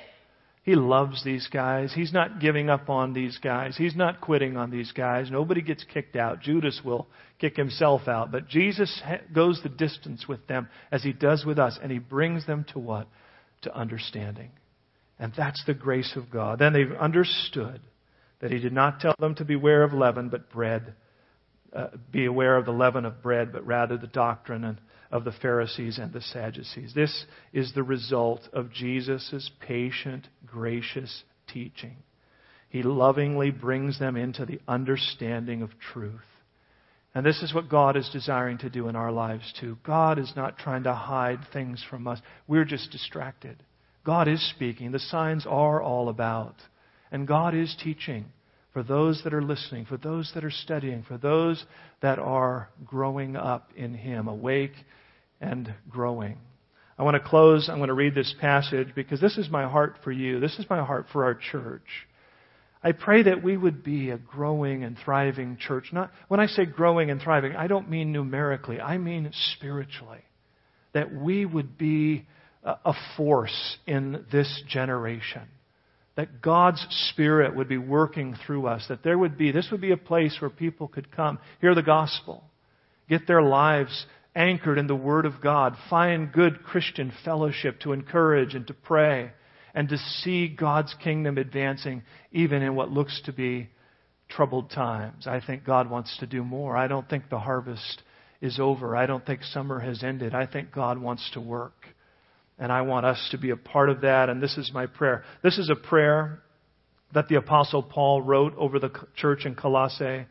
He 0.67 0.75
loves 0.75 1.23
these 1.23 1.47
guys. 1.47 1.93
He's 1.93 2.11
not 2.11 2.41
giving 2.41 2.69
up 2.69 2.89
on 2.89 3.13
these 3.13 3.37
guys. 3.37 3.77
He's 3.77 3.95
not 3.95 4.19
quitting 4.19 4.57
on 4.57 4.69
these 4.69 4.91
guys. 4.91 5.31
Nobody 5.31 5.61
gets 5.61 5.85
kicked 5.85 6.17
out. 6.17 6.41
Judas 6.41 6.81
will 6.83 7.07
kick 7.39 7.55
himself 7.55 8.09
out. 8.09 8.33
But 8.33 8.49
Jesus 8.49 9.01
goes 9.33 9.61
the 9.63 9.69
distance 9.69 10.27
with 10.27 10.45
them 10.47 10.67
as 10.91 11.03
he 11.03 11.13
does 11.13 11.45
with 11.45 11.57
us. 11.57 11.79
And 11.81 11.89
he 11.89 11.99
brings 11.99 12.45
them 12.45 12.65
to 12.73 12.79
what? 12.79 13.07
To 13.61 13.73
understanding. 13.73 14.49
And 15.17 15.31
that's 15.37 15.63
the 15.65 15.73
grace 15.73 16.17
of 16.17 16.29
God. 16.29 16.59
Then 16.59 16.73
they've 16.73 16.91
understood 16.99 17.79
that 18.41 18.51
he 18.51 18.59
did 18.59 18.73
not 18.73 18.99
tell 18.99 19.15
them 19.19 19.35
to 19.35 19.45
beware 19.45 19.83
of 19.83 19.93
leaven, 19.93 20.27
but 20.27 20.51
bread. 20.51 20.95
Uh, 21.71 21.87
be 22.11 22.25
aware 22.25 22.57
of 22.57 22.65
the 22.65 22.73
leaven 22.73 23.05
of 23.05 23.23
bread, 23.23 23.53
but 23.53 23.65
rather 23.65 23.97
the 23.97 24.07
doctrine 24.07 24.65
and 24.65 24.81
of 25.11 25.23
the 25.23 25.31
Pharisees 25.31 25.97
and 25.97 26.11
the 26.11 26.21
Sadducees. 26.21 26.93
This 26.93 27.25
is 27.53 27.73
the 27.73 27.83
result 27.83 28.41
of 28.53 28.71
Jesus' 28.71 29.49
patient, 29.59 30.27
gracious 30.45 31.23
teaching. 31.47 31.97
He 32.69 32.83
lovingly 32.83 33.51
brings 33.51 33.99
them 33.99 34.17
into 34.17 34.45
the 34.45 34.59
understanding 34.67 35.61
of 35.61 35.71
truth. 35.93 36.21
And 37.15 37.25
this 37.25 37.41
is 37.41 37.53
what 37.53 37.69
God 37.69 37.95
is 37.95 38.09
desiring 38.11 38.57
to 38.59 38.69
do 38.69 38.89
in 38.89 38.95
our 38.95 39.11
lives 39.11 39.53
too. 39.59 39.77
God 39.83 40.19
is 40.19 40.33
not 40.35 40.57
trying 40.57 40.83
to 40.83 40.93
hide 40.93 41.39
things 41.51 41.83
from 41.89 42.07
us. 42.07 42.19
We're 42.47 42.65
just 42.65 42.91
distracted. 42.91 43.63
God 44.03 44.27
is 44.27 44.47
speaking. 44.51 44.91
The 44.91 44.99
signs 44.99 45.45
are 45.47 45.81
all 45.81 46.09
about. 46.09 46.55
And 47.11 47.27
God 47.27 47.55
is 47.55 47.75
teaching 47.81 48.25
for 48.77 48.83
those 48.83 49.23
that 49.23 49.33
are 49.33 49.41
listening, 49.41 49.85
for 49.85 49.97
those 49.97 50.29
that 50.35 50.45
are 50.45 50.51
studying, 50.51 51.01
for 51.01 51.17
those 51.17 51.65
that 52.03 52.19
are 52.19 52.69
growing 52.85 53.35
up 53.35 53.71
in 53.75 53.95
Him, 53.95 54.27
awake 54.27 54.73
and 55.41 55.73
growing. 55.89 56.37
I 56.95 57.01
want 57.01 57.15
to 57.15 57.27
close. 57.27 57.69
I'm 57.69 57.77
going 57.77 57.87
to 57.87 57.95
read 57.95 58.13
this 58.13 58.35
passage 58.39 58.89
because 58.93 59.19
this 59.19 59.35
is 59.35 59.49
my 59.49 59.67
heart 59.67 59.95
for 60.03 60.11
you. 60.11 60.39
This 60.39 60.59
is 60.59 60.69
my 60.69 60.85
heart 60.85 61.07
for 61.11 61.23
our 61.23 61.33
church. 61.33 61.87
I 62.83 62.91
pray 62.91 63.23
that 63.23 63.41
we 63.41 63.57
would 63.57 63.83
be 63.83 64.11
a 64.11 64.19
growing 64.19 64.83
and 64.83 64.95
thriving 65.03 65.57
church. 65.57 65.85
Not, 65.91 66.11
when 66.27 66.39
I 66.39 66.45
say 66.45 66.67
growing 66.67 67.09
and 67.09 67.19
thriving, 67.19 67.55
I 67.55 67.65
don't 67.65 67.89
mean 67.89 68.11
numerically, 68.11 68.79
I 68.79 68.99
mean 68.99 69.31
spiritually. 69.55 70.21
That 70.93 71.11
we 71.11 71.47
would 71.47 71.79
be 71.79 72.27
a 72.63 72.93
force 73.15 73.77
in 73.87 74.23
this 74.31 74.61
generation. 74.69 75.47
That 76.17 76.41
God's 76.41 76.85
Spirit 77.11 77.55
would 77.55 77.69
be 77.69 77.77
working 77.77 78.35
through 78.45 78.67
us. 78.67 78.83
That 78.89 79.03
there 79.03 79.17
would 79.17 79.37
be, 79.37 79.51
this 79.51 79.69
would 79.71 79.79
be 79.79 79.91
a 79.91 79.97
place 79.97 80.35
where 80.41 80.49
people 80.49 80.89
could 80.89 81.15
come, 81.15 81.39
hear 81.61 81.73
the 81.73 81.83
gospel, 81.83 82.43
get 83.07 83.27
their 83.27 83.41
lives 83.41 84.05
anchored 84.35 84.77
in 84.77 84.87
the 84.87 84.95
Word 84.95 85.25
of 85.25 85.41
God. 85.41 85.75
Find 85.89 86.31
good 86.31 86.63
Christian 86.63 87.13
fellowship 87.23 87.79
to 87.81 87.93
encourage 87.93 88.55
and 88.55 88.67
to 88.67 88.73
pray 88.73 89.31
and 89.73 89.87
to 89.89 89.97
see 89.97 90.47
God's 90.47 90.93
kingdom 91.03 91.37
advancing 91.37 92.03
even 92.31 92.61
in 92.61 92.75
what 92.75 92.91
looks 92.91 93.21
to 93.25 93.31
be 93.31 93.69
troubled 94.27 94.71
times. 94.71 95.27
I 95.27 95.39
think 95.39 95.63
God 95.63 95.89
wants 95.89 96.17
to 96.19 96.27
do 96.27 96.43
more. 96.43 96.75
I 96.75 96.87
don't 96.87 97.07
think 97.07 97.29
the 97.29 97.39
harvest 97.39 98.01
is 98.41 98.59
over. 98.59 98.95
I 98.95 99.05
don't 99.05 99.25
think 99.25 99.43
summer 99.43 99.79
has 99.79 100.03
ended. 100.03 100.33
I 100.33 100.45
think 100.47 100.71
God 100.71 100.97
wants 100.97 101.29
to 101.33 101.41
work. 101.41 101.85
And 102.59 102.71
I 102.71 102.81
want 102.81 103.05
us 103.05 103.27
to 103.31 103.37
be 103.37 103.51
a 103.51 103.57
part 103.57 103.89
of 103.89 104.01
that. 104.01 104.29
And 104.29 104.41
this 104.41 104.57
is 104.57 104.71
my 104.73 104.87
prayer. 104.87 105.23
This 105.43 105.57
is 105.57 105.69
a 105.69 105.75
prayer 105.75 106.41
that 107.13 107.27
the 107.27 107.35
Apostle 107.35 107.83
Paul 107.83 108.21
wrote 108.21 108.55
over 108.57 108.79
the 108.79 108.91
church 109.15 109.45
in 109.45 109.55
Colossae. 109.55 110.25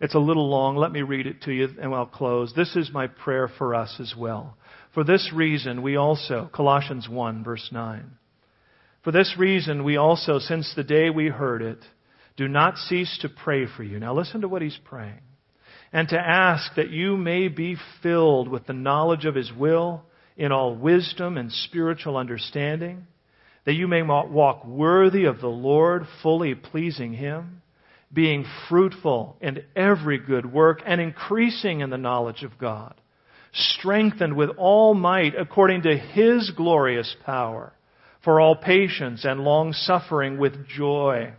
It's 0.00 0.14
a 0.14 0.20
little 0.20 0.48
long. 0.48 0.76
Let 0.76 0.92
me 0.92 1.02
read 1.02 1.26
it 1.26 1.42
to 1.42 1.52
you 1.52 1.68
and 1.80 1.94
I'll 1.94 2.06
close. 2.06 2.52
This 2.54 2.76
is 2.76 2.90
my 2.92 3.06
prayer 3.06 3.48
for 3.58 3.74
us 3.74 3.96
as 4.00 4.14
well. 4.16 4.56
For 4.94 5.04
this 5.04 5.32
reason, 5.34 5.82
we 5.82 5.96
also, 5.96 6.50
Colossians 6.52 7.08
1, 7.08 7.44
verse 7.44 7.68
9. 7.72 8.10
For 9.02 9.12
this 9.12 9.34
reason, 9.38 9.84
we 9.84 9.96
also, 9.96 10.38
since 10.38 10.72
the 10.74 10.84
day 10.84 11.10
we 11.10 11.28
heard 11.28 11.62
it, 11.62 11.78
do 12.36 12.48
not 12.48 12.76
cease 12.76 13.18
to 13.22 13.28
pray 13.28 13.66
for 13.66 13.82
you. 13.82 13.98
Now 13.98 14.14
listen 14.14 14.42
to 14.42 14.48
what 14.48 14.62
he's 14.62 14.78
praying. 14.84 15.20
And 15.92 16.08
to 16.08 16.18
ask 16.18 16.74
that 16.76 16.90
you 16.90 17.16
may 17.16 17.48
be 17.48 17.76
filled 18.02 18.48
with 18.48 18.66
the 18.66 18.72
knowledge 18.72 19.24
of 19.24 19.34
his 19.34 19.50
will 19.52 20.04
in 20.38 20.50
all 20.52 20.74
wisdom 20.74 21.36
and 21.36 21.52
spiritual 21.52 22.16
understanding, 22.16 23.06
that 23.66 23.74
you 23.74 23.86
may 23.86 24.00
walk 24.00 24.64
worthy 24.64 25.26
of 25.26 25.40
the 25.40 25.48
Lord, 25.48 26.06
fully 26.22 26.54
pleasing 26.54 27.12
him 27.12 27.60
being 28.12 28.44
fruitful 28.68 29.36
in 29.40 29.64
every 29.76 30.18
good 30.18 30.50
work 30.50 30.80
and 30.86 31.00
increasing 31.00 31.80
in 31.80 31.90
the 31.90 31.98
knowledge 31.98 32.42
of 32.42 32.58
God, 32.58 32.94
strengthened 33.52 34.36
with 34.36 34.50
all 34.56 34.94
might 34.94 35.34
according 35.38 35.82
to 35.82 35.96
His 35.96 36.50
glorious 36.56 37.14
power, 37.24 37.72
for 38.24 38.40
all 38.40 38.56
patience 38.56 39.24
and 39.24 39.40
long 39.40 39.72
suffering 39.72 40.38
with 40.38 40.66
joy, 40.66 41.32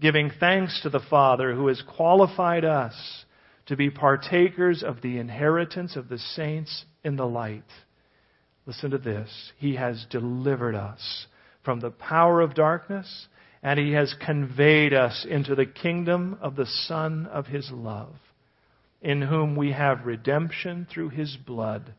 giving 0.00 0.30
thanks 0.38 0.80
to 0.82 0.90
the 0.90 1.00
Father 1.10 1.54
who 1.54 1.68
has 1.68 1.82
qualified 1.96 2.64
us 2.64 3.24
to 3.66 3.76
be 3.76 3.90
partakers 3.90 4.82
of 4.82 5.00
the 5.02 5.18
inheritance 5.18 5.96
of 5.96 6.08
the 6.08 6.18
saints 6.18 6.84
in 7.04 7.16
the 7.16 7.26
light. 7.26 7.64
Listen 8.70 8.92
to 8.92 8.98
this. 8.98 9.50
He 9.58 9.74
has 9.74 10.06
delivered 10.10 10.76
us 10.76 11.26
from 11.64 11.80
the 11.80 11.90
power 11.90 12.40
of 12.40 12.54
darkness 12.54 13.26
and 13.64 13.80
he 13.80 13.94
has 13.94 14.14
conveyed 14.24 14.94
us 14.94 15.26
into 15.28 15.56
the 15.56 15.66
kingdom 15.66 16.38
of 16.40 16.54
the 16.54 16.66
Son 16.86 17.26
of 17.26 17.46
his 17.46 17.68
love, 17.72 18.14
in 19.02 19.22
whom 19.22 19.56
we 19.56 19.72
have 19.72 20.06
redemption 20.06 20.86
through 20.88 21.08
his 21.08 21.36
blood, 21.44 21.94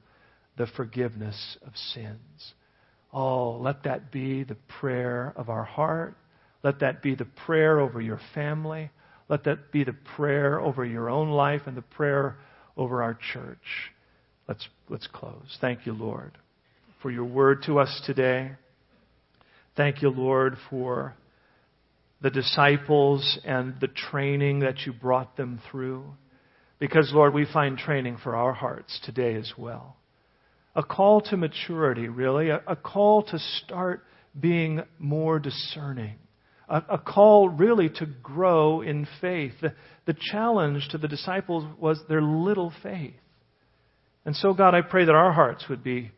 the 0.57 0.65
forgiveness 0.65 1.57
of 1.67 1.75
sins. 1.75 2.53
Oh, 3.11 3.57
let 3.57 3.83
that 3.83 4.09
be 4.09 4.45
the 4.45 4.57
prayer 4.79 5.33
of 5.35 5.49
our 5.49 5.65
heart. 5.65 6.15
Let 6.63 6.79
that 6.79 7.01
be 7.01 7.15
the 7.15 7.27
prayer 7.45 7.81
over 7.81 7.99
your 7.99 8.21
family. 8.33 8.91
Let 9.27 9.43
that 9.43 9.73
be 9.73 9.83
the 9.83 9.97
prayer 10.15 10.61
over 10.61 10.85
your 10.85 11.09
own 11.09 11.31
life 11.31 11.63
and 11.65 11.75
the 11.75 11.81
prayer 11.81 12.37
over 12.77 13.03
our 13.03 13.19
church. 13.33 13.91
Let's, 14.47 14.69
let's 14.87 15.07
close. 15.07 15.57
Thank 15.59 15.85
you, 15.85 15.91
Lord, 15.91 16.37
for 17.01 17.11
your 17.11 17.25
word 17.25 17.63
to 17.65 17.79
us 17.79 18.01
today. 18.05 18.51
Thank 19.75 20.01
you, 20.01 20.09
Lord, 20.09 20.57
for 20.69 21.15
the 22.21 22.29
disciples 22.29 23.39
and 23.43 23.75
the 23.79 23.87
training 23.87 24.59
that 24.59 24.85
you 24.85 24.93
brought 24.93 25.37
them 25.37 25.59
through. 25.69 26.05
Because, 26.79 27.11
Lord, 27.13 27.33
we 27.33 27.45
find 27.51 27.77
training 27.77 28.17
for 28.23 28.35
our 28.35 28.53
hearts 28.53 28.99
today 29.03 29.35
as 29.35 29.51
well. 29.57 29.97
A 30.75 30.83
call 30.83 31.21
to 31.21 31.37
maturity, 31.37 32.07
really, 32.07 32.49
a, 32.49 32.61
a 32.67 32.75
call 32.75 33.23
to 33.23 33.39
start 33.63 34.03
being 34.39 34.81
more 34.97 35.39
discerning, 35.39 36.15
a, 36.69 36.81
a, 36.91 36.97
call 36.97 37.49
really 37.49 37.89
to 37.89 38.05
grow 38.23 38.81
in 38.81 39.05
faith. 39.19 39.53
The, 39.61 39.73
the 40.05 40.15
challenge 40.31 40.87
to 40.91 40.97
the 40.97 41.09
disciples 41.09 41.65
was 41.77 41.99
their 42.07 42.21
little 42.21 42.71
faith. 42.81 43.13
And 44.23 44.35
so, 44.35 44.53
God, 44.53 44.73
I 44.73 44.81
pray 44.81 45.05
that 45.05 45.15
our 45.15 45.33
hearts 45.33 45.65
would 45.69 45.83
be 45.83 46.11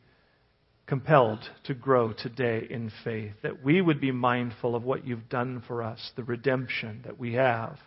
compelled 0.86 1.40
to 1.64 1.74
grow 1.74 2.12
today 2.14 2.68
in 2.70 2.92
faith, 3.04 3.34
that 3.42 3.64
we 3.64 3.82
would 3.82 4.02
be 4.02 4.12
mindful 4.12 4.76
of 4.76 4.84
what 4.84 5.08
you've 5.08 5.30
done 5.30 5.64
for 5.66 5.82
us, 5.82 6.12
the 6.16 6.24
redemption 6.24 7.02
that 7.06 7.18
we 7.18 7.34
have, 7.34 7.78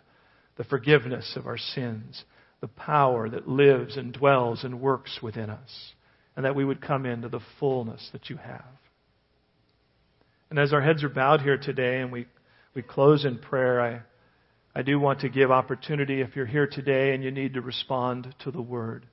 the 0.57 0.63
forgiveness 0.63 1.33
of 1.35 1.45
our 1.45 1.57
sins, 1.57 2.23
the 2.59 2.67
power 2.67 3.29
that 3.29 3.47
lives 3.47 3.97
and 3.97 4.13
dwells 4.13 4.63
and 4.63 4.81
works 4.81 5.19
within 5.21 5.49
us, 5.49 5.93
and 6.35 6.43
that 6.45 6.55
we 6.55 6.65
would 6.65 6.81
come 6.81 7.05
into 7.05 7.29
the 7.29 7.39
fullness 7.59 8.09
that 8.13 8.29
you 8.29 8.37
have. 8.37 8.65
And 10.49 10.57
as 10.57 10.73
our 10.73 10.81
heads 10.81 11.03
are 11.03 11.09
bowed 11.09 11.41
here 11.41 11.57
today 11.57 11.99
and 11.99 12.11
we, 12.11 12.25
we 12.73 12.81
close 12.81 13.25
in 13.25 13.37
prayer, 13.37 13.81
I, 13.81 14.01
I 14.73 14.81
do 14.81 14.99
want 14.99 15.19
to 15.21 15.29
give 15.29 15.51
opportunity 15.51 16.21
if 16.21 16.35
you're 16.35 16.45
here 16.45 16.67
today 16.67 17.13
and 17.13 17.23
you 17.23 17.31
need 17.31 17.53
to 17.55 17.61
respond 17.61 18.33
to 18.43 18.51
the 18.51 18.61
word. 18.61 19.05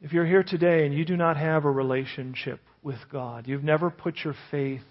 If 0.00 0.12
you're 0.12 0.26
here 0.26 0.44
today 0.44 0.86
and 0.86 0.94
you 0.94 1.04
do 1.04 1.16
not 1.16 1.36
have 1.36 1.64
a 1.64 1.70
relationship 1.70 2.60
with 2.82 2.98
God, 3.10 3.48
you've 3.48 3.64
never 3.64 3.90
put 3.90 4.18
your 4.24 4.34
faith 4.50 4.82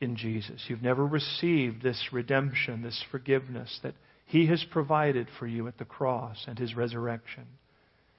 in 0.00 0.16
Jesus, 0.16 0.64
you've 0.68 0.82
never 0.82 1.04
received 1.06 1.82
this 1.82 2.08
redemption, 2.12 2.82
this 2.82 3.04
forgiveness 3.10 3.80
that 3.82 3.94
He 4.26 4.46
has 4.46 4.64
provided 4.70 5.28
for 5.38 5.46
you 5.46 5.66
at 5.68 5.78
the 5.78 5.84
cross 5.84 6.44
and 6.46 6.58
His 6.58 6.74
resurrection. 6.74 7.46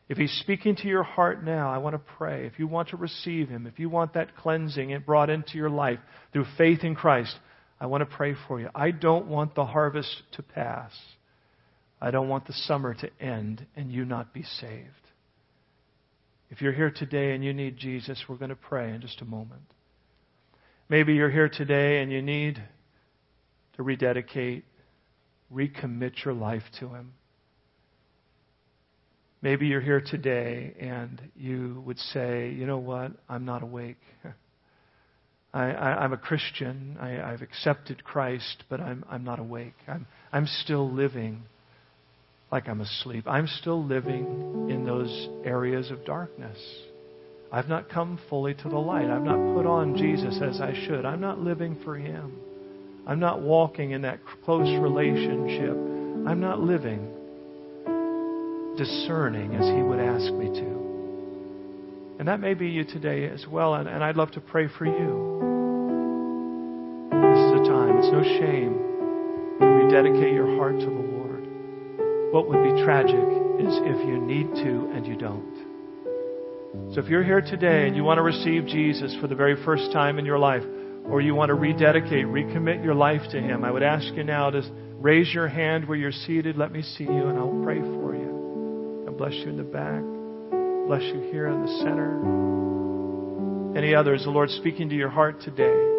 If 0.10 0.18
He's 0.18 0.32
speaking 0.42 0.76
to 0.78 0.88
your 0.88 1.04
heart 1.04 1.44
now, 1.44 1.72
I 1.72 1.78
want 1.78 1.94
to 1.96 2.14
pray. 2.18 2.46
If 2.46 2.60
you 2.60 2.68
want 2.68 2.90
to 2.90 2.98
receive 2.98 3.48
Him, 3.48 3.66
if 3.66 3.80
you 3.80 3.90
want 3.90 4.14
that 4.14 4.36
cleansing 4.36 4.90
it 4.90 5.06
brought 5.06 5.30
into 5.30 5.58
your 5.58 5.70
life 5.70 6.00
through 6.34 6.46
faith 6.58 6.84
in 6.84 6.96
Christ, 6.96 7.36
I 7.80 7.86
want 7.86 8.02
to 8.02 8.16
pray 8.16 8.36
for 8.48 8.60
you. 8.60 8.70
I 8.76 8.92
don't 8.92 9.28
want 9.28 9.56
the 9.56 9.66
harvest 9.66 10.24
to 10.34 10.44
pass. 10.44 10.92
I 12.02 12.12
don't 12.12 12.30
want 12.30 12.48
the 12.48 12.54
summer 12.54 12.94
to 12.94 13.10
end 13.22 13.66
and 13.76 13.92
you 13.92 14.04
not 14.04 14.34
be 14.34 14.44
saved. 14.44 15.03
If 16.54 16.62
you're 16.62 16.72
here 16.72 16.92
today 16.92 17.34
and 17.34 17.44
you 17.44 17.52
need 17.52 17.78
Jesus, 17.78 18.26
we're 18.30 18.36
going 18.36 18.50
to 18.50 18.56
pray 18.56 18.94
in 18.94 19.02
just 19.02 19.22
a 19.22 19.26
moment. 19.26 19.64
Maybe 20.88 21.16
you're 21.16 21.32
here 21.32 21.50
today 21.50 22.00
and 22.00 22.12
you 22.12 22.22
need 22.22 22.62
to 23.76 23.82
rededicate, 23.82 24.64
recommit 25.52 26.24
your 26.24 26.36
life 26.36 26.62
to 26.80 26.90
Him. 26.90 27.14
Maybe 29.42 29.66
you're 29.66 29.82
here 29.82 30.00
today 30.00 30.76
and 30.80 31.20
you 31.36 31.82
would 31.88 31.98
say, 31.98 32.52
you 32.52 32.68
know 32.68 32.78
what, 32.78 33.14
I'm 33.28 33.46
not 33.46 33.64
awake. 33.64 33.98
I, 35.56 36.06
am 36.06 36.14
a 36.14 36.18
Christian. 36.18 36.98
I, 37.02 37.32
have 37.32 37.42
accepted 37.42 38.04
Christ, 38.04 38.64
but 38.70 38.80
I'm, 38.80 39.04
I'm 39.10 39.24
not 39.24 39.40
awake. 39.40 39.74
I'm, 39.88 40.06
I'm 40.32 40.46
still 40.46 40.88
living 40.88 41.46
like 42.54 42.70
I'm 42.70 42.82
asleep. 42.82 43.26
I'm 43.26 43.48
still 43.48 43.84
living 43.84 44.70
in 44.70 44.86
those 44.86 45.28
areas 45.44 45.90
of 45.90 46.06
darkness. 46.06 46.56
I've 47.52 47.68
not 47.68 47.90
come 47.90 48.20
fully 48.30 48.54
to 48.54 48.70
the 48.70 48.78
light. 48.78 49.10
I've 49.10 49.24
not 49.24 49.56
put 49.56 49.66
on 49.66 49.98
Jesus 49.98 50.40
as 50.40 50.62
I 50.62 50.72
should. 50.86 51.04
I'm 51.04 51.20
not 51.20 51.40
living 51.40 51.76
for 51.84 51.98
Him. 51.98 52.38
I'm 53.08 53.20
not 53.20 53.42
walking 53.42 53.90
in 53.90 54.04
that 54.04 54.20
close 54.46 54.70
relationship. 54.80 55.72
I'm 56.28 56.40
not 56.40 56.60
living 56.60 57.00
discerning 58.78 59.56
as 59.56 59.66
He 59.66 59.82
would 59.82 60.00
ask 60.00 60.32
me 60.34 60.46
to. 60.54 62.18
And 62.20 62.28
that 62.28 62.40
may 62.40 62.54
be 62.54 62.68
you 62.68 62.84
today 62.84 63.30
as 63.30 63.48
well, 63.48 63.74
and, 63.74 63.90
and 63.90 64.04
I'd 64.04 64.16
love 64.16 64.30
to 64.34 64.42
pray 64.42 64.68
for 64.78 64.86
you. 64.86 65.40
This 67.10 67.40
is 67.40 67.52
a 67.62 67.64
time, 67.68 67.98
it's 67.98 68.12
no 68.12 68.22
shame 68.22 68.78
to 69.60 69.66
rededicate 69.66 70.36
your 70.36 70.56
heart 70.56 70.80
to 70.80 70.86
the 70.86 70.92
Lord. 70.92 71.13
What 72.34 72.50
would 72.50 72.64
be 72.64 72.82
tragic 72.82 73.14
is 73.14 73.78
if 73.86 74.08
you 74.08 74.18
need 74.18 74.48
to 74.56 74.90
and 74.96 75.06
you 75.06 75.16
don't. 75.16 75.54
So 76.96 77.00
if 77.00 77.08
you're 77.08 77.24
here 77.24 77.42
today 77.42 77.86
and 77.86 77.96
you 77.96 78.04
want 78.04 78.18
to 78.18 78.24
receive 78.24 78.66
Jesus 78.66 79.16
for 79.22 79.28
the 79.28 79.36
very 79.36 79.56
first 79.64 79.92
time 79.92 80.18
in 80.18 80.26
your 80.26 80.40
life, 80.40 80.64
or 81.06 81.22
you 81.22 81.36
want 81.36 81.50
to 81.50 81.54
rededicate, 81.54 82.26
recommit 82.26 82.84
your 82.84 82.96
life 82.96 83.22
to 83.30 83.40
Him, 83.40 83.64
I 83.64 83.70
would 83.70 83.84
ask 83.84 84.08
you 84.16 84.24
now 84.24 84.50
to 84.50 84.64
raise 84.98 85.32
your 85.32 85.48
hand 85.48 85.88
where 85.88 85.96
you're 85.96 86.12
seated. 86.12 86.58
Let 86.58 86.72
me 86.72 86.82
see 86.82 87.04
you, 87.04 87.28
and 87.28 87.38
I'll 87.38 87.62
pray 87.64 87.80
for 87.80 88.16
you. 88.16 89.04
God 89.06 89.16
bless 89.16 89.34
you 89.34 89.50
in 89.50 89.58
the 89.58 89.64
back. 89.64 90.02
Bless 90.88 91.04
you 91.04 91.30
here 91.32 91.50
in 91.50 91.62
the 91.62 91.68
center. 91.84 92.18
Any 93.78 93.94
others, 93.94 94.24
the 94.24 94.32
Lord 94.32 94.50
speaking 94.50 94.90
to 94.90 94.96
your 94.96 95.10
heart 95.10 95.40
today. 95.40 95.94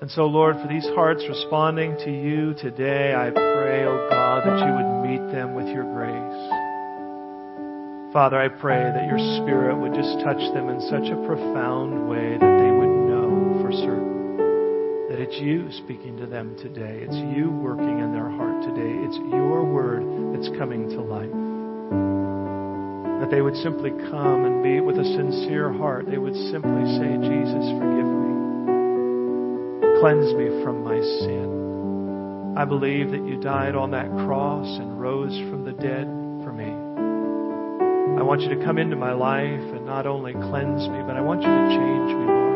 And 0.00 0.10
so, 0.10 0.24
Lord, 0.24 0.56
for 0.62 0.68
these 0.68 0.88
hearts 0.96 1.22
responding 1.28 1.94
to 2.04 2.10
you 2.10 2.54
today, 2.54 3.14
I 3.14 3.28
pray, 3.28 3.84
oh 3.84 4.08
God, 4.08 4.46
that 4.46 4.64
you 4.64 4.72
would 4.72 5.04
meet 5.04 5.20
them 5.30 5.52
with 5.52 5.68
your 5.68 5.84
grace. 5.92 6.52
Father, 8.14 8.40
I 8.40 8.48
pray 8.48 8.80
that 8.80 9.06
your 9.06 9.18
Spirit 9.44 9.76
would 9.76 9.92
just 9.92 10.24
touch 10.24 10.40
them 10.54 10.70
in 10.70 10.80
such 10.88 11.12
a 11.12 11.26
profound 11.26 12.08
way 12.08 12.38
that 12.38 12.56
they 12.56 12.70
would 12.72 12.94
know 13.12 13.60
for 13.60 13.70
certain 13.72 14.07
it's 15.30 15.40
you 15.42 15.68
speaking 15.84 16.16
to 16.16 16.24
them 16.26 16.56
today. 16.56 17.04
It's 17.04 17.20
you 17.36 17.50
working 17.50 18.00
in 18.00 18.16
their 18.16 18.30
heart 18.30 18.64
today. 18.64 18.96
It's 19.04 19.18
your 19.28 19.62
word 19.62 20.00
that's 20.32 20.48
coming 20.56 20.88
to 20.88 21.02
life. 21.04 21.28
That 23.20 23.28
they 23.30 23.42
would 23.42 23.56
simply 23.56 23.90
come 24.08 24.46
and 24.48 24.62
be 24.62 24.80
with 24.80 24.96
a 24.96 25.04
sincere 25.04 25.70
heart. 25.70 26.06
They 26.08 26.16
would 26.16 26.32
simply 26.48 26.80
say, 26.96 27.12
Jesus, 27.20 27.60
forgive 27.76 28.08
me. 28.08 28.32
Cleanse 30.00 30.32
me 30.32 30.48
from 30.64 30.80
my 30.82 30.96
sin. 30.96 32.56
I 32.56 32.64
believe 32.64 33.10
that 33.10 33.26
you 33.28 33.36
died 33.38 33.74
on 33.74 33.90
that 33.90 34.08
cross 34.24 34.66
and 34.80 34.98
rose 34.98 35.36
from 35.50 35.66
the 35.66 35.72
dead 35.72 36.08
for 36.40 36.56
me. 36.56 36.72
I 38.16 38.24
want 38.24 38.40
you 38.40 38.48
to 38.48 38.64
come 38.64 38.78
into 38.78 38.96
my 38.96 39.12
life 39.12 39.44
and 39.76 39.84
not 39.84 40.06
only 40.06 40.32
cleanse 40.32 40.88
me, 40.88 41.02
but 41.04 41.18
I 41.18 41.20
want 41.20 41.42
you 41.42 41.48
to 41.48 41.68
change 41.68 42.16
me, 42.16 42.24
Lord. 42.24 42.47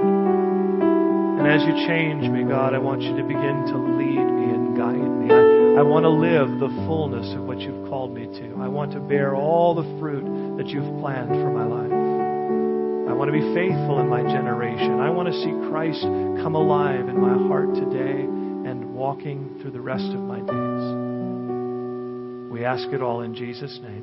And 1.42 1.50
as 1.50 1.66
you 1.66 1.74
change 1.88 2.22
me, 2.30 2.44
God, 2.44 2.72
I 2.72 2.78
want 2.78 3.02
you 3.02 3.16
to 3.16 3.24
begin 3.24 3.66
to 3.66 3.76
lead 3.98 4.14
me 4.14 4.54
and 4.54 4.76
guide 4.78 4.94
me. 4.94 5.26
I, 5.26 5.80
I 5.80 5.82
want 5.82 6.04
to 6.04 6.08
live 6.08 6.60
the 6.60 6.70
fullness 6.86 7.34
of 7.34 7.42
what 7.42 7.58
you've 7.58 7.88
called 7.90 8.14
me 8.14 8.26
to. 8.26 8.62
I 8.62 8.68
want 8.68 8.92
to 8.92 9.00
bear 9.00 9.34
all 9.34 9.74
the 9.74 9.82
fruit 9.98 10.22
that 10.56 10.68
you've 10.68 10.86
planned 11.00 11.30
for 11.30 11.50
my 11.50 11.66
life. 11.66 13.10
I 13.10 13.12
want 13.12 13.26
to 13.26 13.32
be 13.32 13.42
faithful 13.58 13.98
in 13.98 14.08
my 14.08 14.22
generation. 14.22 15.00
I 15.00 15.10
want 15.10 15.34
to 15.34 15.40
see 15.42 15.50
Christ 15.68 16.02
come 16.46 16.54
alive 16.54 17.08
in 17.08 17.20
my 17.20 17.34
heart 17.48 17.74
today 17.74 18.22
and 18.22 18.94
walking 18.94 19.58
through 19.60 19.72
the 19.72 19.80
rest 19.80 20.14
of 20.14 20.20
my 20.20 20.38
days. 20.38 20.84
We 22.52 22.64
ask 22.64 22.86
it 22.94 23.02
all 23.02 23.22
in 23.22 23.34
Jesus' 23.34 23.80
name. 23.82 24.01